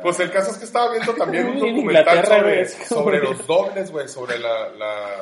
Pues 0.02 0.20
el 0.22 0.32
caso 0.32 0.52
es 0.52 0.58
que 0.58 0.66
estaba 0.66 0.92
viendo 0.92 1.14
también 1.14 1.46
un 1.48 1.58
En 1.58 1.76
documental 1.76 2.26
sobre, 2.26 2.66
sobre 2.70 3.20
los 3.20 3.46
dobles, 3.46 3.92
güey, 3.92 4.08
sobre 4.08 4.40
la, 4.40 4.70
la- 4.70 5.22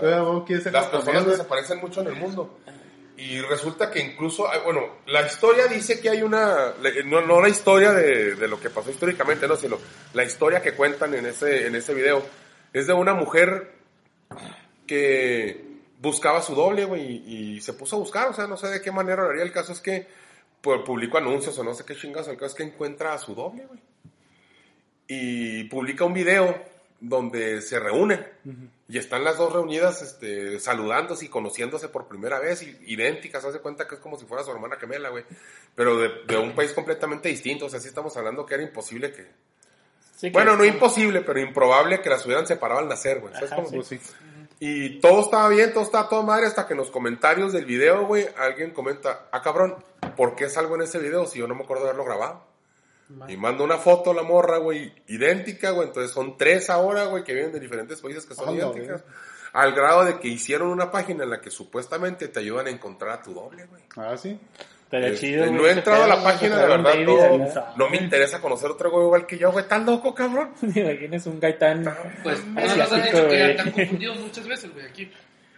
ser 0.62 0.72
las 0.74 0.86
personas 0.86 1.22
que 1.24 1.30
güey. 1.30 1.38
se 1.38 1.44
parecen 1.46 1.80
mucho 1.82 2.02
en 2.02 2.08
el 2.08 2.16
mundo. 2.16 2.60
Y 3.18 3.40
resulta 3.42 3.90
que 3.90 4.00
incluso, 4.02 4.50
hay- 4.50 4.60
bueno, 4.64 4.98
la 5.06 5.26
historia 5.26 5.68
dice 5.68 6.02
que 6.02 6.10
hay 6.10 6.22
una, 6.22 6.74
no, 7.06 7.22
no 7.22 7.42
la 7.42 7.48
historia 7.50 7.94
de, 7.94 8.36
de 8.36 8.48
lo 8.48 8.60
que 8.60 8.70
pasó 8.70 8.92
históricamente, 8.92 9.48
no, 9.48 9.56
sino 9.56 9.78
la 10.14 10.24
historia 10.26 10.62
que 10.62 10.74
cuentan 10.74 11.14
en 11.14 11.26
ese, 11.28 11.68
en 11.68 11.76
ese 11.76 11.94
video. 11.94 12.22
Es 12.74 12.88
de 12.88 12.94
una 12.94 13.14
mujer 13.14 13.72
que 14.86 15.64
buscaba 16.00 16.42
su 16.42 16.56
doble, 16.56 16.86
güey, 16.86 17.02
y, 17.26 17.56
y 17.56 17.62
se 17.62 17.74
puso 17.74 17.96
a 17.96 18.00
buscar, 18.00 18.28
o 18.28 18.34
sea, 18.34 18.48
no 18.48 18.58
sé 18.58 18.68
de 18.68 18.82
qué 18.82 18.92
manera 18.92 19.24
lo 19.24 19.30
haría. 19.30 19.44
El 19.44 19.52
caso 19.52 19.72
es 19.72 19.80
que 19.80 20.08
pues, 20.62 20.82
publicó 20.86 21.18
anuncios 21.18 21.58
o 21.58 21.64
no 21.64 21.74
sé 21.74 21.86
qué 21.86 21.96
chingados, 21.96 22.28
el 22.28 22.36
caso 22.38 22.48
es 22.48 22.56
que 22.56 22.64
encuentra 22.64 23.14
a 23.14 23.18
su 23.18 23.34
doble, 23.34 23.66
güey. 23.66 23.80
Y 25.08 25.64
publica 25.66 26.04
un 26.04 26.14
video 26.14 26.64
donde 27.10 27.62
se 27.62 27.80
reúnen 27.80 28.26
y 28.88 28.98
están 28.98 29.24
las 29.24 29.38
dos 29.38 29.52
reunidas 29.54 30.02
este, 30.02 30.60
saludándose 30.60 31.26
y 31.26 31.30
conociéndose 31.30 31.90
por 31.90 32.08
primera 32.08 32.40
vez, 32.40 32.62
y, 32.64 32.78
idénticas, 32.88 33.44
haz 33.46 33.54
de 33.54 33.60
cuenta 33.60 33.88
que 33.88 33.96
es 33.96 34.02
como 34.02 34.18
si 34.18 34.26
fuera 34.26 34.44
su 34.44 34.52
hermana 34.52 34.76
gemela, 34.78 35.10
güey. 35.10 35.24
Pero 35.76 35.98
de, 35.98 36.10
de 36.28 36.38
un 36.38 36.54
país 36.54 36.72
completamente 36.74 37.30
distinto, 37.30 37.66
o 37.66 37.70
sea, 37.70 37.80
sí 37.80 37.88
estamos 37.88 38.16
hablando 38.18 38.46
que 38.46 38.54
era 38.56 38.64
imposible 38.64 39.12
que... 39.12 39.24
Sí, 40.16 40.28
que- 40.28 40.32
Bueno, 40.32 40.56
no 40.56 40.64
imposible, 40.66 41.22
pero 41.22 41.40
improbable 41.40 42.02
que 42.02 42.10
las 42.10 42.26
hubieran 42.26 42.48
separado 42.48 42.80
al 42.80 42.88
nacer, 42.88 43.20
güey. 43.20 43.34
¿Sabes 43.34 43.52
Ajá, 43.52 43.62
cómo? 43.64 43.70
Pues 43.76 43.88
sí. 43.88 44.00
Y 44.60 45.00
todo 45.02 45.22
estaba 45.22 45.50
bien, 45.50 45.74
todo 45.74 45.84
estaba 45.84 46.08
todo 46.08 46.24
madre, 46.24 46.48
hasta 46.48 46.66
que 46.66 46.74
en 46.74 46.78
los 46.78 46.90
comentarios 46.90 47.52
del 47.52 47.66
video, 47.66 48.06
güey, 48.08 48.26
alguien 48.38 48.72
comenta, 48.72 49.28
ah, 49.32 49.42
cabrón, 49.42 49.76
¿por 50.16 50.36
qué 50.36 50.50
salgo 50.50 50.76
en 50.76 50.84
ese 50.84 50.98
video 51.00 51.26
si 51.26 51.40
yo 51.40 51.48
no 51.48 51.56
me 51.56 51.64
acuerdo 51.64 51.84
de 51.84 51.90
haberlo 51.90 52.06
grabado? 52.06 52.55
Y 53.28 53.38
manda 53.38 53.64
una 53.64 53.78
foto 53.78 54.12
a 54.12 54.14
la 54.16 54.24
morra, 54.24 54.58
güey, 54.58 54.92
idéntica, 55.08 55.70
güey, 55.72 55.88
entonces 55.88 56.12
son 56.12 56.38
tres 56.38 56.70
ahora, 56.70 57.06
güey, 57.06 57.24
que 57.24 57.34
viven 57.34 57.52
de 57.52 57.60
diferentes 57.60 58.02
países 58.02 58.26
que 58.26 58.34
son 58.34 58.50
Ah, 58.50 58.52
no, 58.52 58.72
idénticas. 58.74 59.04
Al 59.54 59.74
grado 59.74 60.04
de 60.06 60.20
que 60.20 60.28
hicieron 60.28 60.70
una 60.70 60.92
página 60.92 61.24
en 61.24 61.30
la 61.30 61.40
que 61.40 61.50
supuestamente 61.52 62.28
te 62.28 62.40
ayudan 62.40 62.68
a 62.68 62.72
encontrar 62.72 63.12
a 63.12 63.22
tu 63.22 63.34
doble, 63.34 63.66
güey. 63.68 63.84
Ah, 63.96 64.18
sí. 64.18 64.40
Pero 64.90 65.08
Este, 65.08 65.28
chido, 65.28 65.46
no 65.52 65.66
he 65.68 65.72
entrado 65.72 66.04
a 66.04 66.08
la 66.08 66.24
página, 66.24 66.58
de 66.60 66.68
verdad, 66.68 66.96
no, 67.00 67.76
no 67.76 67.90
me 67.90 67.98
interesa 67.98 68.40
conocer 68.42 68.70
otro 68.72 68.92
güey 68.92 69.06
igual 69.06 69.26
que 69.26 69.38
yo, 69.38 69.52
güey, 69.52 69.64
¿estás 69.64 69.84
loco, 69.86 70.14
cabrón? 70.14 70.54
¿Te 70.74 70.80
imaginas 70.80 71.26
un 71.28 71.40
gaitán? 71.40 71.84
Pues 72.24 72.46
no 72.46 72.62
nos 72.62 72.92
han 72.92 73.02
dicho 73.04 73.28
que 73.28 73.54
te 73.56 73.62
han 73.62 73.72
confundido 73.72 74.16
muchas 74.16 74.48
veces, 74.48 74.74
güey, 74.74 74.86
aquí. 74.86 75.12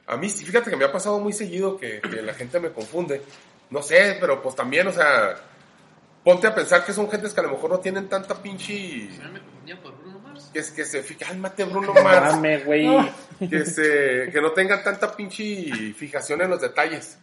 A 0.05 0.15
mí, 0.15 0.29
sí, 0.29 0.45
fíjate 0.45 0.69
que 0.69 0.77
me 0.77 0.85
ha 0.85 0.91
pasado 0.91 1.19
muy 1.19 1.33
seguido 1.33 1.77
que, 1.77 1.99
que 2.01 2.21
la 2.21 2.33
gente 2.33 2.59
me 2.59 2.71
confunde. 2.71 3.21
No 3.69 3.81
sé, 3.81 4.17
pero 4.21 4.41
pues 4.41 4.55
también, 4.55 4.87
o 4.87 4.93
sea, 4.93 5.35
ponte 6.27 6.45
a 6.45 6.53
pensar 6.53 6.83
que 6.83 6.91
son 6.91 7.09
gentes 7.09 7.33
que 7.33 7.39
a 7.39 7.43
lo 7.43 7.51
mejor 7.51 7.69
no 7.69 7.79
tienen 7.79 8.09
tanta 8.09 8.35
pinche... 8.41 9.07
Por 9.81 9.97
Bruno 9.97 10.19
Mars. 10.19 10.49
Que, 10.51 10.59
es- 10.59 10.71
que 10.71 10.83
se 10.83 11.01
fija, 11.03 11.27
cálmate 11.27 11.63
Bruno 11.63 11.93
Mars. 11.93 12.33
Mame, 12.35 12.57
güey. 12.65 12.85
que, 13.49 13.65
se, 13.65 14.29
que 14.31 14.41
no 14.41 14.51
tengan 14.51 14.83
tanta 14.83 15.15
pinche 15.15 15.93
fijación 15.93 16.41
en 16.41 16.49
los 16.49 16.59
detalles. 16.59 17.17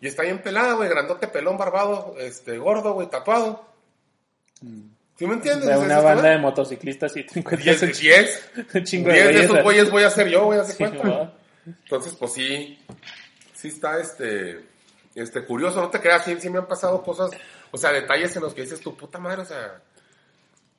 Y 0.00 0.06
está 0.06 0.22
bien 0.22 0.38
pelada, 0.38 0.72
güey, 0.72 0.88
grandote, 0.88 1.28
pelón, 1.28 1.58
barbado, 1.58 2.14
este, 2.18 2.56
gordo, 2.56 2.94
güey, 2.94 3.10
tatuado. 3.10 3.66
¿Sí 5.16 5.26
me 5.26 5.34
entiendes? 5.34 5.68
De 5.68 5.76
una 5.76 6.00
banda 6.00 6.22
de 6.30 6.34
"Ah, 6.36 6.38
motociclistas 6.38 7.14
y 7.18 7.24
te 7.24 7.34
Diez, 7.34 7.36
encuentras 7.36 7.82
un 7.82 7.88
de 7.88 7.94
diez, 7.98 8.50
un 8.74 8.84
chingo 8.84 9.08
de 9.10 9.14
diez 9.14 9.26
de 9.26 9.32
güeyes 9.32 9.44
esos 9.50 9.62
güeyes 9.62 9.90
voy 9.90 10.02
a 10.04 10.10
ser 10.10 10.28
yo, 10.28 10.44
güey, 10.46 10.58
hace 10.60 10.72
Sí, 10.72 10.78
cuenta. 10.78 11.34
Entonces, 11.66 12.14
pues 12.14 12.32
sí, 12.32 12.78
sí 13.54 13.68
está 13.68 14.00
este, 14.00 14.64
este 15.14 15.44
curioso, 15.44 15.80
no 15.82 15.90
te 15.90 16.00
creas, 16.00 16.24
sí, 16.24 16.36
sí 16.40 16.48
me 16.48 16.58
han 16.58 16.66
pasado 16.68 17.02
cosas, 17.02 17.30
o 17.70 17.78
sea, 17.78 17.92
detalles 17.92 18.34
en 18.36 18.42
los 18.42 18.54
que 18.54 18.62
dices 18.62 18.80
tu 18.80 18.96
puta 18.96 19.18
madre, 19.18 19.42
o 19.42 19.44
sea, 19.44 19.80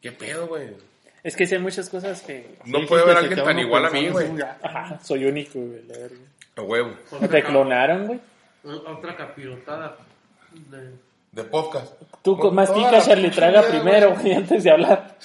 qué 0.01 0.11
pedo, 0.11 0.47
güey. 0.47 0.75
Es 1.23 1.35
que 1.35 1.45
sí 1.45 1.55
hay 1.55 1.61
muchas 1.61 1.87
cosas 1.89 2.21
que... 2.21 2.57
No 2.65 2.79
sí, 2.79 2.85
puede 2.87 3.03
haber 3.03 3.17
alguien 3.17 3.43
tan 3.43 3.59
igual 3.59 3.85
a 3.85 3.89
mí, 3.89 4.09
güey. 4.09 4.27
Ajá, 4.63 4.99
soy 5.03 5.25
único, 5.25 5.59
güey, 5.59 5.83
la. 5.87 5.95
A 6.55 6.61
huevo, 6.63 6.93
¿O 7.11 7.27
te 7.29 7.43
clonaron, 7.43 8.07
güey? 8.07 8.19
Otra 8.63 9.15
capirotada. 9.15 9.97
De... 10.51 10.91
de 11.31 11.43
podcast. 11.45 11.93
Tú 12.21 12.37
con 12.37 12.53
más 12.53 12.67
toda 12.67 12.79
tica, 12.79 12.91
la 12.91 13.01
Charlie, 13.01 13.31
traga 13.31 13.63
primero, 13.63 14.15
güey. 14.15 14.33
antes 14.33 14.63
de 14.63 14.71
hablar. 14.71 15.17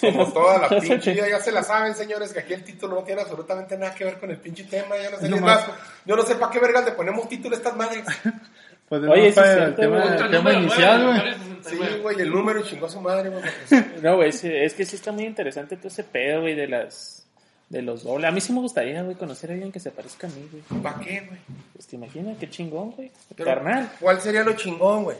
Como 0.00 0.32
toda 0.32 0.58
la 0.58 0.68
pinche 0.80 1.12
vida, 1.12 1.28
ya 1.28 1.38
se 1.38 1.52
la 1.52 1.62
saben, 1.62 1.94
señores, 1.94 2.32
que 2.32 2.40
aquí 2.40 2.54
el 2.54 2.64
título 2.64 2.94
no 2.94 3.02
tiene 3.02 3.20
absolutamente 3.20 3.76
nada 3.76 3.94
que 3.94 4.04
ver 4.04 4.18
con 4.18 4.30
el 4.30 4.38
pinche 4.38 4.64
tema, 4.64 4.96
ya 4.96 5.10
no 5.10 5.18
sé, 5.18 5.28
No 5.28 5.36
más, 5.36 5.66
yo 6.06 6.16
no 6.16 6.22
sé 6.22 6.36
para 6.36 6.50
qué 6.50 6.60
vergas 6.60 6.86
le 6.86 6.92
ponemos 6.92 7.28
título 7.28 7.54
a 7.54 7.58
estas 7.58 7.76
madres. 7.76 8.04
Pues 8.90 9.02
Oye, 9.04 9.12
Oye, 9.12 9.32
sí 9.32 9.38
es 9.38 9.46
el 9.46 9.74
tema, 9.76 10.02
el 10.02 10.16
tema 10.16 10.28
número 10.28 10.60
inicial, 10.60 11.06
güey. 11.06 11.20
Sí, 11.62 11.76
69. 11.76 11.98
güey, 12.02 12.20
el 12.20 12.30
número 12.30 12.62
chingó 12.62 12.86
a 12.86 12.90
su 12.90 13.00
madre, 13.00 13.30
güey. 13.30 13.42
No, 14.02 14.16
güey, 14.16 14.32
sí, 14.32 14.48
es 14.52 14.74
que 14.74 14.84
sí 14.84 14.96
está 14.96 15.12
muy 15.12 15.24
interesante 15.26 15.76
todo 15.76 15.86
ese 15.86 16.02
pedo, 16.02 16.40
güey, 16.40 16.56
de 16.56 16.66
las... 16.66 17.24
de 17.68 17.82
los 17.82 18.02
dobles. 18.02 18.28
A 18.28 18.32
mí 18.32 18.40
sí 18.40 18.52
me 18.52 18.58
gustaría, 18.58 19.00
güey, 19.04 19.14
conocer 19.14 19.50
a 19.50 19.52
alguien 19.52 19.70
que 19.70 19.78
se 19.78 19.92
parezca 19.92 20.26
a 20.26 20.30
mí, 20.30 20.48
güey. 20.50 20.82
¿Para 20.82 20.98
qué, 20.98 21.20
güey? 21.20 21.38
Pues 21.72 21.86
te 21.86 21.94
imaginas, 21.94 22.36
qué 22.38 22.50
chingón, 22.50 22.90
güey. 22.90 23.12
Carnal. 23.36 23.92
¿Cuál 24.00 24.20
sería 24.20 24.42
lo 24.42 24.54
chingón, 24.54 25.04
güey? 25.04 25.18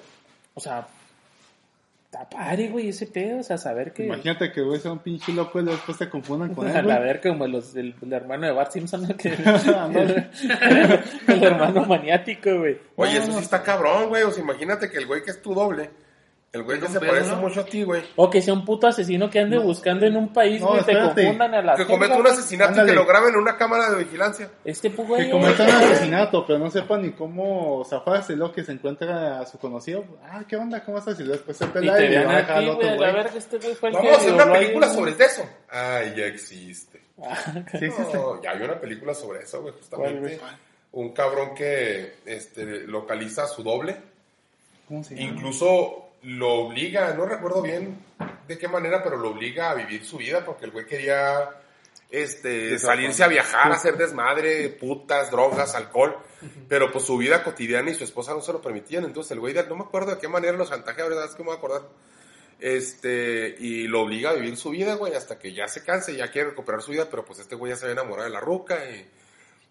O 0.55 0.61
sea, 0.61 0.89
está 2.13 2.29
padre, 2.29 2.69
güey, 2.69 2.89
ese 2.89 3.07
pedo. 3.07 3.39
O 3.39 3.43
sea, 3.43 3.57
saber 3.57 3.93
que. 3.93 4.07
Imagínate 4.07 4.51
que 4.51 4.63
güey 4.63 4.81
sea 4.81 4.91
un 4.93 4.99
pinche 4.99 5.33
loco 5.33 5.61
y 5.61 5.65
después 5.65 5.97
te 5.97 6.09
confundan 6.09 6.55
con 6.55 6.67
A 6.75 6.81
él, 6.81 6.87
la 6.89 6.97
güey. 6.97 7.07
ver 7.07 7.21
como 7.21 7.47
los 7.47 7.77
el 7.77 7.95
hermano 8.11 8.47
de 8.47 8.53
Bart 8.53 8.73
Simpson, 8.73 9.03
¿no? 9.07 9.17
que 9.17 9.31
Ándale. 9.79 10.29
el 11.29 11.43
hermano 11.45 11.85
maniático, 11.87 12.51
güey. 12.59 12.79
Oye, 12.97 13.15
No, 13.19 13.23
eso 13.23 13.33
sí 13.33 13.39
está 13.39 13.63
cabrón, 13.63 14.09
güey. 14.09 14.25
O 14.25 14.31
sea, 14.33 14.43
imagínate 14.43 14.91
que 14.91 14.99
el 14.99 15.07
güey 15.07 15.23
que 15.23 15.31
es 15.31 15.41
tu 15.41 15.55
doble, 15.55 15.91
el 16.53 16.65
güey 16.65 16.81
que 16.81 16.89
se 16.89 16.99
parece 16.99 17.31
¿no? 17.31 17.37
mucho 17.37 17.61
a 17.61 17.65
ti, 17.65 17.85
güey, 17.85 18.03
O 18.17 18.29
que 18.29 18.43
sea 18.43 18.53
un 18.53 18.65
puto 18.65 18.89
asesino 18.89 19.31
que 19.31 19.39
ande 19.39 19.57
buscando 19.59 20.05
en 20.05 20.17
un 20.17 20.33
país, 20.33 20.61
No, 20.61 20.71
güey, 20.71 20.85
te 20.85 20.99
confundan 20.99 21.55
a 21.55 21.63
la 21.63 21.77
que 21.77 21.87
cometa 21.87 22.17
un 22.17 22.27
asesinato 22.27 22.83
y 22.83 22.87
que 22.87 22.93
lo 22.93 23.07
graben 23.07 23.35
en 23.35 23.41
una 23.41 23.57
cámara 23.57 23.89
de 23.91 24.03
vigilancia. 24.03 24.51
Este 24.65 24.91
pues, 24.91 25.07
güey. 25.07 25.27
Que 25.27 25.31
cometa 25.31 25.63
un 25.63 25.71
asesinato, 25.71 26.45
pero 26.45 26.59
no 26.59 26.69
sepa 26.69 26.99
ni 26.99 27.13
cómo 27.13 27.85
zafarse, 27.89 28.35
lo 28.35 28.53
que 28.53 28.65
se 28.65 28.73
encuentra 28.73 29.39
a 29.39 29.47
su 29.47 29.59
conocido. 29.59 30.05
Ah, 30.25 30.43
¿qué 30.49 30.57
onda? 30.57 30.85
¿Cómo 30.85 30.99
estás? 30.99 31.21
Y 31.21 31.23
después 31.23 31.57
se 31.57 31.67
Y 31.67 31.69
pelea 31.69 31.97
te 31.97 32.07
y, 32.07 32.09
le 32.09 32.19
vean 32.19 32.27
va 32.27 32.33
a 32.33 32.37
dejar 32.39 32.57
al 32.57 32.69
otro 32.69 32.97
güey, 32.97 33.27
este 33.37 33.59
güey 33.59 33.75
fue 33.77 33.89
el 33.91 33.95
Vamos 33.95 34.09
que 34.09 34.15
a 34.15 34.19
hacer 34.19 34.35
una 34.35 34.53
película 34.53 34.89
sobre 34.89 35.13
eso. 35.13 35.49
Ay, 35.69 36.15
ya 36.17 36.27
existe. 36.27 37.01
Sí, 37.79 37.85
existe. 37.85 38.15
No, 38.15 38.43
ya 38.43 38.51
hay 38.51 38.63
una 38.63 38.81
película 38.81 39.15
sobre 39.15 39.45
eso, 39.45 39.63
güey, 39.63 39.73
¿Cuál, 39.89 40.15
justamente. 40.15 40.37
güey? 40.39 40.53
Un 40.93 41.13
cabrón 41.13 41.55
que 41.55 42.17
este, 42.27 42.89
localiza 42.89 43.45
a 43.45 43.47
su 43.47 43.63
doble. 43.63 43.97
¿Cómo 44.89 45.05
se 45.05 45.15
llama? 45.15 45.31
Incluso 45.31 46.10
lo 46.23 46.53
obliga, 46.53 47.15
no 47.15 47.27
recuerdo 47.27 47.63
bien 47.63 47.99
de 48.47 48.59
qué 48.59 48.69
manera, 48.69 49.03
pero 49.03 49.17
lo 49.17 49.31
obliga 49.31 49.71
a 49.71 49.75
vivir 49.75 50.05
su 50.05 50.19
vida 50.19 50.45
porque 50.45 50.67
el 50.67 50.71
güey 50.71 50.87
quería 50.87 51.49
este, 52.11 52.79
salirse 52.79 53.23
a 53.23 53.29
viajar, 53.29 53.71
a 53.71 53.77
hacer 53.77 53.97
desmadre, 53.97 54.69
putas, 54.69 55.31
drogas, 55.31 55.75
alcohol, 55.75 56.17
pero 56.69 56.91
pues 56.91 57.05
su 57.05 57.17
vida 57.17 57.43
cotidiana 57.43 57.91
y 57.91 57.95
su 57.95 58.05
esposa 58.05 58.35
no 58.35 58.41
se 58.41 58.53
lo 58.53 58.61
permitían. 58.61 59.05
Entonces 59.05 59.33
el 59.33 59.41
güey, 59.41 59.55
no 59.55 59.77
me 59.77 59.85
acuerdo 59.85 60.13
de 60.13 60.19
qué 60.19 60.29
manera 60.29 60.57
lo 60.57 60.67
chantajea, 60.67 61.07
¿verdad? 61.07 61.27
Es 61.27 61.35
que 61.35 61.43
me 61.43 61.49
voy 61.49 61.57
a 61.57 61.59
acordar. 61.59 61.83
Este, 62.59 63.57
y 63.59 63.89
lo 63.89 64.03
obliga 64.03 64.31
a 64.31 64.35
vivir 64.35 64.57
su 64.57 64.71
vida, 64.71 64.95
güey, 64.95 65.15
hasta 65.15 65.39
que 65.39 65.55
ya 65.55 65.67
se 65.67 65.83
canse, 65.83 66.15
ya 66.15 66.31
quiere 66.31 66.51
recuperar 66.51 66.83
su 66.83 66.91
vida, 66.91 67.09
pero 67.09 67.25
pues 67.25 67.39
este 67.39 67.55
güey 67.55 67.73
ya 67.73 67.77
se 67.77 67.87
había 67.87 67.95
enamorado 67.95 68.29
de 68.29 68.35
la 68.35 68.41
ruca 68.41 68.85
y 68.85 69.09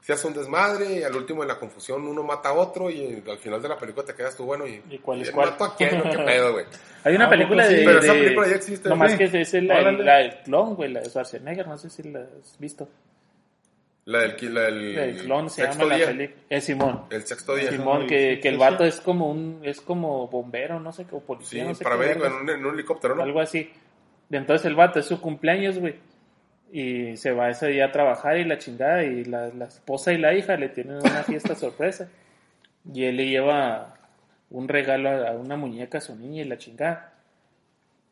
se 0.01 0.13
hace 0.13 0.27
un 0.27 0.33
desmadre 0.33 0.99
y 0.99 1.03
al 1.03 1.15
último 1.15 1.41
en 1.43 1.49
la 1.49 1.59
confusión 1.59 2.07
uno 2.07 2.23
mata 2.23 2.49
a 2.49 2.53
otro 2.53 2.89
y 2.89 3.21
al 3.29 3.37
final 3.37 3.61
de 3.61 3.69
la 3.69 3.77
película 3.77 4.05
te 4.05 4.13
quedas 4.15 4.35
tú, 4.35 4.45
bueno, 4.45 4.65
y, 4.67 4.81
¿Y 4.89 4.97
cuál 4.99 5.19
es 5.21 5.27
¿quién 5.27 5.35
cuál? 5.35 5.49
mató 5.51 5.63
a 5.65 5.75
quién? 5.75 6.01
¿Qué 6.01 6.17
pedo, 6.17 6.53
güey? 6.53 6.65
Hay 7.03 7.15
una 7.15 7.25
Ah, 7.27 7.29
película 7.29 7.65
sí, 7.67 7.75
de. 7.75 7.83
pero 7.85 7.99
esa 7.99 8.13
película 8.13 8.47
ya 8.47 8.55
existe, 8.55 8.89
No 8.89 8.95
más 8.95 9.15
güey. 9.15 9.29
que 9.29 9.39
es 9.41 9.53
la, 9.53 9.79
Órale. 9.79 10.03
la 10.03 10.17
del 10.17 10.37
clon, 10.43 10.75
güey, 10.75 10.91
la 10.91 10.99
de 11.01 11.09
Schwarzenegger. 11.09 11.67
No 11.67 11.77
sé 11.77 11.89
si 11.89 12.03
la 12.03 12.19
has 12.21 12.57
visto. 12.59 12.87
La 14.05 14.19
del, 14.21 14.53
la 14.53 14.61
del 14.63 15.17
La 15.17 15.23
clon 15.23 15.49
se 15.49 15.61
sexto 15.61 15.79
llama 15.83 15.89
la 15.91 15.95
día. 15.97 16.07
película. 16.07 16.41
Es 16.49 16.63
Simón. 16.65 17.05
El 17.11 17.23
sexto 17.27 17.55
día. 17.55 17.69
Simón, 17.69 18.07
que, 18.07 18.39
que 18.41 18.49
el 18.49 18.57
vato 18.57 18.83
es 18.83 18.99
como 19.01 19.29
un. 19.29 19.59
Es 19.63 19.81
como 19.81 20.27
bombero, 20.27 20.79
no 20.79 20.91
sé, 20.91 21.05
o 21.11 21.19
Sí, 21.19 21.23
policía, 21.27 21.63
no 21.65 21.75
sé. 21.75 21.83
para 21.83 21.97
qué 21.99 22.05
ver 22.05 22.17
en 22.25 22.33
un, 22.33 22.49
en 22.49 22.65
un 22.65 22.73
helicóptero, 22.73 23.15
¿no? 23.15 23.21
algo 23.23 23.39
así. 23.39 23.71
Entonces 24.31 24.65
el 24.65 24.75
vato 24.75 24.99
es 24.99 25.05
su 25.05 25.21
cumpleaños, 25.21 25.77
güey. 25.79 25.95
Y 26.71 27.17
se 27.17 27.31
va 27.31 27.49
ese 27.49 27.67
día 27.67 27.85
a 27.85 27.91
trabajar 27.91 28.37
y 28.37 28.45
la 28.45 28.57
chingada. 28.57 29.03
Y 29.03 29.23
la, 29.25 29.47
la 29.49 29.65
esposa 29.65 30.13
y 30.13 30.17
la 30.17 30.33
hija 30.33 30.55
le 30.55 30.69
tienen 30.69 30.97
una 30.97 31.23
fiesta 31.23 31.55
sorpresa. 31.55 32.09
Y 32.93 33.05
él 33.05 33.17
le 33.17 33.27
lleva 33.27 33.95
un 34.49 34.67
regalo 34.67 35.09
a, 35.09 35.31
una 35.31 35.55
muñeca 35.55 35.99
a 35.99 36.01
su 36.01 36.15
niña 36.15 36.41
y 36.41 36.45
la 36.45 36.57
chingada. 36.57 37.13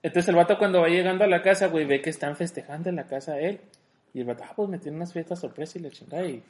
Entonces 0.03 0.29
el 0.29 0.35
vato 0.35 0.57
cuando 0.57 0.81
va 0.81 0.87
llegando 0.87 1.23
a 1.23 1.27
la 1.27 1.41
casa, 1.41 1.67
güey, 1.67 1.85
ve 1.85 2.01
que 2.01 2.09
están 2.09 2.35
festejando 2.35 2.89
en 2.89 2.95
la 2.97 3.07
casa 3.07 3.39
él. 3.39 3.59
Y 4.13 4.21
el 4.21 4.25
vato, 4.25 4.43
ah, 4.47 4.53
pues 4.55 4.69
me 4.69 4.77
tiene 4.77 4.97
unas 4.97 5.13
fiestas 5.13 5.39
sorpresa 5.39 5.77
y 5.77 5.81
la 5.81 5.89
chingada. 5.89 6.25
Y 6.25 6.43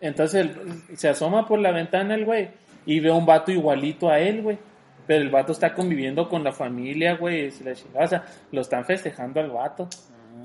entonces 0.00 0.48
se 0.94 1.08
asoma 1.08 1.46
por 1.46 1.58
la 1.58 1.72
ventana 1.72 2.14
el 2.14 2.24
güey 2.24 2.50
y 2.84 3.00
ve 3.00 3.10
un 3.10 3.24
vato 3.24 3.50
igualito 3.52 4.10
a 4.10 4.18
él, 4.18 4.42
güey. 4.42 4.58
Pero 5.06 5.22
el 5.22 5.30
vato 5.30 5.52
está 5.52 5.72
conviviendo 5.72 6.28
con 6.28 6.42
la 6.42 6.52
familia, 6.52 7.14
güey. 7.14 7.46
y 7.48 7.64
la 7.64 7.74
chingada, 7.74 8.04
O 8.04 8.08
sea, 8.08 8.24
lo 8.50 8.60
están 8.60 8.84
festejando 8.84 9.40
al 9.40 9.50
vato. 9.50 9.88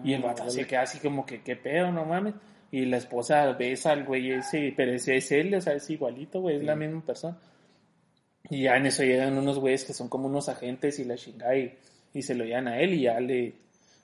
Y 0.04 0.14
el 0.14 0.22
vato 0.22 0.50
se 0.50 0.66
queda 0.66 0.82
así 0.82 1.00
como 1.00 1.26
que, 1.26 1.42
¿qué 1.42 1.56
pedo, 1.56 1.92
no 1.92 2.06
mames? 2.06 2.36
Y 2.72 2.86
la 2.86 2.98
esposa 2.98 3.52
besa 3.54 3.92
al 3.92 4.06
güey 4.06 4.32
ese, 4.32 4.74
pero 4.76 4.94
ese 4.94 5.18
es 5.18 5.32
él, 5.32 5.54
o 5.56 5.62
sea, 5.62 5.74
es 5.74 5.90
igualito, 5.90 6.42
güey, 6.42 6.58
es 6.58 6.64
la 6.64 6.76
misma 6.76 7.06
persona. 7.06 7.38
Y 8.50 8.64
ya 8.64 8.78
en 8.78 8.86
eso 8.86 9.04
llegan 9.04 9.38
unos 9.38 9.60
güeyes 9.60 9.86
que 9.86 9.94
son 9.94 10.10
como 10.10 10.28
unos 10.28 10.50
agentes 10.50 11.00
y 11.00 11.06
la 11.06 11.16
chingada 11.16 11.56
y, 11.56 11.78
y 12.14 12.22
se 12.22 12.36
lo 12.36 12.44
llevan 12.46 12.68
a 12.68 12.80
él 12.80 12.94
y 12.94 13.02
ya 13.02 13.20
le, 13.20 13.56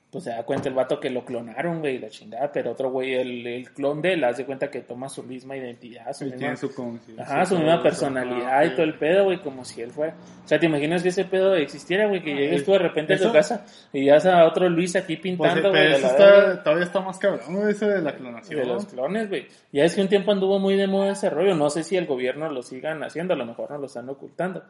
pues 0.10 0.24
se 0.24 0.30
da 0.30 0.44
cuenta 0.44 0.70
el 0.70 0.76
vato 0.76 1.00
que 1.02 1.10
lo 1.10 1.26
clonaron, 1.26 1.80
güey, 1.82 2.00
la 2.00 2.10
chingada, 2.10 2.50
pero 2.52 2.72
otro 2.72 2.90
güey, 2.90 3.14
el, 3.16 3.46
el 3.46 3.70
clon 3.72 4.02
de 4.02 4.14
él, 4.14 4.24
hace 4.24 4.46
cuenta 4.46 4.72
que 4.72 4.80
toma 4.82 5.10
su 5.10 5.22
misma 5.24 5.58
identidad, 5.58 6.14
su 6.14 6.24
misma, 6.24 6.40
tiene 6.40 6.56
su 6.58 6.74
conciencia. 6.74 7.24
ajá, 7.26 7.46
su 7.46 7.56
misma 7.58 7.84
personalidad 7.84 8.64
y 8.64 8.70
todo 8.72 8.84
el 8.84 8.94
pedo, 8.98 9.26
güey, 9.26 9.40
como 9.40 9.66
si 9.66 9.82
él 9.82 9.92
fuera. 9.92 10.16
O 10.46 10.48
sea, 10.48 10.58
¿te 10.60 10.66
imaginas 10.66 11.04
que 11.04 11.10
ese 11.10 11.26
pedo 11.26 11.56
existiera, 11.56 12.08
güey, 12.08 12.24
que 12.24 12.34
llegues 12.34 12.64
tú 12.64 12.72
de 12.72 12.80
repente 12.80 13.16
a 13.16 13.18
tu 13.18 13.24
Eso- 13.26 13.34
casa 13.34 13.66
y 13.92 14.06
ya 14.06 14.16
a 14.16 14.46
otro 14.46 14.70
Luis 14.70 14.96
aquí 14.96 15.18
Pues, 15.18 15.24
pintando, 15.24 15.70
güey, 15.72 15.92
eso 15.94 16.08
verga? 16.18 16.64
todavía 16.64 16.86
está 16.86 17.02
más 17.02 17.18
cabrón, 17.20 17.70
eso 17.70 17.88
de 17.88 18.02
la 18.02 18.16
clonación. 18.16 18.60
de 18.62 18.66
los 18.66 18.86
clones, 18.86 19.28
güey. 19.30 19.48
Ya 19.74 19.84
es 19.84 19.94
que 19.94 20.02
un 20.02 20.08
tiempo 20.08 20.32
anduvo 20.32 20.58
muy 20.58 20.76
de 20.78 20.88
moda 20.88 21.12
ese 21.12 21.30
rollo. 21.30 21.54
No 21.54 21.70
sé 21.70 21.84
si 21.84 21.98
el 21.98 22.06
gobierno 22.06 22.50
lo 22.50 22.62
sigan 22.64 23.04
haciendo, 23.04 23.34
a 23.34 23.38
lo 23.38 23.46
mejor 23.46 23.72
no 23.72 23.78
lo 23.78 23.88
están 23.88 24.08
ocultando. 24.10 24.64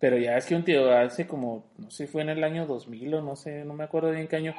Pero 0.00 0.18
ya 0.18 0.36
es 0.36 0.46
que 0.46 0.54
un 0.54 0.64
tío 0.64 0.92
hace 0.92 1.26
como, 1.26 1.64
no 1.78 1.90
sé, 1.90 2.06
fue 2.06 2.22
en 2.22 2.28
el 2.30 2.44
año 2.44 2.66
2000 2.66 3.14
o 3.14 3.22
no 3.22 3.36
sé, 3.36 3.64
no 3.64 3.74
me 3.74 3.84
acuerdo 3.84 4.10
bien 4.10 4.26
qué 4.28 4.36
año, 4.36 4.54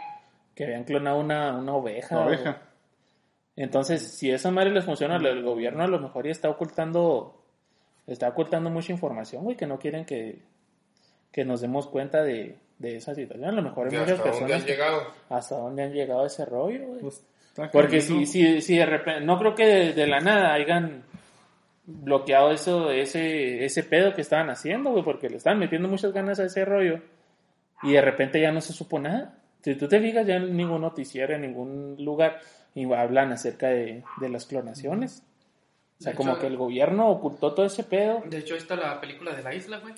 que 0.56 0.64
habían 0.66 0.84
clonado 0.86 1.20
una, 1.20 1.56
una 1.58 1.74
oveja. 1.76 2.20
O- 2.20 2.26
oveja. 2.28 2.62
Entonces, 3.56 4.02
si 4.18 4.32
esa 4.32 4.52
madre 4.52 4.72
les 4.72 4.84
funciona, 4.86 5.16
el 5.18 5.44
gobierno 5.44 5.84
a 5.84 5.88
lo 5.88 6.00
mejor 6.00 6.26
ya 6.26 6.32
está 6.32 6.50
ocultando, 6.50 7.42
está 8.08 8.28
ocultando 8.30 8.70
mucha 8.70 8.92
información, 8.92 9.44
güey, 9.44 9.56
que 9.56 9.66
no 9.68 9.80
quieren 9.80 10.06
que, 10.06 10.40
que 11.32 11.46
nos 11.46 11.62
demos 11.62 11.88
cuenta 11.88 12.24
de, 12.24 12.58
de 12.80 12.98
esa 12.98 13.16
situación. 13.16 13.48
A 13.50 13.54
lo 13.54 13.62
mejor 13.62 13.88
hay 13.88 13.98
muchas 13.98 14.20
hasta 14.20 14.24
dónde 14.24 14.32
personas 14.40 14.60
han 14.62 14.66
que- 14.66 14.72
llegado. 14.74 15.02
hasta 15.30 15.56
dónde 15.58 15.84
han 15.84 15.94
llegado 15.94 16.26
ese 16.26 16.46
rollo, 16.46 16.88
güey. 16.88 17.02
Pues, 17.02 17.26
Porque 17.72 18.02
si, 18.02 18.26
si, 18.26 18.62
si 18.62 18.78
de 18.78 18.86
repente, 18.86 19.22
no 19.22 19.38
creo 19.40 19.56
que 19.56 19.66
de, 19.66 19.94
de 19.94 20.08
la 20.08 20.20
nada 20.20 20.54
hayan 20.54 21.04
bloqueado 21.88 22.52
eso, 22.52 22.90
ese, 22.92 23.64
ese 23.66 23.84
pedo 23.84 24.14
que 24.14 24.22
estaban 24.22 24.50
haciendo, 24.50 24.92
güey, 24.92 25.04
porque 25.04 25.30
le 25.30 25.38
estaban 25.38 25.60
metiendo 25.60 25.88
muchas 25.88 26.12
ganas 26.14 26.40
a 26.40 26.46
ese 26.46 26.66
rollo 26.66 27.00
y 27.84 27.94
de 27.94 28.02
repente 28.02 28.42
ya 28.42 28.52
no 28.52 28.62
se 28.62 28.74
supo 28.74 29.00
nada. 29.00 29.38
Si 29.62 29.76
tú 29.76 29.88
te 29.88 30.00
fijas, 30.00 30.26
ya 30.26 30.36
en 30.36 30.56
ningún 30.56 30.82
noticiero, 30.82 31.34
en 31.36 31.42
ningún 31.42 31.96
lugar, 32.00 32.40
y 32.74 32.92
hablan 32.94 33.32
acerca 33.32 33.68
de, 33.68 34.04
de 34.20 34.30
las 34.30 34.46
clonaciones. 34.46 35.24
O 36.00 36.04
sea, 36.04 36.12
De 36.12 36.18
como 36.18 36.32
hecho- 36.34 36.42
que 36.42 36.48
el 36.48 36.58
gobierno 36.58 37.10
ocultó 37.10 37.54
todo 37.54 37.66
ese 37.66 37.84
pedo. 37.84 38.22
De 38.26 38.40
hecho, 38.40 38.54
ahí 38.54 38.60
está 38.60 38.76
la 38.76 39.00
película 39.00 39.34
de 39.34 39.42
la 39.44 39.54
isla, 39.56 39.80
güey. 39.80 39.94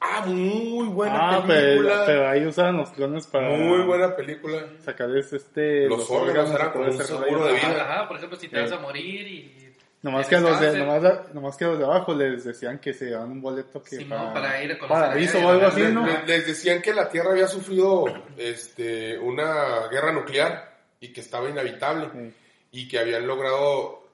Ah, 0.00 0.24
muy 0.26 0.88
buena 0.88 1.36
Ah, 1.38 1.44
pero, 1.46 1.60
película. 1.60 2.02
pero 2.06 2.28
ahí 2.28 2.44
usaban 2.44 2.76
los 2.76 2.90
clones 2.90 3.26
para 3.28 3.50
Muy 3.50 3.82
buena 3.86 4.16
película. 4.16 4.64
sacarles 4.80 5.32
este, 5.32 5.86
Los 5.88 6.10
órganos 6.10 6.50
como 6.50 6.70
todo 6.72 6.82
un 6.82 6.88
ese 6.88 7.04
seguro 7.04 7.46
de 7.46 7.52
vida. 7.52 7.82
Ajá, 7.88 8.08
por 8.08 8.16
ejemplo, 8.16 8.36
si 8.38 8.48
te 8.48 8.60
vas 8.60 8.72
a 8.72 8.80
morir 8.80 9.28
y... 9.28 9.61
Nomás 10.02 10.26
que, 10.26 10.40
los 10.40 10.58
de, 10.60 10.78
nomás, 10.78 11.04
a- 11.04 11.24
nomás 11.32 11.56
que 11.56 11.64
los 11.64 11.78
de 11.78 11.84
abajo 11.84 12.12
les 12.12 12.42
decían 12.44 12.80
que 12.80 12.92
se 12.92 13.04
llevaban 13.06 13.30
un 13.30 13.40
boleto 13.40 13.80
que 13.82 13.96
Simón, 13.96 14.18
para, 14.18 14.32
para 14.34 14.62
ir 14.64 14.72
a 14.72 14.88
paraíso 14.88 15.38
o 15.38 15.48
algo 15.48 15.66
así, 15.66 15.80
Les, 15.80 15.92
¿no? 15.92 16.04
les- 16.06 16.26
les 16.26 16.46
decían 16.48 16.82
que 16.82 16.92
la 16.92 17.08
Tierra 17.08 17.30
había 17.30 17.46
sufrido 17.46 18.04
este, 18.36 19.16
una 19.18 19.86
guerra 19.88 20.12
nuclear 20.12 20.76
y 20.98 21.12
que 21.12 21.20
estaba 21.20 21.48
inhabitable 21.48 22.08
Sí. 22.12 22.34
y 22.72 22.88
que 22.88 22.98
habían 22.98 23.26
logrado, 23.28 24.08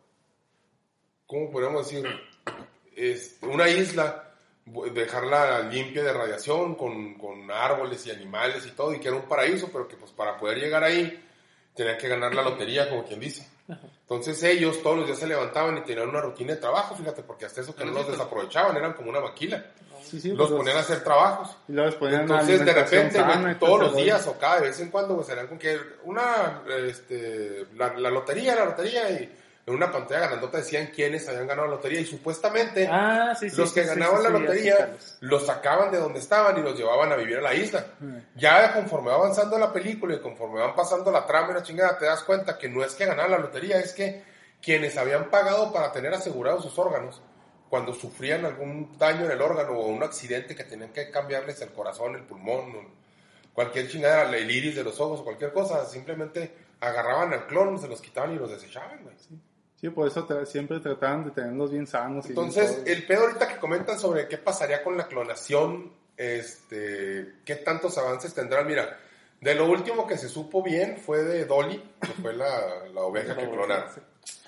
¿cómo 1.26 1.50
podríamos 1.50 1.88
decir? 1.90 2.06
Este, 2.94 3.46
una 3.46 3.68
isla, 3.70 4.24
dejarla 4.92 5.60
limpia 5.60 6.02
de 6.02 6.12
radiación 6.12 6.74
con, 6.74 7.14
con 7.14 7.50
árboles 7.50 8.06
y 8.06 8.10
animales 8.10 8.66
y 8.66 8.72
todo, 8.72 8.92
y 8.92 9.00
que 9.00 9.08
era 9.08 9.16
un 9.16 9.22
paraíso, 9.28 9.70
pero 9.72 9.88
que 9.88 9.96
pues 9.96 10.12
para 10.12 10.36
poder 10.36 10.58
llegar 10.58 10.84
ahí 10.84 11.24
tenían 11.74 11.96
que 11.96 12.08
ganar 12.08 12.34
la 12.34 12.42
lotería, 12.42 12.90
como 12.90 13.04
quien 13.04 13.20
dice. 13.20 13.48
Entonces 14.10 14.42
ellos 14.42 14.82
todos 14.82 14.96
los 14.96 15.06
días 15.06 15.18
se 15.18 15.26
levantaban 15.26 15.76
y 15.76 15.82
tenían 15.82 16.08
una 16.08 16.22
rutina 16.22 16.54
de 16.54 16.60
trabajo, 16.60 16.96
fíjate, 16.96 17.22
porque 17.22 17.44
hasta 17.44 17.60
eso 17.60 17.76
que 17.76 17.84
no 17.84 17.92
los 17.92 18.10
desaprovechaban, 18.10 18.74
eran 18.74 18.94
como 18.94 19.10
una 19.10 19.20
maquila. 19.20 19.66
Sí, 20.02 20.18
sí, 20.18 20.30
Los 20.30 20.48
pues, 20.48 20.60
ponían 20.60 20.78
a 20.78 20.80
hacer 20.80 21.04
trabajos. 21.04 21.54
Y 21.68 21.72
les 21.72 21.94
ponían 21.96 22.22
Entonces, 22.22 22.64
de 22.64 22.72
repente, 22.72 23.18
sana 23.18 23.58
todos 23.58 23.80
los 23.80 23.96
días 23.96 24.26
o 24.26 24.38
cada 24.38 24.60
vez 24.60 24.80
en 24.80 24.90
cuando, 24.90 25.14
pues 25.14 25.26
serán 25.26 25.46
con 25.46 25.58
que 25.58 25.78
una, 26.04 26.62
este, 26.86 27.66
la, 27.76 27.92
la 27.98 28.10
lotería, 28.10 28.54
la 28.54 28.64
lotería, 28.64 29.10
y 29.10 29.30
en 29.68 29.74
una 29.74 29.92
pantalla 29.92 30.28
grandota 30.28 30.58
decían 30.58 30.90
quiénes 30.94 31.28
habían 31.28 31.46
ganado 31.46 31.68
la 31.68 31.74
lotería, 31.74 32.00
y 32.00 32.06
supuestamente 32.06 32.88
Ah, 32.90 33.34
sí, 33.38 33.50
sí. 33.50 33.56
los 33.56 33.72
que 33.72 33.82
sí, 33.82 33.88
ganaban 33.88 34.22
la 34.22 34.30
lotería 34.30 34.96
los 35.20 35.44
sacaban 35.46 35.90
de 35.90 35.98
donde 35.98 36.20
estaban 36.20 36.58
y 36.58 36.62
los 36.62 36.76
llevaban 36.76 37.12
a 37.12 37.16
vivir 37.16 37.36
a 37.36 37.42
la 37.42 37.54
isla. 37.54 37.86
Mm. 38.00 38.16
Ya 38.36 38.72
conforme 38.72 39.10
va 39.10 39.16
avanzando 39.16 39.58
la 39.58 39.72
película 39.72 40.14
y 40.14 40.20
conforme 40.20 40.60
van 40.60 40.74
pasando 40.74 41.10
la 41.10 41.26
trama 41.26 41.50
y 41.50 41.54
la 41.54 41.62
chingada, 41.62 41.98
te 41.98 42.06
das 42.06 42.22
cuenta 42.22 42.56
que 42.56 42.68
no 42.68 42.82
es 42.82 42.94
que 42.94 43.04
ganaran 43.04 43.32
la 43.32 43.38
lotería, 43.38 43.78
es 43.78 43.92
que 43.92 44.24
quienes 44.62 44.96
habían 44.96 45.30
pagado 45.30 45.72
para 45.72 45.92
tener 45.92 46.12
asegurados 46.14 46.62
sus 46.62 46.78
órganos, 46.78 47.20
cuando 47.68 47.92
sufrían 47.92 48.46
algún 48.46 48.96
daño 48.96 49.26
en 49.26 49.32
el 49.32 49.42
órgano 49.42 49.72
o 49.72 49.86
un 49.88 50.02
accidente 50.02 50.56
que 50.56 50.64
tenían 50.64 50.92
que 50.92 51.10
cambiarles 51.10 51.60
el 51.60 51.70
corazón, 51.72 52.14
el 52.16 52.22
pulmón, 52.22 52.88
cualquier 53.52 53.88
chingada, 53.88 54.34
el 54.34 54.50
iris 54.50 54.76
de 54.76 54.84
los 54.84 54.98
ojos 54.98 55.20
o 55.20 55.24
cualquier 55.24 55.52
cosa, 55.52 55.84
simplemente 55.84 56.68
agarraban 56.80 57.32
al 57.32 57.46
clon, 57.46 57.78
se 57.78 57.88
los 57.88 58.00
quitaban 58.00 58.32
y 58.32 58.38
los 58.38 58.50
desechaban, 58.50 59.02
güey. 59.02 59.14
Sí, 59.80 59.90
por 59.90 60.08
eso 60.08 60.26
tra- 60.26 60.44
siempre 60.44 60.80
trataban 60.80 61.24
de 61.24 61.30
tenerlos 61.30 61.70
bien 61.70 61.86
sanos. 61.86 62.24
y 62.26 62.28
bien 62.32 62.38
Entonces, 62.40 62.74
todos. 62.76 62.88
el 62.88 63.06
pedo 63.06 63.20
ahorita 63.22 63.46
que 63.48 63.56
comentan 63.58 63.98
sobre 63.98 64.26
qué 64.26 64.36
pasaría 64.38 64.82
con 64.82 64.96
la 64.96 65.06
clonación, 65.06 65.92
este, 66.16 67.34
qué 67.44 67.56
tantos 67.56 67.96
avances 67.98 68.34
tendrán, 68.34 68.66
mira, 68.66 68.98
de 69.40 69.54
lo 69.54 69.66
último 69.70 70.06
que 70.06 70.16
se 70.18 70.28
supo 70.28 70.62
bien 70.62 70.96
fue 70.98 71.22
de 71.22 71.44
Dolly, 71.44 71.82
que 72.00 72.08
fue 72.20 72.32
la, 72.34 72.48
la 72.92 73.02
oveja 73.02 73.36
que 73.36 73.48
clonaron. 73.48 73.88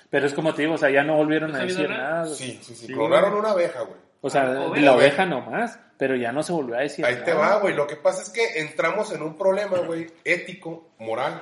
Pero 0.09 0.27
es 0.27 0.33
como 0.33 0.53
te 0.53 0.63
digo, 0.63 0.73
o 0.73 0.77
sea, 0.77 0.89
ya 0.89 1.03
no 1.03 1.15
volvieron 1.15 1.55
a 1.55 1.63
¿Es 1.63 1.69
decir 1.77 1.89
nada. 1.89 2.23
güey. 2.25 2.35
Sí, 2.35 2.59
sí, 2.61 2.75
sí, 2.75 2.87
Sí, 2.87 2.93
clonaron 2.93 3.33
una 3.33 3.51
abeja, 3.51 3.81
güey. 3.83 3.99
O 4.19 4.29
sea, 4.29 4.41
Ah, 4.43 4.51
de 4.53 4.59
oveja, 4.59 4.85
la 4.85 4.95
oveja 4.95 5.25
nomás, 5.25 5.79
pero 5.97 6.15
ya 6.17 6.31
no 6.33 6.43
se 6.43 6.51
volvió 6.51 6.75
a 6.75 6.81
decir 6.81 7.05
Ahí 7.05 7.13
nada. 7.13 7.25
te 7.25 7.33
va, 7.33 7.59
güey. 7.59 7.73
Lo 7.73 7.87
que 7.87 7.95
pasa 7.95 8.21
es 8.21 8.29
que 8.29 8.59
entramos 8.59 9.11
en 9.13 9.21
un 9.21 9.37
problema, 9.37 9.77
güey, 9.79 10.07
ético, 10.25 10.89
moral, 10.99 11.41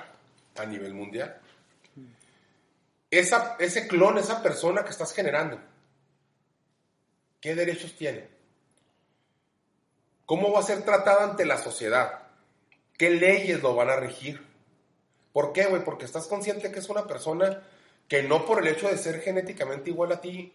a 0.58 0.66
nivel 0.66 0.94
mundial. 0.94 1.36
Esa, 3.12 3.56
ese 3.60 3.88
clon, 3.88 4.18
esa 4.18 4.44
persona 4.44 4.84
que 4.84 4.92
estás 4.92 5.14
generando, 5.14 5.60
¿qué 7.42 7.56
derechos 7.56 7.96
tiene? 7.96 8.30
¿Cómo 10.26 10.52
va 10.52 10.60
a 10.60 10.64
ser 10.64 10.84
tratada 10.84 11.24
ante 11.24 11.46
la 11.46 11.58
sociedad? 11.58 12.28
¿Qué 12.98 13.10
leyes 13.10 13.64
lo 13.64 13.76
van 13.76 13.90
a 13.90 13.96
regir? 13.96 14.46
¿Por 15.34 15.54
qué, 15.54 15.66
güey? 15.66 15.84
Porque 15.84 16.06
estás 16.06 16.28
consciente 16.28 16.72
que 16.72 16.80
es 16.80 16.90
una 16.90 17.08
persona 17.08 17.64
que 18.08 18.24
no 18.24 18.46
por 18.46 18.60
el 18.60 18.68
hecho 18.68 18.88
de 18.88 18.98
ser 18.98 19.22
genéticamente 19.22 19.90
igual 19.90 20.12
a 20.12 20.22
ti, 20.22 20.52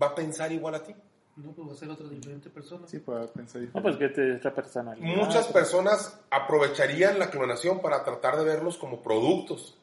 va 0.00 0.08
a 0.08 0.14
pensar 0.14 0.52
igual 0.52 0.74
a 0.74 0.82
ti. 0.82 0.94
No, 1.36 1.52
pues 1.52 1.68
va 1.68 1.72
a 1.72 1.76
ser 1.76 1.90
otra 1.90 2.08
diferente 2.08 2.50
persona. 2.50 2.86
Sí, 2.86 2.98
para 2.98 3.26
pensar 3.26 3.62
No, 3.74 3.82
pues 3.82 3.96
que 3.96 4.08
te 4.08 4.36
otra 4.36 4.54
personalidad. 4.54 5.06
Muchas 5.06 5.48
personas 5.48 6.18
aprovecharían 6.30 7.18
la 7.18 7.30
clonación 7.30 7.80
para 7.80 8.04
tratar 8.04 8.36
de 8.36 8.44
verlos 8.44 8.76
como 8.76 9.02
productos. 9.02 9.76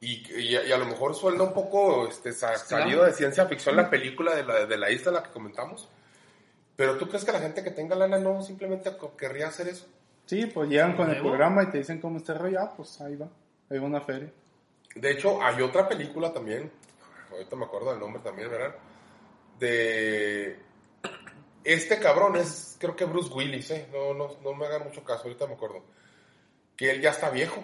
Y, 0.00 0.30
y- 0.32 0.56
y 0.56 0.72
a 0.72 0.76
lo 0.78 0.84
mejor 0.86 1.14
suena 1.14 1.42
un 1.42 1.54
poco 1.54 2.06
este, 2.08 2.32
sa- 2.32 2.56
salido 2.56 3.04
de 3.04 3.12
ciencia 3.12 3.46
ficción 3.46 3.76
la 3.76 3.88
película 3.88 4.34
de 4.34 4.44
la, 4.44 4.66
de 4.66 4.76
la 4.76 4.90
isla 4.90 5.10
la 5.12 5.22
que 5.22 5.30
comentamos. 5.30 5.88
Pero 6.76 6.96
¿tú 6.98 7.08
crees 7.08 7.24
que 7.24 7.32
la 7.32 7.40
gente 7.40 7.62
que 7.64 7.70
tenga 7.70 7.96
lana 7.96 8.18
no 8.18 8.42
simplemente 8.42 8.94
querría 9.16 9.48
hacer 9.48 9.68
eso? 9.68 9.86
Sí, 10.26 10.44
pues 10.46 10.68
llegan 10.68 10.96
con 10.96 11.08
el 11.10 11.20
programa 11.20 11.62
y 11.62 11.66
te 11.70 11.78
dicen 11.78 12.00
cómo 12.00 12.18
está 12.18 12.34
el 12.34 12.40
rollo. 12.40 12.60
Ah, 12.60 12.74
pues 12.76 13.00
ahí 13.00 13.16
va. 13.16 13.28
Ahí 13.70 13.78
va 13.78 13.86
una 13.86 14.00
feria. 14.02 14.30
De 14.94 15.10
hecho, 15.12 15.40
hay 15.42 15.62
otra 15.62 15.88
película 15.88 16.32
también, 16.32 16.70
ahorita 17.30 17.56
me 17.56 17.64
acuerdo 17.64 17.90
del 17.90 18.00
nombre 18.00 18.20
también, 18.22 18.50
¿verdad? 18.50 18.74
De... 19.58 20.58
Este 21.64 21.98
cabrón 21.98 22.36
es, 22.36 22.76
creo 22.78 22.94
que 22.94 23.04
Bruce 23.06 23.32
Willis, 23.32 23.70
¿eh? 23.72 23.88
No, 23.92 24.14
no, 24.14 24.36
no 24.42 24.54
me 24.54 24.66
hagan 24.66 24.84
mucho 24.84 25.02
caso, 25.02 25.24
ahorita 25.24 25.46
me 25.46 25.54
acuerdo. 25.54 25.82
Que 26.76 26.90
él 26.92 27.00
ya 27.00 27.10
está 27.10 27.30
viejo, 27.30 27.62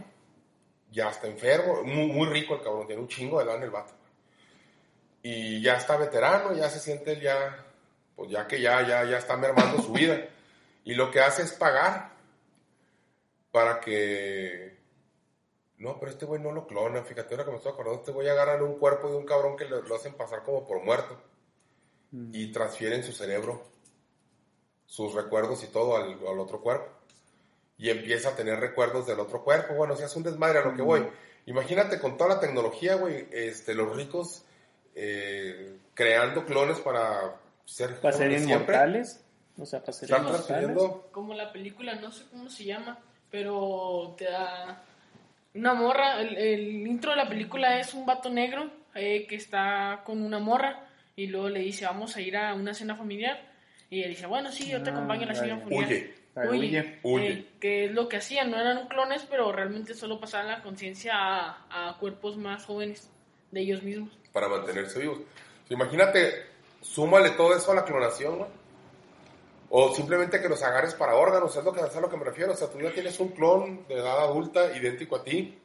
ya 0.93 1.11
está 1.11 1.26
enfermo, 1.26 1.82
muy, 1.82 2.07
muy 2.07 2.28
rico 2.28 2.55
el 2.55 2.62
cabrón, 2.62 2.86
tiene 2.86 3.03
un 3.03 3.09
chingo 3.09 3.38
de 3.38 3.47
lana 3.47 3.64
el 3.64 3.70
vato. 3.70 3.93
Y 5.22 5.61
ya 5.62 5.76
está 5.76 5.97
veterano, 5.97 6.55
ya 6.55 6.68
se 6.68 6.78
siente 6.78 7.18
ya, 7.20 7.64
pues 8.14 8.30
ya 8.30 8.47
que 8.47 8.61
ya, 8.61 8.86
ya, 8.86 9.05
ya 9.05 9.18
está 9.18 9.36
mermando 9.36 9.82
su 9.82 9.93
vida. 9.93 10.28
Y 10.84 10.95
lo 10.95 11.11
que 11.11 11.20
hace 11.20 11.43
es 11.43 11.53
pagar 11.53 12.12
para 13.51 13.80
que 13.80 14.78
no, 15.82 15.99
pero 15.99 16.12
este 16.12 16.26
güey 16.26 16.40
no 16.40 16.53
lo 16.53 16.66
clona, 16.66 17.03
fíjate, 17.03 17.34
ahora 17.34 17.45
que 17.45 17.51
me 17.51 17.57
estoy 17.57 17.72
acordando, 17.72 17.99
este 17.99 18.12
güey 18.12 18.28
agarran 18.28 18.62
un 18.62 18.78
cuerpo 18.78 19.11
de 19.11 19.16
un 19.16 19.26
cabrón 19.26 19.57
que 19.57 19.64
lo, 19.64 19.82
lo 19.82 19.97
hacen 19.97 20.14
pasar 20.14 20.45
como 20.45 20.64
por 20.64 20.80
muerto 20.80 21.20
y 22.12 22.53
transfieren 22.53 23.03
su 23.03 23.12
cerebro, 23.12 23.64
sus 24.86 25.12
recuerdos 25.12 25.64
y 25.64 25.66
todo 25.68 25.97
al, 25.97 26.12
al 26.24 26.38
otro 26.38 26.61
cuerpo. 26.61 26.88
Y 27.83 27.91
empieza 27.91 28.28
a 28.30 28.37
tener 28.37 28.61
recuerdos 28.61 29.07
del 29.09 29.18
otro 29.18 29.43
cuerpo. 29.43 29.74
Bueno, 29.74 29.97
si 29.97 30.05
es 30.05 30.14
un 30.14 30.22
desmadre 30.22 30.61
a 30.61 30.64
lo 30.64 30.74
que 30.74 30.83
voy. 30.83 31.05
Imagínate 31.47 31.99
con 31.99 32.16
toda 32.16 32.37
la 32.37 32.41
tecnología, 32.41 32.95
güey, 32.95 33.26
este, 33.33 33.74
los 33.74 33.97
ricos 33.97 34.45
eh, 34.95 35.78
creando 35.95 36.45
clones 36.45 36.78
para 36.78 37.35
ser, 37.64 38.01
Para 38.01 38.16
ser 38.16 38.30
inmortales. 38.30 39.24
O 39.59 39.66
sea, 39.66 39.80
para 39.80 39.93
ser 39.93 40.11
inmortales. 40.11 40.78
como 41.11 41.35
la 41.35 41.53
película, 41.53 41.97
no 41.97 42.12
sé 42.12 42.24
cómo 42.30 42.49
se 42.49 42.64
llama, 42.64 42.99
pero 43.30 44.14
te 44.16 44.26
da 44.26 44.85
una 45.55 45.74
morra. 45.74 46.20
El, 46.20 46.39
el 46.39 46.87
intro 46.87 47.11
de 47.11 47.16
la 47.16 47.28
película 47.28 47.80
es 47.80 47.95
un 47.95 48.07
vato 48.07 48.30
negro 48.30 48.70
eh, 48.95 49.26
que 49.26 49.35
está 49.37 50.03
con 50.05 50.22
una 50.22 50.39
morra 50.39 50.87
y 51.16 51.26
luego 51.26 51.49
le 51.49 51.61
dice, 51.61 51.85
vamos 51.85 52.14
a 52.16 52.20
ir 52.20 52.37
a 52.37 52.55
una 52.55 52.74
cena 52.74 52.95
familiar. 52.95 53.51
Y 53.91 53.99
ella 53.99 54.09
dice, 54.09 54.26
bueno, 54.26 54.53
sí, 54.53 54.68
yo 54.70 54.83
te 54.83 54.91
Ah, 54.91 54.93
acompaño 54.95 55.24
a 55.24 55.26
la 55.26 55.35
cena 55.35 55.59
familiar. 55.59 55.87
Huye. 55.89 56.22
Huye. 56.35 56.99
Huye. 57.03 57.33
eh, 57.33 57.47
que 57.61 57.85
es 57.87 57.93
lo 57.93 58.09
que 58.09 58.16
hacían, 58.16 58.51
no 58.51 58.59
eran 58.59 58.89
clones, 58.89 59.26
pero 59.28 59.53
realmente 59.53 59.95
solo 59.95 60.18
pasaban 60.18 60.49
la 60.49 60.62
conciencia 60.62 61.14
a, 61.14 61.91
a 61.91 61.99
cuerpos 61.99 62.37
más 62.37 62.64
jóvenes 62.64 63.11
de 63.51 63.61
ellos 63.61 63.83
mismos. 63.83 64.11
para 64.33 64.49
mantenerse 64.49 64.99
vivos. 64.99 65.18
Imagínate, 65.68 66.47
súmale 66.80 67.30
todo 67.30 67.55
eso 67.55 67.72
a 67.72 67.74
la 67.74 67.85
clonación, 67.85 68.39
güey. 68.39 68.51
O 69.74 69.95
simplemente 69.95 70.41
que 70.41 70.51
los 70.51 70.62
agarres 70.62 70.95
para 70.95 71.14
órganos, 71.14 71.57
es 71.57 71.64
lo 71.64 71.72
que, 71.72 71.80
es 71.80 71.97
a 71.97 72.01
lo 72.01 72.11
que 72.11 72.16
me 72.18 72.24
refiero. 72.24 72.53
O 72.53 72.57
sea, 72.57 72.68
tú 72.68 72.78
ya 72.78 72.93
tienes 72.93 73.18
un 73.20 73.28
clon 73.28 73.87
de 73.89 73.95
edad 73.95 74.20
adulta 74.20 74.76
idéntico 74.76 75.16
a 75.16 75.24
ti. 75.24 75.59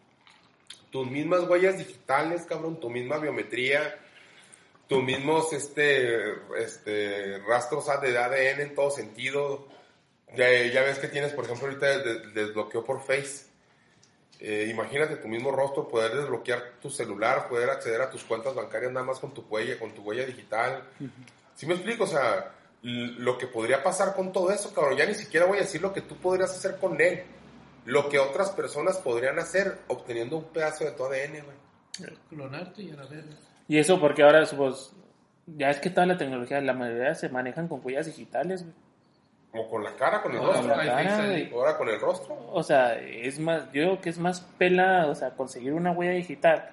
Tus 0.89 1.09
mismas 1.11 1.43
huellas 1.43 1.78
digitales, 1.78 2.45
cabrón, 2.45 2.80
tu 2.80 2.89
misma 2.89 3.18
biometría, 3.18 3.99
tus 4.88 5.03
mismos 5.03 5.51
este, 5.51 6.36
este, 6.57 7.39
rastros 7.39 7.86
de 8.01 8.18
ADN 8.18 8.61
en 8.61 8.76
todo 8.76 8.91
sentido. 8.91 9.68
Ya, 10.38 10.49
ya 10.71 10.81
ves 10.83 10.99
que 10.99 11.07
tienes, 11.07 11.33
por 11.33 11.45
ejemplo, 11.45 11.67
ahorita 11.67 11.97
des- 11.99 12.33
desbloqueo 12.33 12.83
por 12.83 13.01
Face. 13.01 13.47
Eh, 14.39 14.67
imagínate 14.69 15.15
tu 15.15 15.27
mismo 15.27 15.51
rostro, 15.51 15.88
poder 15.88 16.15
desbloquear 16.15 16.73
tu 16.81 16.89
celular, 16.91 17.47
poder 17.49 17.69
acceder 17.71 18.01
a 18.01 18.09
tus 18.09 18.23
cuentas 18.23 18.53
bancarias 18.53 18.91
nada 18.91 19.05
más 19.05 19.19
con 19.19 19.33
tu 19.33 19.41
huella, 19.49 19.79
con 19.79 19.91
tu 19.93 20.03
huella 20.03 20.25
digital. 20.25 20.83
¿Sí 21.55 21.65
me 21.65 21.73
explico? 21.73 22.03
O 22.03 22.07
sea, 22.07 22.51
lo 22.83 23.38
que 23.38 23.47
podría 23.47 23.81
pasar 23.81 24.13
con 24.15 24.31
todo 24.31 24.51
eso, 24.51 24.71
cabrón, 24.73 24.95
ya 24.95 25.05
ni 25.07 25.15
siquiera 25.15 25.47
voy 25.47 25.57
a 25.57 25.61
decir 25.61 25.81
lo 25.81 25.91
que 25.91 26.01
tú 26.01 26.15
podrías 26.17 26.51
hacer 26.51 26.77
con 26.77 27.01
él. 27.01 27.23
Lo 27.85 28.09
que 28.09 28.19
otras 28.19 28.51
personas 28.51 28.97
podrían 28.97 29.39
hacer 29.39 29.79
obteniendo 29.88 30.38
un 30.38 30.43
pedazo 30.49 30.83
de 30.85 30.91
tu 30.91 31.03
ADN, 31.05 31.41
güey. 31.41 31.57
Clonarte 32.29 32.83
y 32.83 32.91
a 32.91 32.95
la 32.95 33.05
verga. 33.07 33.35
Y 33.67 33.79
eso 33.79 33.99
porque 33.99 34.21
ahora, 34.21 34.45
pues, 34.55 34.91
ya 35.47 35.69
es 35.71 35.79
que 35.79 35.89
toda 35.89 36.05
la 36.05 36.17
tecnología, 36.17 36.61
la 36.61 36.73
mayoría 36.73 37.15
se 37.15 37.29
manejan 37.29 37.67
con 37.67 37.81
huellas 37.83 38.05
digitales, 38.05 38.61
güey. 38.61 38.75
Como 39.51 39.69
con 39.69 39.83
la 39.83 39.95
cara, 39.95 40.21
con 40.21 40.31
el 40.33 40.39
O 40.39 40.41
Con 40.41 40.53
rostro. 40.53 40.75
la 40.75 40.85
cara. 40.85 41.37
Ahora 41.53 41.77
con 41.77 41.89
el 41.89 41.99
rostro. 41.99 42.37
O 42.51 42.63
sea, 42.63 42.99
es 42.99 43.39
más, 43.39 43.71
yo 43.71 43.81
digo 43.83 44.01
que 44.01 44.09
es 44.09 44.17
más 44.17 44.41
pela, 44.57 45.07
o 45.07 45.15
sea, 45.15 45.31
conseguir 45.31 45.73
una 45.73 45.91
huella 45.91 46.11
digital 46.11 46.71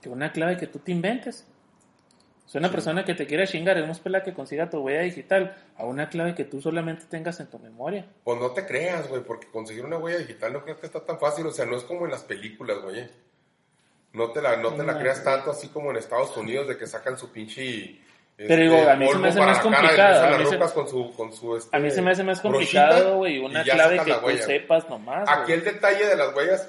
que 0.00 0.08
una 0.08 0.32
clave 0.32 0.56
que 0.56 0.66
tú 0.66 0.78
te 0.80 0.92
inventes. 0.92 1.46
O 2.44 2.48
sea, 2.48 2.60
una 2.60 2.70
persona 2.70 3.04
que 3.04 3.14
te 3.14 3.26
quiera 3.26 3.44
chingar 3.46 3.76
es 3.76 3.88
más 3.88 3.98
pela 3.98 4.22
que 4.22 4.32
consiga 4.32 4.70
tu 4.70 4.78
huella 4.78 5.00
digital 5.00 5.56
a 5.76 5.84
una 5.84 6.08
clave 6.08 6.34
que 6.36 6.44
tú 6.44 6.60
solamente 6.60 7.04
tengas 7.06 7.40
en 7.40 7.48
tu 7.48 7.58
memoria. 7.58 8.06
Pues 8.22 8.38
no 8.38 8.50
te 8.52 8.64
creas, 8.66 9.08
güey, 9.08 9.22
porque 9.22 9.48
conseguir 9.48 9.84
una 9.84 9.98
huella 9.98 10.18
digital 10.18 10.52
no 10.52 10.62
creo 10.62 10.78
que 10.78 10.86
está 10.86 11.04
tan 11.04 11.18
fácil. 11.18 11.46
O 11.46 11.50
sea, 11.50 11.66
no 11.66 11.76
es 11.76 11.82
como 11.82 12.04
en 12.04 12.12
las 12.12 12.22
películas, 12.22 12.78
güey. 12.82 13.08
No 14.12 14.30
te 14.30 14.40
la, 14.40 14.56
no 14.56 14.72
te 14.74 14.84
la 14.84 14.98
creas 14.98 15.24
tanto 15.24 15.50
así 15.50 15.68
como 15.68 15.90
en 15.90 15.96
Estados 15.96 16.36
Unidos 16.36 16.68
de 16.68 16.76
que 16.76 16.86
sacan 16.86 17.18
su 17.18 17.30
pinche... 17.32 18.00
Pero 18.36 18.62
digo, 18.62 18.90
a 18.90 18.96
mí 18.96 19.08
se 19.08 19.18
me 19.18 19.28
hace 19.28 19.40
más 19.40 19.58
cara 19.58 19.62
complicado, 19.62 20.34
a 20.34 20.38
mí 20.38 20.46
se- 20.46 20.58
con 20.74 20.88
su, 20.88 21.14
con 21.14 21.32
su, 21.32 21.56
este, 21.56 21.74
A 21.74 21.80
mí 21.80 21.90
se 21.90 22.02
me 22.02 22.10
hace 22.10 22.22
más 22.22 22.40
complicado, 22.40 23.16
güey, 23.16 23.38
una 23.38 23.64
clave 23.64 23.98
que 24.04 24.12
tú 24.12 24.38
sepas 24.44 24.88
nomás. 24.90 25.26
Aquí 25.28 25.52
güey. 25.52 25.54
el 25.54 25.64
detalle 25.64 26.06
de 26.06 26.16
las 26.16 26.34
huellas, 26.34 26.68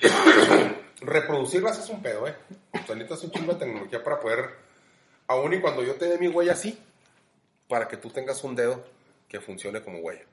reproducirlas 1.00 1.78
es 1.78 1.88
un 1.90 2.02
pedo, 2.02 2.26
¿eh? 2.26 2.34
O 2.72 2.86
sea, 2.86 2.94
necesitas 2.96 3.22
un 3.24 3.30
chingo 3.30 3.52
de 3.52 3.58
tecnología 3.60 4.02
para 4.02 4.18
poder, 4.18 4.50
aún 5.28 5.52
y 5.54 5.60
cuando 5.60 5.82
yo 5.84 5.94
te 5.94 6.06
dé 6.06 6.18
mi 6.18 6.28
huella 6.28 6.52
así, 6.52 6.78
para 7.68 7.86
que 7.88 7.96
tú 7.96 8.10
tengas 8.10 8.42
un 8.44 8.56
dedo 8.56 8.84
que 9.28 9.40
funcione 9.40 9.82
como 9.82 9.98
huella. 9.98 10.24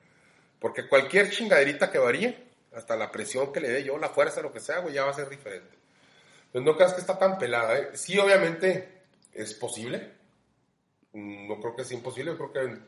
Porque 0.58 0.88
cualquier 0.88 1.30
chingaderita 1.30 1.90
que 1.90 1.98
varíe, 1.98 2.36
hasta 2.74 2.96
la 2.96 3.12
presión 3.12 3.52
que 3.52 3.60
le 3.60 3.68
dé 3.68 3.84
yo, 3.84 3.98
la 3.98 4.08
fuerza, 4.08 4.40
lo 4.42 4.52
que 4.52 4.60
sea, 4.60 4.78
güey, 4.80 4.94
ya 4.94 5.04
va 5.04 5.10
a 5.10 5.14
ser 5.14 5.28
diferente. 5.28 5.76
Entonces 6.46 6.62
no 6.66 6.76
creas 6.76 6.94
que 6.94 7.00
está 7.00 7.18
tan 7.18 7.38
pelada, 7.38 7.78
¿eh? 7.78 7.88
Sí, 7.94 8.18
obviamente 8.18 9.02
es 9.32 9.54
posible. 9.54 10.10
Mm, 11.14 11.48
No 11.48 11.60
creo 11.60 11.74
que 11.76 11.84
sea 11.84 11.96
imposible, 11.96 12.32
yo 12.32 12.36
creo 12.36 12.52
que 12.52 12.78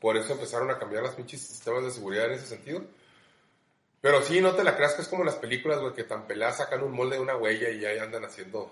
por 0.00 0.16
eso 0.16 0.32
empezaron 0.32 0.70
a 0.70 0.78
cambiar 0.78 1.02
las 1.04 1.14
pinches 1.14 1.40
sistemas 1.40 1.84
de 1.84 1.90
seguridad 1.92 2.26
en 2.26 2.32
ese 2.32 2.46
sentido. 2.46 2.82
Pero 4.00 4.20
sí, 4.22 4.40
no 4.42 4.52
te 4.52 4.64
la 4.64 4.76
creas 4.76 4.94
que 4.94 5.02
es 5.02 5.08
como 5.08 5.24
las 5.24 5.36
películas, 5.36 5.80
güey, 5.80 5.94
que 5.94 6.04
tan 6.04 6.26
peladas 6.26 6.58
sacan 6.58 6.82
un 6.82 6.92
molde 6.92 7.16
de 7.16 7.22
una 7.22 7.36
huella 7.36 7.70
y 7.70 7.84
ahí 7.86 7.98
andan 7.98 8.24
haciendo. 8.24 8.70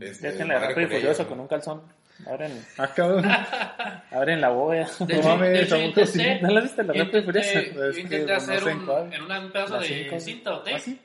Este, 0.00 0.30
Déjenle 0.32 0.58
rápido 0.58 0.80
y 0.80 0.84
con 0.86 0.96
furioso 0.96 1.28
con 1.28 1.40
un 1.40 1.48
calzón. 1.48 1.82
Abren, 2.26 2.64
Ah, 2.78 4.04
abren 4.12 4.40
la 4.40 4.48
bóveda. 4.50 4.88
No 5.00 5.22
mames, 5.22 5.68
tampoco 5.68 6.00
¿No 6.42 6.50
la 6.50 6.60
viste, 6.60 6.84
la 6.84 6.92
Rápido 6.92 7.20
y 7.20 7.92
Yo 7.94 7.98
intenté 7.98 8.32
hacer 8.32 8.64
un, 8.64 8.90
en 9.12 9.22
un 9.22 9.52
pedazo 9.52 9.78
de 9.80 9.86
cinco. 9.86 10.20
cinta 10.20 10.54
o 10.54 10.58
tape, 10.62 10.98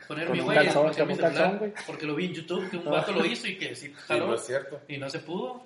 ¿Ah, 0.00 0.04
poner 0.08 0.30
mi 0.30 0.40
huella 0.40 0.72
porque 1.86 2.06
lo 2.06 2.14
vi 2.14 2.26
en 2.26 2.34
YouTube, 2.34 2.68
que 2.70 2.76
un 2.78 2.84
vato 2.84 3.12
lo 3.12 3.24
hizo 3.24 3.46
y 3.46 3.58
que 3.58 3.74
sí 3.74 3.88
Sí, 3.88 3.94
jaló, 3.94 4.28
no 4.28 4.34
es 4.34 4.44
cierto. 4.46 4.80
y 4.88 4.96
no 4.98 5.08
se 5.10 5.18
pudo. 5.20 5.64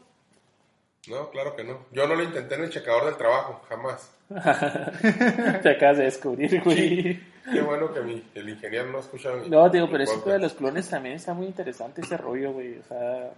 No, 1.09 1.31
claro 1.31 1.55
que 1.55 1.65
no. 1.65 1.87
Yo 1.93 2.07
no 2.07 2.15
lo 2.15 2.23
intenté 2.23 2.57
en 2.57 2.65
el 2.65 2.71
checador 2.71 3.05
del 3.07 3.17
trabajo, 3.17 3.61
jamás. 3.69 4.11
Te 4.29 5.71
acabas 5.71 5.99
de 5.99 6.05
descubrir, 6.05 6.63
güey. 6.63 7.21
Qué 7.53 7.61
bueno 7.61 7.93
que 7.93 8.01
mi, 8.01 8.25
el 8.35 8.49
ingeniero 8.49 8.91
no 8.91 8.99
escucha 8.99 9.33
mi. 9.33 9.49
No, 9.49 9.69
digo, 9.69 9.87
mi 9.87 9.93
pero 9.93 10.25
pedo 10.25 10.33
de 10.35 10.41
los 10.41 10.55
clones 10.55 10.89
también 10.89 11.15
está 11.15 11.33
muy 11.33 11.47
interesante 11.47 12.01
ese 12.01 12.17
rollo, 12.17 12.53
güey. 12.53 12.79
O 12.79 12.83
sea, 12.85 13.31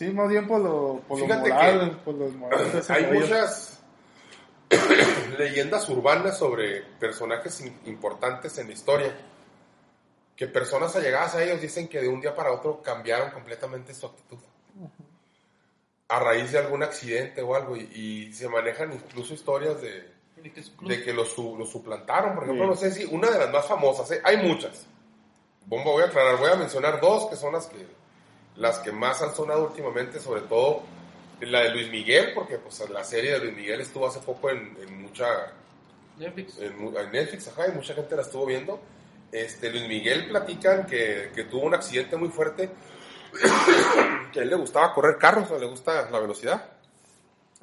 Sí, 0.00 0.10
más 0.12 0.30
bien 0.30 0.48
por 0.48 0.60
lo, 0.62 1.02
por 1.06 1.20
lo 1.20 1.26
moral, 1.26 2.00
por 2.02 2.14
los 2.14 2.32
morales 2.32 2.88
Hay 2.90 3.04
rollo. 3.04 3.20
muchas 3.20 3.82
leyendas 5.38 5.86
urbanas 5.90 6.38
sobre 6.38 6.82
personajes 6.98 7.62
importantes 7.84 8.56
en 8.56 8.68
la 8.68 8.72
historia. 8.72 9.14
Que 10.34 10.46
personas 10.46 10.96
allegadas 10.96 11.34
a 11.34 11.42
ellos 11.44 11.60
dicen 11.60 11.86
que 11.86 12.00
de 12.00 12.08
un 12.08 12.20
día 12.22 12.34
para 12.34 12.50
otro 12.50 12.80
cambiaron 12.80 13.30
completamente 13.30 13.92
su 13.92 14.06
actitud. 14.06 14.38
A 16.10 16.18
raíz 16.18 16.52
de 16.52 16.58
algún 16.58 16.82
accidente 16.82 17.40
o 17.42 17.54
algo. 17.54 17.76
Y, 17.76 17.88
y 18.28 18.32
se 18.32 18.48
manejan 18.48 18.92
incluso 18.92 19.32
historias 19.34 19.80
de, 19.80 20.10
de 20.82 21.02
que 21.04 21.12
los, 21.12 21.32
su- 21.32 21.56
los 21.56 21.70
suplantaron. 21.70 22.34
Por 22.34 22.44
ejemplo, 22.44 22.64
Sí. 22.64 22.70
no 22.70 22.76
sé 22.76 22.90
si 22.92 23.04
una 23.04 23.30
de 23.30 23.38
las 23.38 23.50
más 23.50 23.66
famosas, 23.66 24.10
¿eh? 24.12 24.20
hay 24.24 24.36
muchas. 24.38 24.86
Bomba, 25.66 25.90
voy 25.92 26.02
a 26.02 26.06
aclarar, 26.06 26.36
voy 26.38 26.50
a 26.50 26.56
mencionar 26.56 27.00
dos 27.00 27.26
que 27.30 27.36
son 27.36 27.52
las 27.52 27.66
que, 27.66 27.86
las 28.56 28.78
que 28.80 28.90
más 28.92 29.22
han 29.22 29.34
sonado 29.34 29.66
últimamente, 29.68 30.18
sobre 30.18 30.40
todo 30.42 30.82
la 31.40 31.60
de 31.60 31.70
Luis 31.70 31.90
Miguel, 31.90 32.32
porque 32.34 32.56
pues 32.58 32.82
la 32.90 33.04
serie 33.04 33.32
de 33.32 33.38
Luis 33.38 33.54
Miguel 33.56 33.80
estuvo 33.80 34.06
hace 34.06 34.20
poco 34.20 34.50
en, 34.50 34.76
en 34.82 35.00
mucha 35.02 35.26
Netflix. 36.18 36.58
en, 36.58 36.92
Netflix, 37.12 37.48
ajá, 37.48 37.68
y 37.68 37.72
mucha 37.72 37.94
gente 37.94 38.14
la 38.16 38.22
estuvo 38.22 38.44
viendo. 38.46 38.80
Este, 39.32 39.70
Luis 39.70 39.86
Miguel 39.86 40.28
platican 40.28 40.86
que, 40.86 41.30
que 41.34 41.44
tuvo 41.44 41.62
un 41.66 41.74
accidente 41.74 42.16
muy 42.16 42.28
fuerte, 42.30 42.68
que 44.32 44.40
a 44.40 44.42
él 44.42 44.50
le 44.50 44.56
gustaba 44.56 44.92
correr 44.94 45.18
carros, 45.18 45.50
o 45.50 45.58
le 45.58 45.66
gusta 45.66 46.10
la 46.10 46.18
velocidad, 46.18 46.70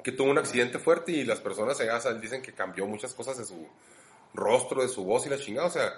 que 0.02 0.12
tuvo 0.12 0.30
un 0.30 0.38
accidente 0.38 0.78
fuerte 0.78 1.12
y 1.12 1.24
las 1.24 1.40
personas 1.40 1.76
cegadas 1.76 2.06
a 2.06 2.10
él 2.10 2.20
dicen 2.20 2.42
que 2.42 2.52
cambió 2.52 2.86
muchas 2.86 3.14
cosas 3.14 3.36
de 3.38 3.44
su 3.44 3.66
rostro, 4.34 4.82
de 4.82 4.88
su 4.88 5.04
voz 5.04 5.26
y 5.26 5.30
la 5.30 5.38
chingada, 5.38 5.66
o 5.66 5.70
sea, 5.70 5.92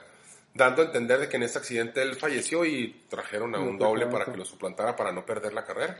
dando 0.54 0.82
a 0.82 0.86
entender 0.86 1.18
de 1.20 1.28
que 1.28 1.36
en 1.36 1.44
ese 1.44 1.58
accidente 1.58 2.02
él 2.02 2.14
falleció 2.16 2.64
y 2.64 3.02
trajeron 3.08 3.54
a 3.54 3.60
un 3.60 3.78
doble 3.78 4.06
para 4.06 4.26
que 4.26 4.36
lo 4.36 4.44
suplantara 4.44 4.96
para 4.96 5.12
no 5.12 5.24
perder 5.24 5.52
la 5.52 5.64
carrera. 5.64 5.98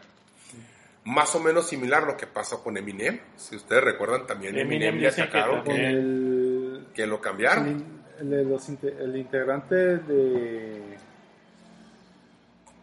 Más 1.05 1.35
o 1.35 1.41
menos 1.41 1.67
similar 1.67 2.03
lo 2.03 2.17
que 2.17 2.27
pasó 2.27 2.63
con 2.63 2.77
Eminem. 2.77 3.21
Si 3.37 3.57
ustedes 3.57 3.83
recuerdan, 3.83 4.27
también 4.27 4.59
Eminem, 4.59 4.89
Eminem 4.89 5.01
le 5.01 5.07
dicen 5.07 5.31
que 5.31 5.39
atacaron 5.39 5.65
Con 5.65 5.75
que, 5.75 5.87
el, 5.87 6.87
que 6.95 7.07
lo 7.07 7.21
cambiaron. 7.21 8.03
el 8.21 9.17
integrante 9.17 9.75
de. 9.75 10.99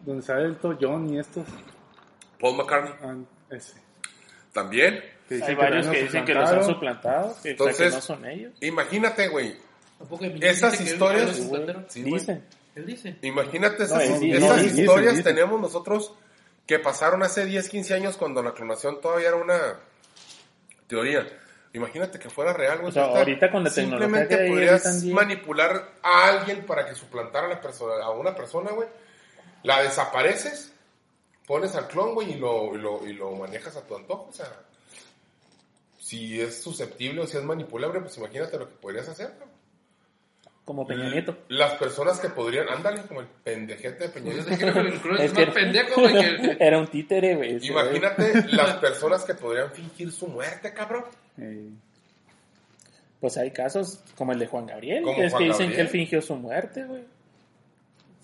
Donde 0.04 0.22
sale 0.22 0.44
el 0.46 0.58
John 0.80 1.12
y 1.12 1.18
estos. 1.18 1.46
Paul 2.40 2.56
McCartney 2.56 2.94
ah, 3.02 3.16
ese. 3.50 3.80
también. 4.52 5.02
Que 5.28 5.34
hay 5.34 5.42
que 5.42 5.54
varios 5.54 5.86
que 5.86 5.92
los 5.92 6.02
dicen 6.04 6.24
que 6.24 6.34
los 6.34 6.50
han 6.50 6.64
suplantado, 6.64 7.24
que, 7.24 7.30
o 7.30 7.34
sea, 7.34 7.42
que 7.42 7.50
Entonces- 7.50 7.94
no 7.94 8.00
son 8.00 8.26
ellos. 8.26 8.52
Imagínate, 8.60 9.28
güey. 9.28 9.56
Esas 10.40 10.76
que 10.78 10.84
historias- 10.84 11.38
él. 11.38 11.84
Sí. 11.88 12.02
Dicen. 12.02 12.44
Él 12.74 12.86
dice. 12.86 13.16
Imagínate 13.22 13.82
esas, 13.82 13.98
No, 13.98 14.04
esas 14.04 14.20
no, 14.20 14.54
dicen, 14.56 14.78
historias 14.78 15.16
dicen. 15.16 15.34
tenemos 15.34 15.60
nosotros 15.60 16.14
que 16.64 16.78
pasaron 16.78 17.22
hace 17.24 17.44
10, 17.44 17.68
15 17.68 17.94
años 17.94 18.16
cuando 18.16 18.42
la 18.42 18.52
clonación 18.52 19.00
todavía 19.00 19.28
era 19.28 19.36
una 19.36 19.58
teoría. 20.86 21.26
Imagínate 21.72 22.18
que 22.18 22.30
fuera 22.30 22.52
real, 22.52 22.78
güey. 22.78 22.90
O 22.90 22.92
sea, 22.92 23.04
ahorita 23.04 23.50
con 23.50 23.64
la 23.64 23.70
tecnología 23.70 24.06
Simplemente 24.06 24.38
que 24.38 24.50
podrías 24.50 25.04
manipular 25.04 25.94
a 26.02 26.28
alguien 26.28 26.64
para 26.64 26.86
que 26.86 26.94
suplantara 26.94 27.46
a, 27.46 27.50
la 27.50 27.60
persona, 27.60 28.04
a 28.04 28.10
una 28.10 28.34
persona, 28.34 28.70
güey. 28.70 28.88
La 29.62 29.82
desapareces, 29.82 30.72
pones 31.46 31.74
al 31.74 31.88
clon, 31.88 32.14
güey, 32.14 32.32
y 32.32 32.34
lo, 32.36 32.74
y, 32.74 32.78
lo, 32.78 33.06
y 33.06 33.12
lo 33.12 33.32
manejas 33.32 33.76
a 33.76 33.86
tu 33.86 33.96
antojo. 33.96 34.26
O 34.28 34.32
sea, 34.32 34.46
si 35.98 36.40
es 36.40 36.62
susceptible 36.62 37.22
o 37.22 37.26
si 37.26 37.36
es 37.36 37.42
manipulable, 37.44 38.00
pues 38.00 38.16
imagínate 38.18 38.58
lo 38.58 38.68
que 38.68 38.76
podrías 38.76 39.08
hacer, 39.08 39.32
güey. 39.38 39.48
Como 40.64 40.86
Peña 40.86 41.08
Nieto. 41.08 41.34
Las 41.48 41.76
personas 41.76 42.20
que 42.20 42.28
podrían, 42.28 42.68
ándale, 42.68 43.00
como 43.02 43.20
el 43.22 43.26
pendejete 43.26 44.04
de 44.04 44.08
Peña 44.10 44.34
Nieto. 44.34 44.50
Es 44.50 44.58
que 45.32 45.46
más 45.46 45.54
pendejo, 45.54 46.00
güey, 46.02 46.14
que... 46.14 46.56
era 46.60 46.78
un 46.78 46.86
títere, 46.88 47.36
güey. 47.36 47.66
Imagínate 47.66 48.44
las 48.52 48.76
personas 48.76 49.24
que 49.24 49.32
podrían 49.34 49.70
fingir 49.72 50.12
su 50.12 50.26
muerte, 50.26 50.74
cabrón. 50.74 51.04
Eh, 51.38 51.70
Pues 53.18 53.38
hay 53.38 53.50
casos 53.50 54.00
como 54.14 54.32
el 54.32 54.38
de 54.38 54.46
Juan 54.46 54.66
Gabriel, 54.66 54.98
es 54.98 55.04
Juan 55.04 55.16
que 55.16 55.24
dicen 55.24 55.50
Gabriel. 55.50 55.74
que 55.74 55.80
él 55.80 55.88
fingió 55.88 56.20
su 56.20 56.36
muerte, 56.36 56.84
güey. 56.84 57.02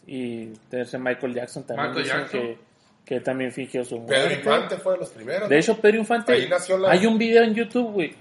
Y 0.06 0.50
ese 0.70 0.98
Michael 0.98 1.34
Jackson 1.34 1.64
también 1.64 1.88
Michael 1.88 2.04
dicen 2.04 2.20
Jackson. 2.20 2.40
que, 2.40 2.58
que 3.04 3.14
él 3.16 3.22
también 3.22 3.52
fingió 3.52 3.84
su 3.84 4.04
Pedro 4.04 4.18
muerte. 4.20 4.34
Infante 4.34 4.76
fue 4.76 4.92
de 4.92 4.98
los 4.98 5.08
primeros. 5.10 5.48
De 5.48 5.58
hecho, 5.58 5.78
Pedro 5.80 5.98
Infante, 5.98 6.32
Ahí 6.32 6.48
nació 6.48 6.78
la- 6.78 6.90
hay 6.90 7.06
un 7.06 7.16
video 7.18 7.42
en 7.42 7.54
YouTube, 7.54 7.90
güey, 7.92 8.14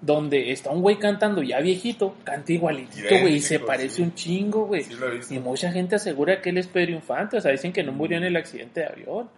donde 0.00 0.50
está 0.52 0.70
un 0.70 0.82
güey 0.82 0.98
cantando 0.98 1.42
ya 1.42 1.60
viejito, 1.60 2.16
canta 2.24 2.52
igualitito, 2.52 3.08
güey, 3.20 3.34
y 3.34 3.40
se 3.40 3.60
parece 3.60 3.96
sí. 3.96 4.02
un 4.02 4.14
chingo, 4.14 4.66
güey. 4.66 4.82
Sí 4.84 5.36
y 5.36 5.38
mucha 5.38 5.70
gente 5.70 5.96
asegura 5.96 6.40
que 6.40 6.50
él 6.50 6.58
es 6.58 6.66
Pedro 6.66 6.92
Infante, 6.92 7.36
o 7.36 7.40
sea, 7.40 7.52
dicen 7.52 7.72
que 7.72 7.82
no 7.82 7.92
murió 7.92 8.16
en 8.16 8.24
el 8.24 8.36
accidente 8.36 8.80
de 8.80 8.86
avión. 8.86 9.30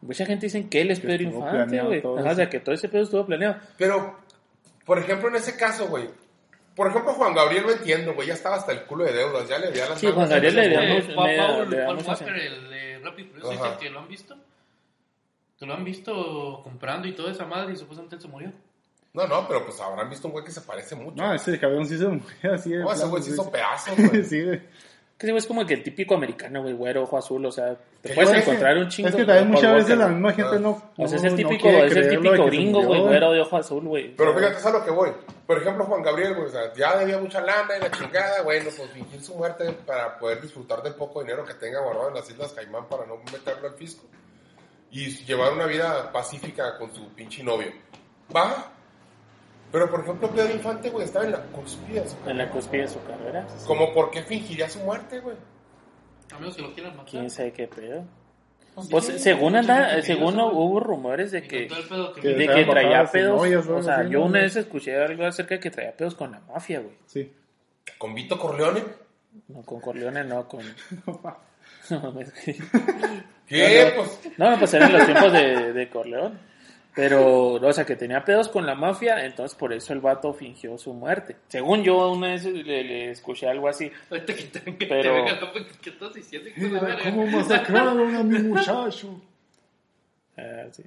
Mucha 0.00 0.24
gente 0.24 0.46
dice 0.46 0.68
que 0.68 0.80
él 0.80 0.92
es 0.92 1.00
Que 1.00 1.08
Pedro 1.08 1.22
Infante, 1.24 1.80
güey. 1.82 2.00
O 2.04 2.34
sea, 2.34 2.48
que 2.48 2.60
todo 2.60 2.74
ese 2.74 2.88
pedo 2.88 3.02
estuvo 3.02 3.26
planeado. 3.26 3.56
Pero, 3.76 4.16
por 4.84 4.98
ejemplo, 5.00 5.28
en 5.28 5.34
ese 5.36 5.56
caso, 5.56 5.88
güey. 5.88 6.04
Por 6.78 6.86
ejemplo, 6.86 7.12
Juan 7.12 7.34
Gabriel 7.34 7.64
lo 7.64 7.72
entiendo, 7.72 8.14
güey. 8.14 8.28
Ya 8.28 8.34
estaba 8.34 8.54
hasta 8.56 8.70
el 8.72 8.84
culo 8.84 9.04
de 9.04 9.12
deudas. 9.12 9.48
Ya 9.48 9.58
le 9.58 9.66
había 9.66 9.88
las 9.88 9.98
Sí, 9.98 10.06
Juan 10.06 10.28
Gabriel 10.28 10.54
le 10.54 10.68
le- 10.68 11.14
Paul, 11.14 11.98
Walker, 12.06 12.36
el 12.36 12.70
de 12.70 12.98
Rapid 13.00 13.26
Furious, 13.32 13.92
lo 13.92 13.98
han 13.98 14.08
visto. 14.08 14.36
Que 15.58 15.66
lo 15.66 15.74
han 15.74 15.84
visto 15.84 16.60
comprando 16.62 17.08
y 17.08 17.12
toda 17.14 17.32
esa 17.32 17.44
madre 17.44 17.72
y 17.72 17.76
supuestamente 17.76 18.14
él 18.14 18.22
se 18.22 18.28
murió. 18.28 18.52
No, 19.12 19.26
no, 19.26 19.48
pero 19.48 19.64
pues 19.64 19.80
habrán 19.80 20.08
visto 20.08 20.28
un 20.28 20.32
güey 20.32 20.44
que 20.44 20.52
se 20.52 20.60
parece 20.60 20.94
mucho. 20.94 21.16
no, 21.20 21.34
ese 21.34 21.58
cabrón 21.58 21.84
sí 21.86 21.98
se 21.98 22.06
murió 22.06 22.54
así. 22.54 22.70
No, 22.70 22.92
ese 22.92 23.06
güey 23.06 23.22
se 23.22 23.30
sí. 23.30 23.34
hizo 23.34 23.50
pedazos, 23.50 23.96
güey. 24.10 24.22
sí, 24.24 24.44
güey. 24.44 24.62
Que 25.18 25.36
es 25.36 25.46
como 25.46 25.66
que 25.66 25.74
el 25.74 25.82
típico 25.82 26.14
americano, 26.14 26.62
güey, 26.62 26.74
güero, 26.74 27.02
ojo 27.02 27.18
azul, 27.18 27.44
o 27.44 27.50
sea, 27.50 27.76
te 28.00 28.10
Que 28.10 28.14
puedes 28.14 28.32
encontrar 28.40 28.78
un 28.78 28.88
chingo. 28.88 29.08
Es 29.08 29.16
que 29.16 29.24
también 29.24 29.50
muchas 29.50 29.74
veces 29.74 29.98
la 29.98 30.06
misma 30.06 30.32
gente 30.32 30.56
Ah. 30.56 30.58
no. 30.60 30.92
O 30.96 31.08
sea, 31.08 31.16
es 31.16 31.22
no- 31.24 31.28
el 31.30 31.42
no 31.42 31.48
típico, 31.48 31.68
es 31.68 31.96
el 31.96 32.08
típico 32.08 32.44
gringo, 32.46 32.82
güey, 32.84 33.00
güero 33.00 33.32
de 33.32 33.40
ojo 33.40 33.56
azul, 33.56 33.84
güey. 33.88 34.14
Pero 34.14 34.32
fíjate, 34.32 34.58
es 34.58 34.66
a 34.66 34.70
lo 34.70 34.84
que 34.84 34.92
voy. 34.92 35.10
Por 35.44 35.58
ejemplo, 35.60 35.84
Juan 35.86 36.02
Gabriel, 36.02 36.34
güey, 36.36 36.46
o 36.46 36.50
sea, 36.50 36.72
ya 36.72 36.96
debía 36.98 37.18
mucha 37.18 37.40
lana 37.40 37.76
y 37.76 37.80
la 37.80 37.90
chingada, 37.90 38.42
bueno, 38.42 38.70
pues 38.76 38.90
fingir 38.92 39.20
su 39.20 39.34
muerte 39.34 39.72
para 39.84 40.16
poder 40.20 40.40
disfrutar 40.40 40.84
del 40.84 40.94
poco 40.94 41.20
dinero 41.20 41.44
que 41.44 41.54
tenga 41.54 41.80
guardado 41.80 42.10
en 42.10 42.14
las 42.14 42.30
Islas 42.30 42.52
Caimán 42.52 42.86
para 42.88 43.04
no 43.04 43.16
meterlo 43.32 43.66
al 43.68 43.74
fisco. 43.74 44.06
Y 44.92 45.08
llevar 45.24 45.52
una 45.52 45.66
vida 45.66 46.12
pacífica 46.12 46.78
con 46.78 46.94
su 46.94 47.08
pinche 47.08 47.42
novio. 47.42 47.72
Va. 48.34 48.72
Pero, 49.70 49.90
por 49.90 50.00
ejemplo, 50.00 50.30
Pedro 50.30 50.54
Infante, 50.54 50.90
güey, 50.90 51.04
estaba 51.04 51.24
en 51.26 51.32
la 51.32 51.42
cúspide 51.42 52.00
de 52.00 52.08
su 52.08 52.16
En 52.26 52.38
la 52.38 52.50
cúspide 52.50 52.82
de 52.82 52.88
su 52.88 53.02
carrera. 53.04 53.46
Como, 53.66 53.92
¿por 53.92 54.10
qué 54.10 54.22
fingiría 54.22 54.68
su 54.68 54.78
muerte, 54.80 55.20
güey? 55.20 55.36
A 56.34 56.38
menos 56.38 56.56
que 56.56 56.62
lo 56.62 56.72
quieran 56.72 56.92
matar. 56.96 57.10
¿Quién 57.10 57.30
sabe 57.30 57.52
qué 57.52 57.68
pedo? 57.68 58.04
Sí, 58.80 58.88
Pues 58.90 59.06
sí, 59.06 59.18
según 59.18 59.56
anda, 59.56 60.00
según 60.02 60.38
hubo 60.40 60.78
rumores 60.80 61.32
de 61.32 61.42
que, 61.42 61.68
de 62.22 62.48
que 62.48 62.64
traía 62.64 63.04
pedos. 63.06 63.36
novias 63.36 63.66
o 63.66 63.82
sea, 63.82 64.04
yo 64.04 64.20
¿no? 64.20 64.26
una 64.26 64.40
vez 64.40 64.54
escuché 64.56 64.96
algo 64.96 65.24
acerca 65.26 65.56
de 65.56 65.60
que 65.60 65.70
traía 65.70 65.96
pedos 65.96 66.14
con 66.14 66.30
la 66.30 66.40
mafia, 66.40 66.80
güey. 66.80 66.94
Sí. 67.06 67.32
Con 67.98 68.14
Vito 68.14 68.38
Corleone. 68.38 68.82
No 69.48 69.62
con 69.62 69.80
Corleone, 69.80 70.24
no 70.24 70.46
con. 70.48 70.60
No, 71.90 72.00
mames, 72.00 72.32
güey. 72.44 72.56
¿Qué? 73.46 73.92
Pues, 73.96 74.20
No, 74.36 74.58
pues 74.58 74.74
eran 74.74 74.92
los 74.92 75.04
tiempos 75.06 75.32
de, 75.32 75.72
de 75.72 75.88
Corleón. 75.88 76.38
Pero, 77.00 77.52
o 77.52 77.72
sea, 77.72 77.86
que 77.86 77.94
tenía 77.94 78.24
pedos 78.24 78.48
con 78.48 78.66
la 78.66 78.74
mafia, 78.74 79.24
entonces 79.24 79.56
por 79.56 79.72
eso 79.72 79.92
el 79.92 80.00
vato 80.00 80.34
fingió 80.34 80.76
su 80.76 80.92
muerte. 80.92 81.36
Según 81.46 81.84
yo, 81.84 82.10
una 82.10 82.32
vez 82.32 82.44
le, 82.44 82.82
le 82.82 83.10
escuché 83.12 83.46
algo 83.48 83.68
así. 83.68 83.88
Ahorita 84.10 84.34
que 84.34 84.42
te, 84.42 84.60
que 84.76 84.86
Pero- 84.86 85.02
te 85.02 85.08
venga 85.10 85.32
la 85.40 85.52
¿qué 85.80 85.90
estás 85.90 86.12
diciendo? 86.12 86.50
Mira 86.56 86.98
cómo 87.04 87.24
masacraron 87.28 88.16
a 88.16 88.22
mi 88.24 88.38
muchacho. 88.48 89.20
ah, 90.38 90.64
sí. 90.72 90.82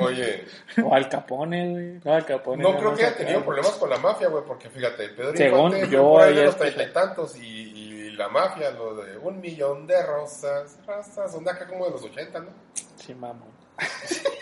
Oye, 0.00 0.44
O 0.84 0.94
Al 0.94 1.08
Capone, 1.08 1.68
güey. 1.70 2.00
No, 2.04 2.14
Al 2.14 2.24
Capone. 2.24 2.62
no 2.62 2.76
creo 2.78 2.94
que 2.94 3.04
haya 3.06 3.16
tenido 3.16 3.44
problemas 3.44 3.72
con 3.72 3.90
la 3.90 3.98
mafia, 3.98 4.28
güey, 4.28 4.44
porque 4.46 4.68
fíjate, 4.68 5.08
Pedro 5.10 5.36
Según 5.36 5.72
Infante 5.72 5.88
yo 5.90 6.02
fue 6.02 6.10
por 6.10 6.22
ahí 6.22 6.34
de 6.34 6.44
los 6.44 6.56
treinta 6.56 6.82
y 6.82 6.92
tantos 6.92 7.36
y, 7.38 7.46
y 7.46 7.89
la 8.20 8.28
mafia, 8.28 8.70
lo 8.72 8.94
de 8.96 9.16
un 9.16 9.40
millón 9.40 9.86
de 9.86 10.02
rosas, 10.02 10.78
rosas, 10.86 11.32
son 11.32 11.42
de 11.42 11.52
acá 11.52 11.66
como 11.66 11.86
de 11.86 11.92
los 11.92 12.04
ochenta, 12.04 12.38
¿no? 12.38 12.50
Sí, 12.96 13.14
mamón. 13.14 13.48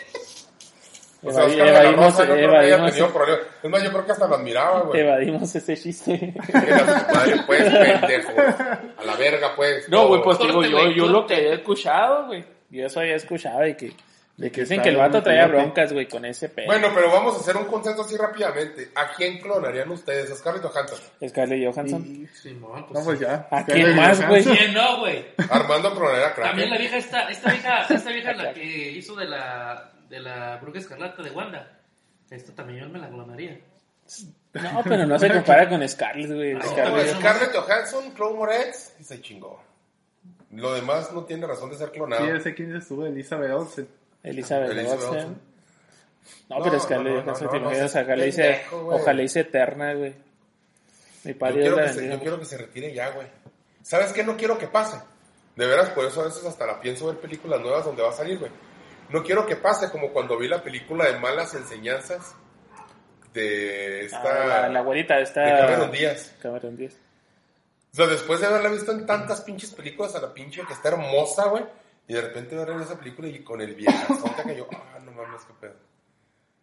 O 1.21 1.33
sea, 1.33 1.43
evadimos, 1.47 2.05
Rosa 2.05 2.23
no 2.23 2.33
creo 2.33 2.49
que 2.49 2.55
haya 2.55 2.67
evadimos, 2.75 2.91
tenido 2.91 3.13
problemas. 3.13 3.45
Es 3.61 3.69
más, 3.69 3.83
yo 3.83 3.91
creo 3.91 4.05
que 4.05 4.11
hasta 4.13 4.27
lo 4.27 4.35
admiraba, 4.35 4.81
güey. 4.83 5.01
evadimos 5.01 5.53
ese 5.53 5.75
chiste. 5.75 6.33
Madre, 7.13 7.41
pues, 7.45 7.61
pendejo. 7.61 8.31
A 8.39 9.03
la 9.03 9.15
verga, 9.17 9.53
pues. 9.53 9.89
No, 9.89 10.07
güey, 10.07 10.21
pues 10.21 10.39
digo, 10.39 10.63
yo, 10.63 10.87
yo 10.91 11.07
lo 11.07 11.27
que 11.27 11.35
había 11.35 11.55
escuchado, 11.55 12.27
güey. 12.27 12.45
Yo 12.69 12.85
eso 12.85 13.01
había 13.01 13.17
escuchado 13.17 13.59
de 13.59 13.75
que, 13.75 13.91
de 14.39 14.51
que 14.51 14.61
dicen 14.61 14.81
que 14.81 14.89
el 14.89 14.97
vato 14.97 15.21
traía 15.21 15.47
broncas, 15.47 15.91
güey, 15.93 16.07
con 16.07 16.23
ese 16.25 16.49
pedo. 16.49 16.67
Bueno, 16.67 16.87
pero 16.95 17.11
vamos 17.11 17.35
a 17.35 17.39
hacer 17.41 17.57
un 17.57 17.65
consenso 17.65 18.01
así 18.03 18.15
rápidamente. 18.17 18.89
¿A 18.95 19.09
quién 19.15 19.39
clonarían 19.39 19.89
ustedes? 19.91 20.31
¿A 20.31 20.35
Scarlett 20.35 20.63
Johansson? 20.63 20.99
Scarlett 21.27 21.63
Johansson. 21.73 22.05
Y- 22.05 22.27
Simón, 22.27 22.85
No, 22.91 23.03
pues 23.03 23.19
ya. 23.19 23.47
¿A 23.51 23.65
quién 23.65 23.95
más, 23.95 24.25
güey? 24.27 24.43
¿Quién 24.43 24.73
no, 24.73 24.99
güey? 24.99 25.25
Armando 25.49 25.93
clonaría 25.93 26.27
a 26.27 26.35
También 26.35 26.69
la 26.69 26.77
vieja 26.77 26.97
esta, 26.97 27.29
esta 27.29 27.51
vieja, 27.51 27.81
esta 27.89 28.11
vieja 28.11 28.33
la 28.33 28.53
que 28.53 28.91
hizo 28.91 29.15
de 29.15 29.25
la, 29.25 29.91
de 30.09 30.19
la 30.19 30.57
bruja 30.57 30.79
escarlata 30.79 31.21
de 31.21 31.31
Wanda. 31.31 31.79
Esta 32.29 32.53
también 32.53 32.79
yo 32.85 32.89
me 32.89 32.99
la 32.99 33.09
clonaría. 33.09 33.59
No, 34.53 34.81
pero 34.83 35.05
no 35.05 35.19
se 35.19 35.31
compara 35.31 35.69
con 35.69 35.87
Scarlett, 35.87 36.31
güey. 36.33 36.53
No, 36.53 36.61
Scarlett- 36.61 37.19
Scarlett 37.19 37.55
Johansson, 37.55 38.13
Chloe 38.15 38.33
Moretz 38.33 38.93
y 38.99 39.03
se 39.03 39.21
chingó. 39.21 39.61
Lo 40.51 40.73
demás 40.73 41.11
no 41.13 41.25
tiene 41.25 41.45
razón 41.45 41.69
de 41.69 41.77
ser 41.77 41.91
clonado. 41.91 42.25
Sí, 42.25 42.31
ese 42.31 42.55
quién 42.55 42.75
estuvo, 42.75 43.05
Elizabeth 43.05 43.51
Olsen. 43.51 43.87
Elizabeth 44.23 44.71
Elizabeth 44.71 45.03
Olsen. 45.03 45.13
Olsen. 45.15 45.41
No, 46.49 46.57
No, 46.57 46.63
pero 46.63 46.75
no, 46.75 46.79
Scarlett 46.81 47.13
no, 47.15 47.21
Johansson 47.23 47.45
no, 47.45 47.51
te 47.51 47.57
imaginas, 47.57 47.95
ojalá 47.95 48.25
hice, 48.25 48.43
pendejo, 48.43 48.83
güey. 48.83 48.99
ojalá 48.99 49.23
hice 49.23 49.39
eterna, 49.39 49.93
güey. 49.93 50.15
Mi 51.23 51.33
Yo 51.33 51.39
padre 51.39 51.61
quiero, 51.61 51.75
la 51.75 51.85
que 51.85 51.93
se, 51.93 52.09
yo 52.09 52.19
quiero 52.19 52.39
que 52.39 52.45
se 52.45 52.57
retire 52.57 52.93
ya, 52.93 53.09
güey. 53.11 53.27
¿Sabes 53.81 54.13
qué? 54.13 54.23
No 54.23 54.37
quiero 54.37 54.57
que 54.57 54.67
pase. 54.67 54.97
De 55.55 55.65
veras, 55.65 55.89
por 55.89 56.05
eso 56.05 56.21
a 56.21 56.25
veces 56.25 56.45
hasta 56.45 56.65
la 56.65 56.79
pienso 56.79 57.07
ver 57.07 57.17
películas 57.17 57.59
nuevas 57.59 57.83
donde 57.85 58.01
va 58.01 58.09
a 58.09 58.13
salir, 58.13 58.39
güey. 58.39 58.51
No 59.09 59.23
quiero 59.23 59.45
que 59.45 59.55
pase 59.55 59.89
como 59.89 60.11
cuando 60.11 60.37
vi 60.37 60.47
la 60.47 60.61
película 60.63 61.05
de 61.05 61.17
Malas 61.19 61.55
Enseñanzas 61.55 62.35
de 63.33 64.05
esta... 64.05 64.21
Ah, 64.21 64.61
la, 64.61 64.69
la 64.69 64.79
abuelita 64.79 65.17
de 65.17 65.25
Cameron 65.33 65.91
Díaz. 65.91 66.35
Cameron 66.41 66.77
Díaz. 66.77 66.93
O 67.91 67.95
sea, 67.95 68.05
después 68.07 68.39
de 68.39 68.45
haberla 68.45 68.69
visto 68.69 68.91
en 68.91 69.05
tantas 69.05 69.41
pinches 69.41 69.71
películas 69.71 70.15
a 70.15 70.21
la 70.21 70.33
pinche 70.33 70.61
que 70.65 70.73
está 70.73 70.89
hermosa, 70.89 71.47
güey. 71.47 71.65
Y 72.09 72.13
de 72.13 72.21
repente 72.21 72.55
verla 72.55 72.75
en 72.75 72.81
esa 72.81 72.97
película 72.99 73.27
y 73.29 73.39
con 73.43 73.61
el 73.61 73.73
viejazote 73.75 74.43
que 74.43 74.57
yo, 74.57 74.67
ah, 74.73 74.99
no 75.05 75.11
mames, 75.13 75.43
qué 75.45 75.53
pedo. 75.61 75.75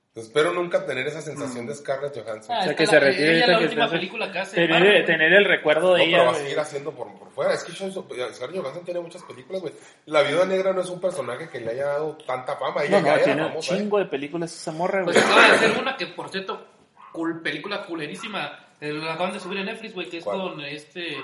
Entonces, 0.08 0.34
espero 0.34 0.52
nunca 0.54 0.84
tener 0.86 1.06
esa 1.06 1.20
sensación 1.20 1.66
de 1.66 1.74
Scarlett 1.74 2.14
Johansson. 2.14 2.56
Ah, 2.56 2.62
sea, 2.62 2.72
esta 2.72 2.74
que 2.74 2.84
la- 2.84 2.90
se 2.90 3.00
retire 3.00 3.28
ahorita 3.28 3.46
la 3.52 3.58
que 3.58 3.64
última 3.64 3.84
esté- 3.84 3.96
película 3.96 4.32
que 4.32 4.38
hace. 4.38 4.54
Tener, 4.56 4.70
Marvel, 4.70 5.04
tener 5.04 5.32
el 5.34 5.44
recuerdo 5.44 5.88
No, 5.88 5.94
de 5.94 6.04
pero 6.04 6.16
ella, 6.16 6.24
va 6.24 6.30
a 6.32 6.34
seguir 6.34 6.58
haciendo 6.58 6.90
por, 6.92 7.18
por 7.18 7.30
fuera. 7.30 7.52
Es 7.54 7.62
que 7.64 7.72
Scarlett 7.72 8.60
Johansson 8.60 8.84
tiene 8.84 9.00
muchas 9.00 9.22
películas, 9.24 9.60
güey. 9.62 9.74
La 10.06 10.22
Viuda 10.22 10.46
Negra 10.46 10.72
no 10.72 10.80
es 10.80 10.88
un 10.90 11.00
personaje 11.00 11.48
que 11.48 11.60
le 11.60 11.70
haya 11.72 11.84
dado 11.86 12.16
tanta 12.26 12.56
fama. 12.56 12.82
Ella 12.82 13.00
No, 13.02 13.14
no, 13.16 13.22
tiene 13.22 13.44
un 13.44 13.52
¿eh? 13.52 13.58
chingo 13.60 13.98
de 13.98 14.06
películas 14.06 14.52
esa 14.54 14.72
morra, 14.72 15.02
güey. 15.02 15.14
Pues 15.14 15.24
acaba 15.24 15.42
de 15.48 15.54
hacer 15.54 15.78
una 15.82 15.96
que, 15.96 16.06
por 16.06 16.28
cierto, 16.30 16.66
cool, 17.12 17.40
película 17.42 17.84
culerísima. 17.84 18.66
eh, 18.80 18.92
La 18.94 19.12
acaban 19.14 19.34
de 19.34 19.38
subir 19.40 19.58
en 19.58 19.66
Netflix, 19.66 19.94
güey, 19.94 20.08
que 20.08 20.18
es 20.18 20.24
¿Cuál? 20.24 20.38
con 20.40 20.60
este. 20.62 21.16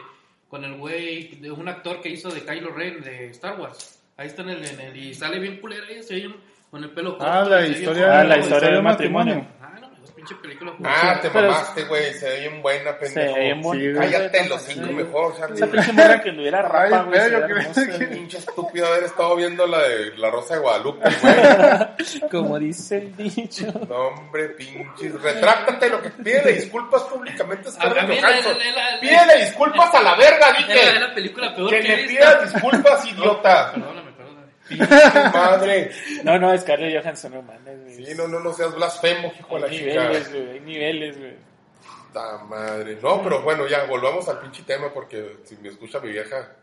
Con 0.49 0.65
el 0.65 0.77
güey, 0.77 1.37
de 1.41 1.51
un 1.51 1.67
actor 1.67 2.01
que 2.03 2.11
hizo 2.11 2.29
de 2.31 2.43
Kylo 2.45 2.71
Ren 2.73 3.01
de 3.01 3.31
Star 3.31 3.59
Wars. 3.59 3.99
Ahí 4.17 4.27
está 4.29 4.43
en 4.43 4.51
el. 4.51 4.65
En 4.65 4.81
el 4.81 4.97
y 4.97 5.15
sale 5.15 5.39
bien 5.39 5.61
culera 5.61 5.85
ella, 5.89 6.03
se 6.03 6.15
ve 6.15 6.21
bien- 6.21 6.37
con 6.71 6.83
el 6.83 6.91
pelo 6.91 7.19
corto. 7.19 7.31
Ah, 7.33 7.45
y 7.47 7.51
la 7.51 7.61
se 7.61 7.69
historia, 7.69 8.21
Ah, 8.21 8.25
la 8.25 8.39
historia 8.39 8.71
del 8.71 8.83
matrimonio. 8.83 9.47
Ah, 9.61 9.77
no, 9.79 9.91
es 10.05 10.11
pinche 10.13 10.35
película. 10.37 10.73
Ah, 10.85 11.19
te 11.21 11.29
Pero- 11.29 11.51
mamaste, 11.51 11.85
güey. 11.85 12.15
Se 12.15 12.27
ve 12.31 12.41
bien 12.41 12.63
buena, 12.63 12.93
Se 12.93 12.99
pendejo. 13.15 13.35
ve 13.35 13.41
bien 13.43 13.61
bonita. 13.61 14.01
Cállate 14.01 14.49
los 14.49 14.63
cinco 14.63 14.87
Sí. 14.87 14.93
mejor. 14.95 15.35
Esa 15.55 15.67
pinche 15.67 15.93
morra 15.93 16.23
que 16.23 16.31
anduviera 16.31 16.63
rapa, 16.63 17.03
güey. 17.03 17.21
se 17.21 17.31
yo 17.31 17.43
creo 17.43 17.99
que-. 17.99 18.07
Pinche 18.07 18.39
estúpido 18.39 18.87
haber 18.87 19.05
estado 19.05 19.37
viendo 19.37 19.67
la 19.67 19.83
de 19.83 20.17
La 20.17 20.31
Rosa 20.31 20.55
de 20.55 20.61
Guadalupe, 20.61 21.09
güey. 21.21 21.35
Como 22.31 22.59
dice 22.59 22.97
el 22.99 23.17
dicho. 23.17 23.67
No, 23.87 23.95
hombre, 24.09 24.49
pinches. 24.51 25.21
Retráctate 25.21 25.91
lo 25.91 26.01
que 26.01 26.09
pídele 26.09 26.53
disculpas 26.55 27.03
públicamente 27.03 27.69
a 27.69 27.73
Scarlett 27.73 28.19
Johansson. 28.19 28.57
Pídele 28.99 29.45
disculpas 29.45 29.95
a 29.95 30.03
la 30.03 30.17
verga, 30.17 30.53
dije. 30.57 30.99
la 31.01 31.15
película 31.15 31.55
peor 31.55 31.69
Que 31.69 31.83
le 31.83 31.97
pidas 32.09 32.51
disculpas, 32.51 33.05
idiota. 33.13 33.73
Perdóname. 33.73 34.01
Pinche 34.01 34.02
madre. 34.79 35.91
No, 36.25 36.39
no, 36.39 36.57
Scarlett 36.59 37.03
Johansson, 37.03 37.33
no 37.33 37.43
mames. 37.43 37.97
Sí, 37.97 38.15
no, 38.17 38.29
no, 38.29 38.41
no 38.41 38.53
seas 38.53 38.75
blasfemo, 38.75 39.33
hijo 39.39 39.55
de 39.57 39.61
la 39.61 39.71
chica. 39.71 39.85
niveles, 39.85 40.31
güey. 40.31 40.51
Hay 40.51 40.61
niveles, 40.61 41.19
güey. 41.19 41.35
Ta 42.13 42.39
madre. 42.45 42.99
No, 43.03 43.23
pero 43.23 43.43
bueno, 43.43 43.67
ya, 43.67 43.85
volvamos 43.85 44.29
al 44.29 44.41
pinche 44.41 44.63
tema 44.65 44.93
porque 44.93 45.39
si 45.45 45.57
me 45.57 45.69
escucha 45.69 46.01
mi 46.01 46.11
vieja, 46.11 46.57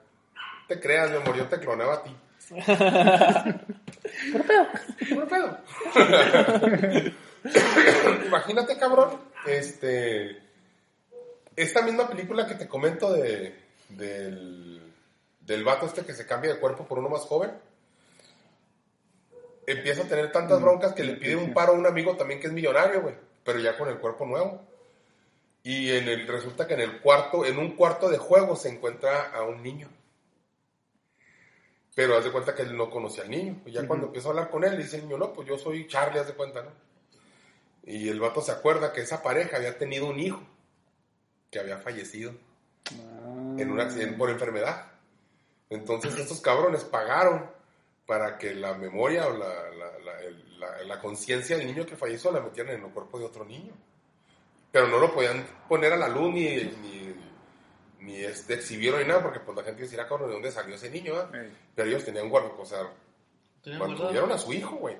te 0.67 0.79
creas, 0.79 1.09
mi 1.09 1.17
amor, 1.17 1.35
yo 1.35 1.45
te 1.47 1.59
clonaba 1.59 1.95
a 1.95 2.03
ti. 2.03 2.15
¿Por 4.31 4.45
pedo? 4.45 4.67
¿Por 5.09 5.27
pedo? 5.27 5.57
Imagínate, 8.25 8.77
cabrón, 8.77 9.19
este... 9.45 10.41
Esta 11.55 11.81
misma 11.81 12.07
película 12.07 12.47
que 12.47 12.55
te 12.55 12.67
comento 12.69 13.11
de, 13.11 13.53
del, 13.89 14.81
del 15.41 15.63
vato 15.63 15.87
este 15.87 16.05
que 16.05 16.13
se 16.13 16.25
cambia 16.25 16.53
de 16.53 16.59
cuerpo 16.59 16.87
por 16.87 16.99
uno 16.99 17.09
más 17.09 17.21
joven, 17.21 17.51
empieza 19.71 20.03
a 20.03 20.07
tener 20.07 20.31
tantas 20.31 20.61
broncas 20.61 20.93
que 20.93 21.03
le 21.03 21.13
pide 21.13 21.35
un 21.35 21.53
paro 21.53 21.73
a 21.73 21.75
un 21.75 21.85
amigo 21.85 22.15
también 22.15 22.39
que 22.39 22.47
es 22.47 22.53
millonario, 22.53 23.01
güey, 23.01 23.15
pero 23.43 23.59
ya 23.59 23.77
con 23.77 23.89
el 23.89 23.97
cuerpo 23.97 24.25
nuevo. 24.25 24.61
Y 25.63 25.91
en 25.91 26.07
el, 26.07 26.27
resulta 26.27 26.65
que 26.65 26.73
en 26.75 26.81
el 26.81 27.01
cuarto, 27.01 27.45
en 27.45 27.57
un 27.59 27.75
cuarto 27.75 28.09
de 28.09 28.17
juego 28.17 28.55
se 28.55 28.69
encuentra 28.69 29.31
a 29.31 29.43
un 29.43 29.61
niño. 29.61 29.89
Pero 31.95 32.17
haz 32.17 32.23
de 32.23 32.31
cuenta 32.31 32.55
que 32.55 32.61
él 32.61 32.77
no 32.77 32.89
conocía 32.89 33.23
al 33.23 33.29
niño. 33.29 33.61
Y 33.65 33.71
ya 33.71 33.85
cuando 33.85 34.07
empieza 34.07 34.29
a 34.29 34.31
hablar 34.31 34.49
con 34.49 34.63
él, 34.63 34.71
le 34.71 34.83
dice 34.83 34.97
el 34.97 35.03
niño, 35.03 35.17
no, 35.17 35.33
pues 35.33 35.47
yo 35.47 35.57
soy 35.57 35.87
Charlie, 35.87 36.19
haz 36.19 36.27
de 36.27 36.33
cuenta, 36.33 36.61
¿no? 36.61 36.71
Y 37.83 38.07
el 38.07 38.19
vato 38.19 38.41
se 38.41 38.51
acuerda 38.51 38.93
que 38.93 39.01
esa 39.01 39.21
pareja 39.21 39.57
había 39.57 39.77
tenido 39.77 40.07
un 40.07 40.19
hijo 40.19 40.41
que 41.51 41.59
había 41.59 41.77
fallecido 41.77 42.33
en 43.57 43.69
un 43.69 43.79
accidente 43.79 44.17
por 44.17 44.29
enfermedad. 44.29 44.91
Entonces 45.69 46.15
estos 46.17 46.39
cabrones 46.39 46.83
pagaron 46.83 47.49
para 48.09 48.39
que 48.39 48.55
la 48.55 48.73
memoria 48.73 49.27
o 49.27 49.37
la, 49.37 49.47
la, 49.69 49.99
la- 49.99 50.19
la- 50.57 50.83
la 50.83 50.99
conciencia 50.99 51.55
del 51.57 51.67
niño 51.67 51.85
que 51.85 51.95
falleció 51.95 52.31
la 52.31 52.39
metieran 52.41 52.73
en 52.75 52.83
el 52.85 52.89
cuerpo 52.91 53.19
de 53.19 53.25
otro 53.25 53.45
niño. 53.45 53.71
Pero 54.71 54.87
no 54.87 54.97
lo 54.97 55.13
podían 55.13 55.45
poner 55.67 55.93
a 55.93 55.95
la 55.95 56.07
luz 56.07 56.33
ni, 56.33 56.47
ni, 56.57 57.15
ni 57.99 58.15
este, 58.17 58.55
exhibirlo 58.55 58.97
ni 58.99 59.05
nada, 59.05 59.21
porque 59.21 59.39
pues 59.39 59.55
la 59.55 59.63
gente 59.63 59.83
decía, 59.83 60.07
cabrón, 60.07 60.27
¿de 60.29 60.33
dónde 60.33 60.51
salió 60.51 60.73
ese 60.73 60.89
niño? 60.89 61.13
ah?" 61.17 61.29
Ey. 61.35 61.53
Pero 61.75 61.87
ellos 61.87 62.03
tenían 62.03 62.29
guardo, 62.29 62.55
o 62.59 62.65
sea, 62.65 62.79
mantuvieron 63.77 64.31
a 64.31 64.37
su 64.39 64.51
hijo, 64.53 64.75
güey. 64.77 64.97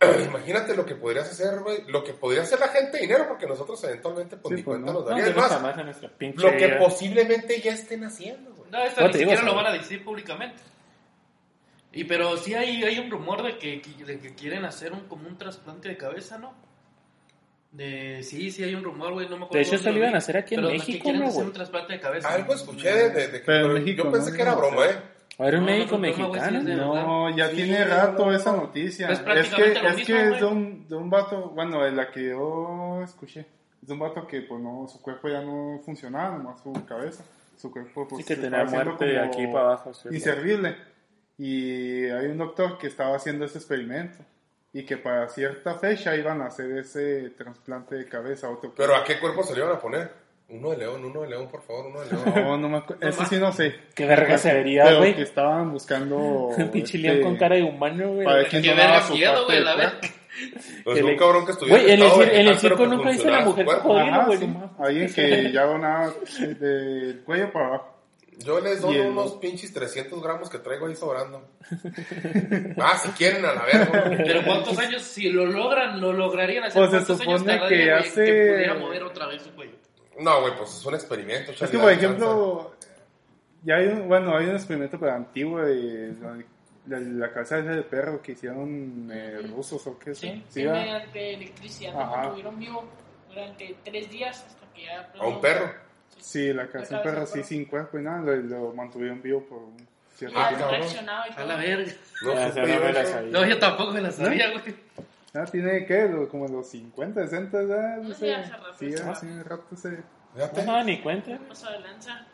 Imagínate 0.28 0.74
lo 0.76 0.86
que 0.86 0.94
podrías 0.94 1.28
hacer, 1.30 1.60
güey. 1.60 1.82
Lo 1.88 2.02
que 2.04 2.14
podría 2.14 2.42
hacer 2.42 2.58
la 2.58 2.68
gente 2.68 2.96
de 2.96 3.02
dinero, 3.02 3.26
porque 3.28 3.46
nosotros 3.46 3.82
eventualmente, 3.84 4.36
pues 4.38 4.50
Sí, 4.50 4.56
ni 4.56 4.62
pues, 4.62 4.78
cuenta 4.78 4.92
no. 4.92 4.98
nos 5.00 5.08
No, 5.10 5.10
daría. 5.10 5.26
Es 5.30 5.36
más, 5.36 6.08
pinche 6.18 6.42
lo 6.42 6.56
que 6.56 6.68
posiblemente 6.78 7.60
ya 7.60 7.72
estén 7.72 8.04
haciendo, 8.04 8.54
güey. 8.54 8.70
No, 8.70 8.82
esta 8.82 9.00
No, 9.02 9.06
ni 9.08 9.12
te 9.12 9.18
digo, 9.18 9.30
siquiera 9.32 9.50
lo 9.50 9.56
van 9.56 9.66
a 9.66 9.72
decir 9.72 10.04
públicamente. 10.04 10.62
Y 11.92 12.04
pero 12.04 12.36
sí 12.38 12.54
hay, 12.54 12.82
hay 12.84 12.98
un 12.98 13.10
rumor 13.10 13.42
de 13.42 13.58
que, 13.58 13.82
de 14.06 14.18
que 14.18 14.34
quieren 14.34 14.64
hacer 14.64 14.92
un, 14.92 15.00
como 15.08 15.28
un 15.28 15.36
trasplante 15.36 15.88
de 15.88 15.96
cabeza, 15.96 16.38
¿no? 16.38 16.54
De, 17.70 18.22
sí, 18.22 18.50
sí 18.50 18.62
hay 18.64 18.74
un 18.74 18.84
rumor, 18.84 19.12
güey, 19.14 19.28
no 19.28 19.36
me 19.38 19.44
acuerdo. 19.44 19.54
De 19.58 19.62
hecho, 19.62 19.76
esto 19.76 19.90
lo 19.90 19.96
iban 19.98 20.14
a 20.14 20.18
hacer 20.18 20.36
aquí 20.36 20.54
en 20.54 20.60
Pero 20.60 20.72
México, 20.74 21.10
¿no, 21.12 21.18
hacer 21.24 21.32
güey? 21.34 21.46
un 21.46 21.52
trasplante 21.54 21.92
de 21.94 22.00
cabeza. 22.00 22.28
Algo 22.32 22.54
escuché 22.54 22.92
de, 22.94 23.10
de- 23.10 23.30
que. 23.32 23.38
Pero 23.46 23.66
en 23.68 23.72
México, 23.74 24.04
yo 24.04 24.12
pensé 24.12 24.30
¿no? 24.30 24.36
que 24.36 24.42
era 24.42 24.54
broma, 24.54 24.86
¿eh? 24.86 24.98
A 25.38 25.44
ver, 25.44 25.54
un 25.54 25.60
No, 25.60 25.66
médico 25.66 25.92
no, 25.92 25.98
mexicano. 25.98 26.62
No, 26.62 27.36
ya 27.36 27.48
Sí, 27.48 27.56
tiene 27.56 27.84
rato 27.86 28.26
no, 28.26 28.36
esa 28.36 28.52
no. 28.52 28.58
noticia. 28.64 29.06
Pues 29.06 29.20
es 29.20 29.24
que, 29.54 29.74
lo 29.80 29.88
es, 29.88 29.96
mismo, 29.96 30.06
que 30.16 30.28
es 30.28 30.40
de 30.40 30.44
un, 30.44 30.88
de 30.88 30.94
un 30.96 31.08
vato, 31.08 31.50
bueno, 31.54 31.82
de 31.82 31.92
la 31.92 32.10
que 32.10 32.28
yo 32.28 33.00
escuché. 33.02 33.40
Es 33.80 33.88
de 33.88 33.94
un 33.94 33.98
vato 34.00 34.26
que 34.26 34.42
pues 34.42 34.60
no, 34.60 34.86
su 34.86 35.00
cuerpo 35.00 35.28
ya 35.30 35.40
no 35.40 35.80
funcionaba, 35.84 36.36
nomás 36.36 36.62
su 36.62 36.72
cabeza. 36.86 37.24
Su 37.56 37.70
cuerpo 37.70 38.06
pues 38.06 38.22
Sí, 38.22 38.28
que 38.28 38.34
se 38.36 38.42
tenía 38.42 38.64
muerte 38.64 39.14
como 39.16 39.26
aquí 39.26 39.46
para 39.46 39.60
abajo. 39.64 39.94
sí. 39.94 40.08
Inservible. 40.12 40.76
Y 41.38 42.04
hay 42.06 42.26
un 42.26 42.38
doctor 42.38 42.78
que 42.78 42.86
estaba 42.86 43.16
haciendo 43.16 43.44
ese 43.44 43.58
experimento. 43.58 44.18
Y 44.74 44.84
que 44.84 44.96
para 44.96 45.28
cierta 45.28 45.74
fecha 45.74 46.16
iban 46.16 46.40
a 46.40 46.46
hacer 46.46 46.70
ese 46.78 47.30
trasplante 47.30 47.94
de 47.94 48.08
cabeza 48.08 48.46
a 48.46 48.50
otro 48.50 48.72
Pero 48.74 48.96
¿a 48.96 49.04
qué 49.04 49.20
cuerpo 49.20 49.42
se 49.42 49.52
le 49.52 49.60
iban 49.60 49.72
a 49.74 49.78
poner? 49.78 50.10
Uno 50.48 50.70
de 50.70 50.78
león, 50.78 51.04
uno 51.04 51.22
de 51.22 51.28
león, 51.28 51.48
por 51.48 51.62
favor, 51.62 51.86
uno 51.86 52.00
de 52.00 52.10
león. 52.10 52.22
No, 52.44 52.56
no 52.58 52.68
me 52.68 52.78
acuerdo. 52.78 53.06
Eso 53.06 53.24
sí 53.26 53.36
no 53.36 53.52
sé. 53.52 53.74
Qué 53.94 54.06
verga 54.06 54.36
se 54.38 54.52
vería, 54.52 54.84
Pero 54.84 54.98
güey. 54.98 55.14
que 55.14 55.22
estaban 55.22 55.70
buscando. 55.72 56.16
Un 56.56 56.70
pinche 56.70 56.96
este, 56.96 57.08
león 57.08 57.22
con 57.22 57.36
cara 57.36 57.56
de 57.56 57.62
humano, 57.62 58.12
güey. 58.12 58.24
Para 58.24 58.36
ver 58.38 58.48
quién 58.48 58.62
donaba 58.62 59.02
su 59.02 59.14
miedo, 59.14 59.46
parte 59.46 59.60
la 59.60 59.76
verga. 59.76 60.00
Pues 60.84 60.98
Que 60.98 61.04
un 61.04 61.16
cabrón 61.16 61.44
que 61.46 61.52
estuviera. 61.52 61.78
Güey, 61.82 61.92
en 61.92 62.02
el, 62.02 62.48
el 62.48 62.58
circo 62.58 62.86
nunca 62.86 63.10
dice 63.10 63.30
la 63.30 63.40
mujer 63.40 63.66
cocodrilo, 63.66 64.14
Ajá, 64.14 64.26
güey. 64.26 64.38
sí. 64.38 64.54
Alguien 64.78 65.12
que 65.12 65.52
ya 65.54 65.64
donaba 65.64 66.12
del 66.38 67.22
cuello 67.24 67.52
para 67.52 67.66
abajo. 67.66 67.91
Yo 68.44 68.60
les 68.60 68.80
doy 68.80 68.96
el- 68.96 69.08
unos 69.08 69.32
pinches 69.34 69.72
300 69.72 70.22
gramos 70.22 70.48
que 70.50 70.58
traigo 70.58 70.86
ahí 70.86 70.96
sobrando. 70.96 71.48
ah, 72.80 72.98
si 73.02 73.08
quieren, 73.10 73.44
a 73.44 73.52
la 73.54 73.64
verga. 73.64 74.04
Pero 74.24 74.44
¿cuántos 74.44 74.78
años, 74.78 75.02
si 75.02 75.28
lo 75.30 75.46
logran, 75.46 76.00
lo 76.00 76.12
lograrían 76.12 76.64
hacer? 76.64 76.80
Pues 76.88 76.90
se 76.90 76.96
¿Cuántos 76.96 77.20
años 77.20 77.38
supone 77.40 77.58
tardaría, 77.58 77.84
que 77.84 77.92
hace- 77.92 78.24
que 78.24 78.52
pudiera 78.52 78.74
mover 78.74 79.02
otra 79.04 79.26
vez 79.26 79.42
su 79.42 79.50
cuello? 79.52 79.76
No, 80.20 80.40
güey, 80.42 80.56
pues 80.56 80.70
es 80.76 80.84
un 80.86 80.94
experimento. 80.94 81.52
Es 81.52 81.70
que, 81.70 81.78
por 81.78 81.90
ejemplo, 81.90 82.74
ya 83.64 83.76
hay 83.76 83.86
un, 83.88 84.08
bueno, 84.08 84.36
hay 84.36 84.46
un 84.46 84.56
experimento 84.56 84.98
pero 84.98 85.12
antiguo 85.14 85.60
de, 85.60 86.12
de 86.12 87.00
la 87.00 87.32
cabeza 87.32 87.56
de 87.62 87.82
perro 87.82 88.20
que 88.20 88.32
hicieron 88.32 89.08
eh, 89.12 89.38
rusos 89.48 89.86
o 89.86 89.98
qué 89.98 90.14
sé. 90.14 90.26
Sí, 90.26 90.44
Sí, 90.48 90.64
mediante 90.64 91.34
electricidad 91.34 91.94
Ajá. 91.98 92.10
lo 92.10 92.16
mantuvieron 92.18 92.58
vivo 92.58 92.84
durante 93.28 93.76
tres 93.84 94.10
días 94.10 94.44
hasta 94.46 94.66
que 94.74 94.84
ya... 94.84 95.10
A 95.18 95.26
un 95.26 95.40
perro. 95.40 95.72
Sí, 96.22 96.52
la 96.52 96.68
cabeza 96.68 96.94
del 96.96 97.02
perro 97.04 97.26
sí 97.26 97.42
sin 97.42 97.64
cuerpo 97.66 97.98
y 97.98 98.02
nada, 98.02 98.20
lo, 98.22 98.36
lo 98.36 98.72
mantuvieron 98.74 99.20
vivo 99.20 99.42
por 99.44 99.58
un 99.58 99.76
cierto 100.16 100.38
Ah, 100.38 100.48
tiempo. 100.48 100.66
A 100.66 101.44
la 101.44 101.56
verga. 101.56 101.92
No, 102.22 102.32
yo 102.32 102.62
me 102.62 102.92
la 102.92 103.00
eso. 103.00 103.10
sabía. 103.12 103.30
No, 103.32 103.44
yo 103.46 103.58
tampoco 103.58 103.92
me 103.92 104.00
la 104.00 104.10
sabía, 104.12 104.50
güey. 104.50 104.74
Ah, 105.34 105.44
tiene 105.50 105.84
que 105.86 106.28
como 106.30 106.46
los 106.46 106.68
50, 106.68 107.22
60 107.26 107.62
ya, 107.64 107.96
no 108.02 108.14
sé. 108.14 108.26
ya 108.28 108.38
hace 108.40 108.52
rato 108.52 108.74
Sí, 108.78 108.94
hace 108.94 109.42
rato 109.42 109.76
se... 109.76 110.64
No, 110.64 110.84
ni 110.84 111.00
cuenta. 111.00 111.30
De 111.30 111.38
lanza. 111.80 112.26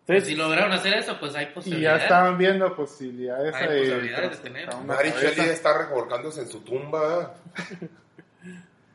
Entonces, 0.00 0.28
Si 0.28 0.34
lograron 0.34 0.72
hacer 0.72 0.94
eso, 0.94 1.16
pues 1.18 1.34
hay 1.34 1.44
Y 1.44 1.48
ya 1.48 1.54
posibilidades. 1.54 2.02
estaban 2.02 2.36
viendo 2.36 2.76
posibilidades 2.76 3.54
Hay 3.54 3.68
de 3.68 3.78
posibilidades 3.78 4.30
de 4.30 4.36
tener. 4.50 4.74
Mary. 4.84 5.10
Shelley 5.18 5.48
está 5.48 5.78
revolcándose 5.78 6.42
en 6.42 6.48
su 6.48 6.60
tumba. 6.60 7.34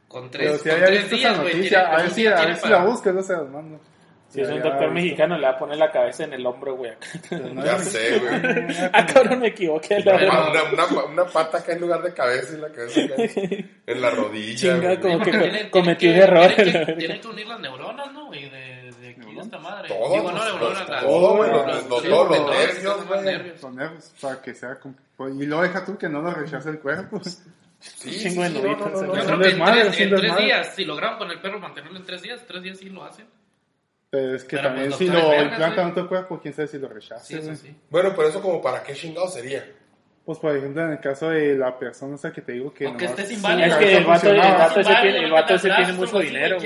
Con 0.07 0.29
Pero 0.29 0.57
tres, 0.57 0.61
si 0.61 0.69
con 0.69 0.71
había 0.77 0.85
tres 0.87 1.09
días, 1.09 1.39
güey. 1.39 1.73
a 1.75 1.95
ver 1.97 2.05
un 2.05 2.11
si, 2.11 2.27
a 2.27 2.45
ver 2.45 2.55
si 2.57 2.67
la 2.67 2.85
buscas, 2.85 3.13
no 3.15 3.21
se 3.23 3.33
las 3.33 3.47
mando. 3.49 3.79
Si 4.29 4.41
es 4.41 4.49
un 4.49 4.61
doctor 4.61 4.91
mexicano, 4.91 5.37
le 5.37 5.47
va 5.47 5.53
a 5.53 5.57
poner 5.57 5.77
la 5.77 5.91
cabeza 5.91 6.23
en 6.23 6.33
el 6.33 6.45
hombro, 6.45 6.75
güey. 6.75 6.91
Ya 7.63 7.79
sé, 7.79 8.19
güey. 8.19 8.31
ah, 8.93 9.05
cabrón, 9.05 9.39
me 9.39 9.47
equivoqué. 9.47 9.99
La 10.03 10.15
Una, 10.15 10.63
una, 10.63 10.63
una, 10.85 11.03
una 11.05 11.25
pata 11.25 11.57
acá 11.57 11.73
en 11.73 11.81
lugar 11.81 12.03
de 12.03 12.13
cabeza 12.13 12.55
y 12.55 12.61
la 12.61 12.69
cabeza 12.69 13.01
acá 13.01 13.15
en 13.87 14.01
la 14.01 14.09
rodilla. 14.11 14.55
Chinga, 14.55 14.99
como 14.99 15.19
que 15.19 15.31
Tienen- 15.31 15.69
cometí 15.71 16.07
un 16.09 16.15
error. 16.15 16.51
Tienen 16.53 17.19
que, 17.21 17.27
unir 17.27 17.47
las 17.47 17.59
neuronas, 17.59 18.13
¿no? 18.13 18.27
güey? 18.27 18.49
De, 18.49 18.91
de 19.01 19.09
aquí 19.09 19.33
de 19.33 19.41
esta 19.41 19.57
madre. 19.57 19.87
Todo, 19.87 20.13
Digo, 20.13 20.31
no 20.31 20.45
neuronas, 20.45 20.89
las- 20.89 21.03
todo, 21.03 21.35
güey, 21.37 21.49
los- 21.51 21.65
los- 21.65 21.75
los- 21.75 21.89
los- 21.89 22.03
todos 22.03 22.29
los 22.29 22.49
nervios, 22.55 22.83
los 22.83 23.07
güey. 23.07 23.21
nervios. 23.23 23.59
Son 23.59 23.75
nervios 23.75 24.11
para 24.21 24.41
que 24.43 24.53
sea. 24.53 24.77
Y 25.39 25.45
lo 25.47 25.61
deja 25.63 25.83
tú 25.83 25.97
que 25.97 26.07
no 26.07 26.21
lo 26.21 26.31
rechace 26.31 26.69
el 26.69 26.79
cuerpo. 26.79 27.19
Sí, 27.79 28.11
Chingo 28.19 28.43
de 28.43 28.49
sí, 28.49 28.61
no, 28.61 28.75
no, 28.75 28.89
no, 28.89 29.15
Yo 29.15 29.25
creo 29.25 29.39
que 29.39 29.49
en 29.49 29.63
tres, 29.63 29.99
en 30.01 30.09
tres 30.15 30.37
días, 30.37 30.75
si 30.75 30.85
lograron 30.85 31.17
con 31.17 31.31
el 31.31 31.39
perro 31.39 31.59
mantenerlo 31.59 31.97
en 31.97 32.05
tres 32.05 32.21
días, 32.21 32.41
tres 32.45 32.61
días 32.61 32.77
sí 32.77 32.89
lo 32.89 33.03
hacen. 33.03 33.25
Pero 34.09 34.35
es 34.35 34.43
que 34.43 34.55
Pero, 34.55 34.69
también 34.69 34.87
pues, 34.87 34.97
si 34.97 35.05
doctores 35.05 35.23
lo 35.23 35.29
vergas, 35.29 35.51
implantan 35.51 35.93
tu 35.93 36.07
cuerpo, 36.07 36.39
quién 36.41 36.53
sabe 36.53 36.67
si 36.67 36.79
lo 36.79 36.87
rechace. 36.87 37.41
Sí, 37.41 37.55
sí. 37.55 37.75
Bueno, 37.89 38.13
pero 38.15 38.29
eso 38.29 38.41
como 38.41 38.61
para 38.61 38.81
qué 38.81 38.93
chingado 38.93 39.27
sería. 39.27 39.63
Pues 40.25 40.37
por 40.37 40.55
ejemplo, 40.55 40.83
en 40.83 40.91
el 40.91 40.99
caso 40.99 41.29
de 41.29 41.55
la 41.55 41.77
persona 41.77 42.15
esa 42.15 42.31
que 42.31 42.41
te 42.41 42.51
digo 42.51 42.71
que. 42.73 42.85
Aunque 42.85 43.05
nomás 43.05 43.19
estés 43.19 43.31
inválido. 43.31 43.67
Es 43.67 43.75
que 43.77 43.97
el 43.97 44.05
vato, 44.05 44.29
el 44.29 44.37
vato 44.37 44.79
ese 44.79 44.95
tiene, 45.01 45.23
el 45.23 45.31
vato 45.31 45.53
ese 45.55 45.69
tiene 45.71 45.93
mucho 45.93 46.19
dinero. 46.19 46.57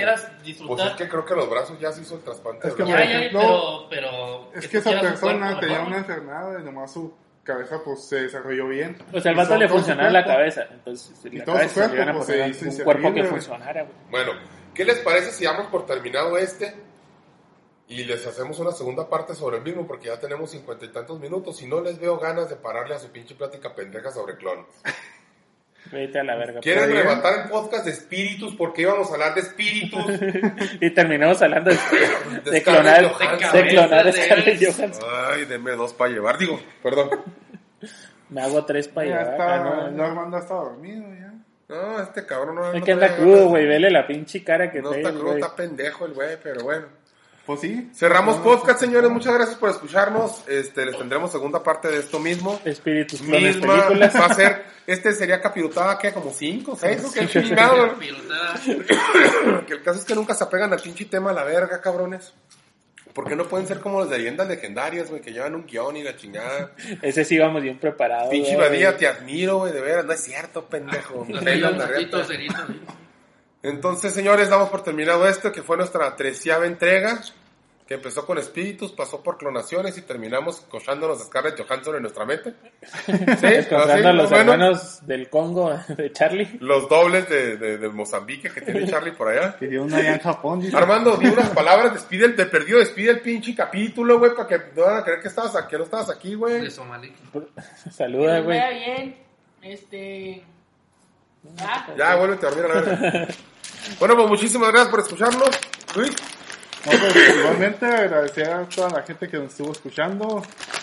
Pues 0.66 0.82
es 0.84 0.92
que 0.92 1.08
creo 1.08 1.24
que 1.24 1.34
los 1.34 1.48
brazos 1.48 1.78
ya 1.80 1.92
se 1.92 2.02
hizo 2.02 2.16
el 2.16 2.22
trasplante. 2.22 2.68
Es 2.68 2.74
que 2.74 2.86
ya, 2.86 3.02
ejemplo, 3.02 3.86
pero, 3.88 4.50
pero 4.50 4.50
Es 4.54 4.68
que 4.68 4.78
esa 4.78 5.00
persona 5.00 5.46
cuerpo 5.46 5.60
tenía 5.60 5.76
mejor, 5.76 5.88
una 5.88 5.96
¿no? 5.96 6.02
enfermedad 6.02 6.60
y 6.60 6.64
nomás 6.64 6.92
su 6.92 7.14
cabeza 7.42 7.80
pues 7.84 8.04
se 8.04 8.22
desarrolló 8.22 8.68
bien. 8.68 8.98
O 9.12 9.20
sea, 9.20 9.30
el 9.30 9.36
vato 9.36 9.56
le 9.56 9.68
funcionaba 9.68 10.10
la 10.10 10.24
cabeza. 10.24 10.66
Entonces, 10.70 11.14
Y 11.30 11.38
la 11.38 11.44
todo 11.44 11.58
su 11.68 11.80
cuerpo, 11.80 12.12
pues, 12.18 12.26
se 12.26 12.48
hizo 12.48 12.68
un 12.68 12.84
cuerpo 12.84 13.14
que 13.14 13.24
funcionara. 13.24 13.86
Bueno, 14.10 14.32
¿qué 14.74 14.84
les 14.84 14.98
parece 14.98 15.30
si 15.30 15.44
damos 15.44 15.68
por 15.68 15.86
terminado 15.86 16.36
este 16.36 16.74
y 17.88 18.04
les 18.04 18.26
hacemos 18.26 18.58
una 18.58 18.72
segunda 18.72 19.08
parte 19.08 19.34
sobre 19.34 19.58
el 19.58 19.62
mismo? 19.62 19.86
Porque 19.86 20.06
ya 20.08 20.18
tenemos 20.18 20.50
cincuenta 20.50 20.84
y 20.84 20.88
tantos 20.88 21.20
minutos 21.20 21.60
y 21.62 21.66
no 21.66 21.80
les 21.80 21.98
veo 21.98 22.18
ganas 22.18 22.48
de 22.48 22.56
pararle 22.56 22.94
a 22.94 22.98
su 22.98 23.10
pinche 23.10 23.34
plática 23.34 23.74
pendeja 23.74 24.10
sobre 24.10 24.36
clones. 24.36 24.66
Vete 25.92 26.18
a 26.18 26.24
la 26.24 26.34
verga. 26.34 26.60
¿Quieren 26.60 26.94
levantar 26.94 27.40
el 27.44 27.50
podcast 27.50 27.84
de 27.84 27.90
espíritus? 27.90 28.54
Porque 28.56 28.82
íbamos 28.82 29.10
a 29.10 29.14
hablar 29.14 29.34
de 29.34 29.42
espíritus. 29.42 30.02
Y 30.80 30.90
terminamos 30.94 31.40
hablando 31.42 31.70
de, 31.70 31.76
De 32.42 32.50
de 32.52 32.62
clonar, 32.62 33.04
Johansson. 33.12 33.52
de 33.52 33.66
clonar 33.68 34.12
Scarlett 34.12 34.64
Johansson. 34.64 35.08
Ay, 35.30 35.44
denme 35.44 35.72
dos 35.72 35.92
para 35.92 36.10
llevar. 36.10 36.38
Digo, 36.38 36.58
perdón. 36.82 37.10
Me 38.30 38.40
hago 38.40 38.64
tres 38.64 38.88
para 38.88 39.08
Ya 39.08 39.18
llevar. 39.18 39.32
está, 39.34 39.54
Ah, 39.84 39.90
no. 39.90 40.04
Armando 40.04 40.38
está 40.38 40.54
dormido 40.54 41.04
ya. 41.18 41.34
No, 41.68 42.00
este 42.02 42.24
cabrón 42.24 42.54
no 42.56 42.72
Es 42.72 42.80
no 42.80 42.84
que 42.86 42.92
anda 42.92 43.14
crudo, 43.16 43.48
güey. 43.48 43.66
Vele 43.66 43.90
la 43.90 44.06
pinche 44.06 44.42
cara 44.42 44.70
que 44.70 44.80
No 44.80 44.88
trae 44.88 45.02
está 45.02 45.12
crudo, 45.12 45.34
está 45.34 45.54
pendejo 45.54 46.06
el 46.06 46.14
güey, 46.14 46.38
pero 46.42 46.62
bueno. 46.64 46.86
Pues 47.46 47.60
sí. 47.60 47.90
Cerramos 47.94 48.36
podcast, 48.38 48.80
señores. 48.80 49.10
Muchas 49.10 49.34
gracias 49.34 49.58
por 49.58 49.68
escucharnos. 49.68 50.44
Este, 50.48 50.86
les 50.86 50.96
tendremos 50.96 51.30
segunda 51.30 51.62
parte 51.62 51.88
de 51.88 51.98
esto 51.98 52.18
mismo. 52.18 52.58
Espíritus, 52.64 53.20
Misma, 53.20 53.36
películas. 53.36 54.14
va 54.14 54.26
a 54.26 54.34
ser, 54.34 54.64
este 54.86 55.12
sería 55.12 55.42
capirotada, 55.42 55.98
¿qué? 55.98 56.10
Como 56.12 56.32
cinco, 56.32 56.74
seis. 56.80 57.02
Qué 57.12 57.26
chingado. 57.28 57.98
Pilotada. 57.98 58.54
que 59.66 59.74
el 59.74 59.82
caso 59.82 59.98
es 59.98 60.06
que 60.06 60.14
nunca 60.14 60.34
se 60.34 60.44
apegan 60.44 60.72
al 60.72 60.80
pinche 60.80 61.04
tema 61.04 61.30
a 61.30 61.34
la 61.34 61.44
verga, 61.44 61.82
cabrones. 61.82 62.32
Porque 63.12 63.36
no 63.36 63.44
pueden 63.44 63.68
ser 63.68 63.78
como 63.78 64.00
las 64.00 64.10
de 64.10 64.18
leyendas 64.18 64.48
legendarias, 64.48 65.10
güey, 65.10 65.20
que 65.20 65.32
llevan 65.32 65.54
un 65.54 65.66
guion 65.66 65.98
y 65.98 66.02
la 66.02 66.16
chingada. 66.16 66.72
Ese 67.02 67.26
sí 67.26 67.34
íbamos 67.34 67.62
bien 67.62 67.78
preparados. 67.78 68.30
Pinche. 68.30 68.56
Badía, 68.56 68.96
te 68.96 69.06
admiro, 69.06 69.58
güey, 69.58 69.72
de 69.72 69.82
veras. 69.82 70.06
No 70.06 70.12
es 70.14 70.20
cierto, 70.20 70.64
pendejo. 70.64 71.26
Me 71.26 71.34
Entonces, 73.64 74.12
señores, 74.14 74.48
damos 74.50 74.68
por 74.68 74.82
terminado 74.84 75.26
esto, 75.26 75.50
que 75.50 75.62
fue 75.62 75.76
nuestra 75.76 76.14
treceava 76.14 76.66
entrega, 76.66 77.20
que 77.88 77.94
empezó 77.94 78.24
con 78.24 78.38
espíritus, 78.38 78.92
pasó 78.92 79.22
por 79.22 79.36
clonaciones 79.36 79.96
y 79.98 80.02
terminamos 80.02 80.60
cochándonos 80.70 81.20
a 81.20 81.24
Scarlett 81.24 81.58
Johansson 81.60 81.96
en 81.96 82.02
nuestra 82.02 82.24
mente. 82.24 82.54
Sí, 83.06 83.46
Encontrando 83.46 84.08
a 84.08 84.12
los 84.12 84.30
bueno, 84.30 84.52
hermanos 84.52 85.06
del 85.06 85.28
Congo 85.28 85.74
de 85.88 86.12
Charlie. 86.12 86.58
Los 86.60 86.88
dobles 86.88 87.28
de, 87.28 87.56
de, 87.56 87.78
de 87.78 87.88
Mozambique 87.88 88.50
que 88.50 88.60
tiene 88.62 88.86
Charlie 88.88 89.12
por 89.12 89.28
allá. 89.28 89.56
Que 89.56 89.66
dio 89.66 89.82
una 89.82 89.96
allá 89.98 90.14
en 90.14 90.20
Japón. 90.20 90.60
dice. 90.60 90.76
Armando, 90.76 91.16
di 91.16 91.26
unas 91.26 91.50
palabras, 91.50 91.92
despide 91.94 92.26
el, 92.26 92.36
te 92.36 92.46
perdió, 92.46 92.78
despide 92.78 93.10
el 93.12 93.20
pinche 93.20 93.54
capítulo, 93.54 94.18
güey, 94.18 94.34
para 94.34 94.46
que 94.48 94.58
no 94.76 94.84
van 94.84 94.98
a 94.98 95.04
creer 95.04 95.20
que 95.20 95.28
estabas 95.28 95.54
aquí, 95.56 95.68
que 95.70 95.78
no 95.78 95.84
estabas 95.84 96.10
aquí, 96.10 96.30
De 96.30 96.36
güey. 96.36 96.70
Somalí. 96.70 97.12
Saluda, 97.90 98.36
Que 98.36 98.42
güey. 98.42 98.74
bien. 98.78 99.16
Este. 99.62 100.44
Ah, 101.60 101.88
Ya, 101.98 102.16
vuélvete 102.16 102.46
a 102.46 102.50
dormir 102.50 102.70
a 102.70 102.74
la 102.74 102.80
verga. 102.80 103.28
Bueno, 103.98 104.16
pues 104.16 104.28
muchísimas 104.28 104.70
gracias 104.70 104.88
por 104.90 105.00
escucharnos. 105.00 105.50
Luis, 105.96 106.14
No, 106.86 106.92
pues, 106.98 107.36
igualmente 107.38 107.86
agradecer 107.86 108.50
a 108.50 108.68
toda 108.68 108.90
la 108.90 109.02
gente 109.02 109.28
que 109.28 109.36
nos 109.38 109.52
estuvo 109.52 109.72
escuchando 109.72 110.42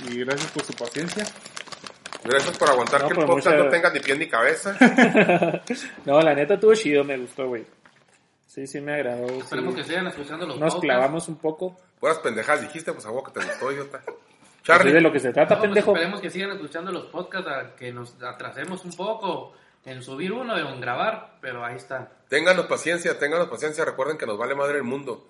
y 0.10 0.20
gracias 0.24 0.52
por 0.52 0.64
su 0.64 0.74
paciencia. 0.74 1.26
gracias 2.24 2.58
por 2.58 2.70
aguantar 2.70 3.02
No, 3.02 3.08
que 3.08 3.14
el 3.14 3.16
pues, 3.18 3.28
podcast 3.28 3.56
muchas- 3.58 3.66
no 3.66 3.72
tenga 3.72 3.90
ni 3.92 4.00
pie 4.00 4.18
ni 4.18 4.28
cabeza. 4.28 4.76
No, 6.06 6.22
la 6.22 6.34
neta 6.34 6.56
estuvo 6.56 6.74
chido, 6.76 7.04
me 7.04 7.18
gustó, 7.18 7.48
güey. 7.48 7.66
Sí, 8.48 8.68
sí 8.68 8.82
me 8.82 8.94
agradó. 8.96 9.28
sí. 9.30 9.38
Esperemos 9.40 9.76
que 9.76 9.84
sigan 9.84 10.08
escuchando 10.08 10.46
los 10.46 10.58
Nos 10.60 10.74
podcasts. 10.74 10.82
clavamos 10.82 11.28
un 11.30 11.36
poco. 11.38 11.78
Puras 12.00 12.20
pendejadas 12.20 12.62
dijiste, 12.62 12.92
pues 12.94 13.06
a 13.06 13.10
vos 13.12 13.24
que 13.24 13.40
te 13.40 13.46
gustó, 13.46 13.72
idiota. 13.72 14.02
Pues 14.04 14.16
sí, 14.18 14.64
Charlie, 14.64 14.92
de 14.94 15.02
lo 15.02 15.12
que 15.12 15.20
se 15.20 15.32
trata, 15.32 15.56
No, 15.56 15.60
pues 15.62 15.70
pendejo. 15.70 15.92
esperemos 15.92 16.22
que 16.22 16.30
sigan 16.30 16.52
escuchando 16.52 16.92
los 16.92 17.06
podcasts, 17.06 17.50
a 17.50 17.76
que 17.76 17.92
nos 17.94 18.16
atrasemos 18.22 18.84
un 18.86 18.92
poco 18.94 19.54
en 19.86 20.04
subir 20.04 20.32
uno 20.32 20.58
y 20.58 20.62
en 20.68 20.82
grabar, 20.82 21.38
pero 21.42 21.64
ahí 21.66 21.76
están. 21.76 22.10
ténganos 22.30 22.66
paciencia, 22.68 23.18
ténganos 23.18 23.48
paciencia. 23.48 23.84
Recuerden 23.86 24.18
que 24.18 24.26
nos 24.26 24.38
vale 24.38 24.56
madre 24.56 24.78
el 24.78 24.84
mundo. 24.84 25.28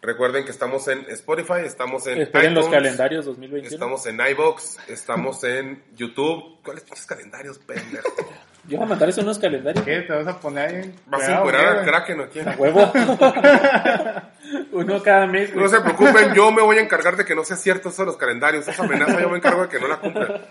Recuerden 0.00 0.44
que 0.44 0.52
estamos 0.52 0.86
en 0.88 1.04
Spotify, 1.10 1.60
estamos 1.64 2.06
en 2.06 2.22
Esperen 2.22 2.54
los 2.54 2.68
calendarios 2.68 3.26
2021. 3.26 3.74
Estamos 3.74 4.06
en 4.06 4.20
iBox, 4.20 4.78
estamos 4.88 5.44
en 5.44 5.84
YouTube. 5.94 6.62
¿Cuáles 6.62 6.84
pinches 6.84 7.04
calendarios, 7.04 7.58
pendejo? 7.58 8.08
Yo 8.68 8.76
voy 8.76 8.84
a 8.86 8.88
mandarles 8.90 9.16
unos 9.18 9.38
calendarios. 9.38 9.84
¿Qué? 9.84 10.00
¿Te 10.02 10.12
vas 10.12 10.26
a 10.26 10.38
poner 10.38 10.68
ahí? 10.68 10.94
¿Vas 11.06 11.26
a 11.26 11.38
encuerar 11.38 11.78
al. 11.78 11.84
Kraken 11.86 12.20
o 12.20 12.28
quién? 12.28 12.48
A 12.48 12.52
huevo. 12.56 12.92
Uno 14.72 15.02
cada 15.02 15.26
mes, 15.26 15.52
güey. 15.52 15.64
No 15.64 15.70
se 15.70 15.80
preocupen, 15.80 16.34
yo 16.34 16.52
me 16.52 16.62
voy 16.62 16.78
a 16.78 16.82
encargar 16.82 17.16
de 17.16 17.24
que 17.24 17.34
no 17.34 17.44
sea 17.44 17.56
cierto 17.56 17.88
eso 17.88 18.02
de 18.02 18.06
los 18.06 18.16
calendarios. 18.16 18.68
Esa 18.68 18.82
amenaza 18.84 19.20
yo 19.20 19.28
me 19.30 19.38
encargo 19.38 19.62
de 19.62 19.68
que 19.68 19.80
no 19.80 19.88
la 19.88 19.96
cumplan. 19.96 20.42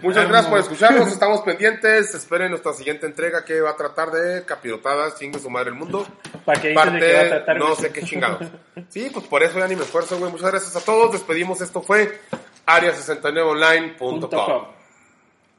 Muchas 0.00 0.26
gracias 0.26 0.50
por 0.50 0.58
escucharnos, 0.60 1.08
estamos 1.08 1.42
pendientes. 1.42 2.14
Esperen 2.14 2.48
nuestra 2.48 2.72
siguiente 2.72 3.04
entrega 3.06 3.44
que 3.44 3.60
va 3.60 3.70
a 3.70 3.76
tratar 3.76 4.10
de 4.10 4.42
capirotadas, 4.44 5.18
chingue 5.18 5.38
su 5.38 5.50
madre 5.50 5.68
el 5.70 5.74
mundo. 5.76 6.06
¿Para 6.46 6.58
qué 6.60 6.68
de 6.68 6.74
que 6.74 6.78
va 6.78 6.82
a 6.82 6.86
Parte, 6.90 7.28
tratar? 7.28 7.56
no 7.58 7.74
sé 7.74 7.92
qué 7.92 8.02
chingados. 8.02 8.46
Sí, 8.88 9.10
pues 9.12 9.26
por 9.26 9.42
eso 9.42 9.58
ya 9.58 9.68
ni 9.68 9.76
me 9.76 9.82
esfuerzo, 9.82 10.18
güey. 10.18 10.30
Muchas 10.32 10.50
gracias 10.50 10.74
a 10.76 10.80
todos. 10.82 11.12
Despedimos. 11.12 11.60
Esto 11.60 11.82
fue 11.82 12.18
Punto 12.30 12.44
área69online.com. 12.66 14.20
com. 14.30 14.64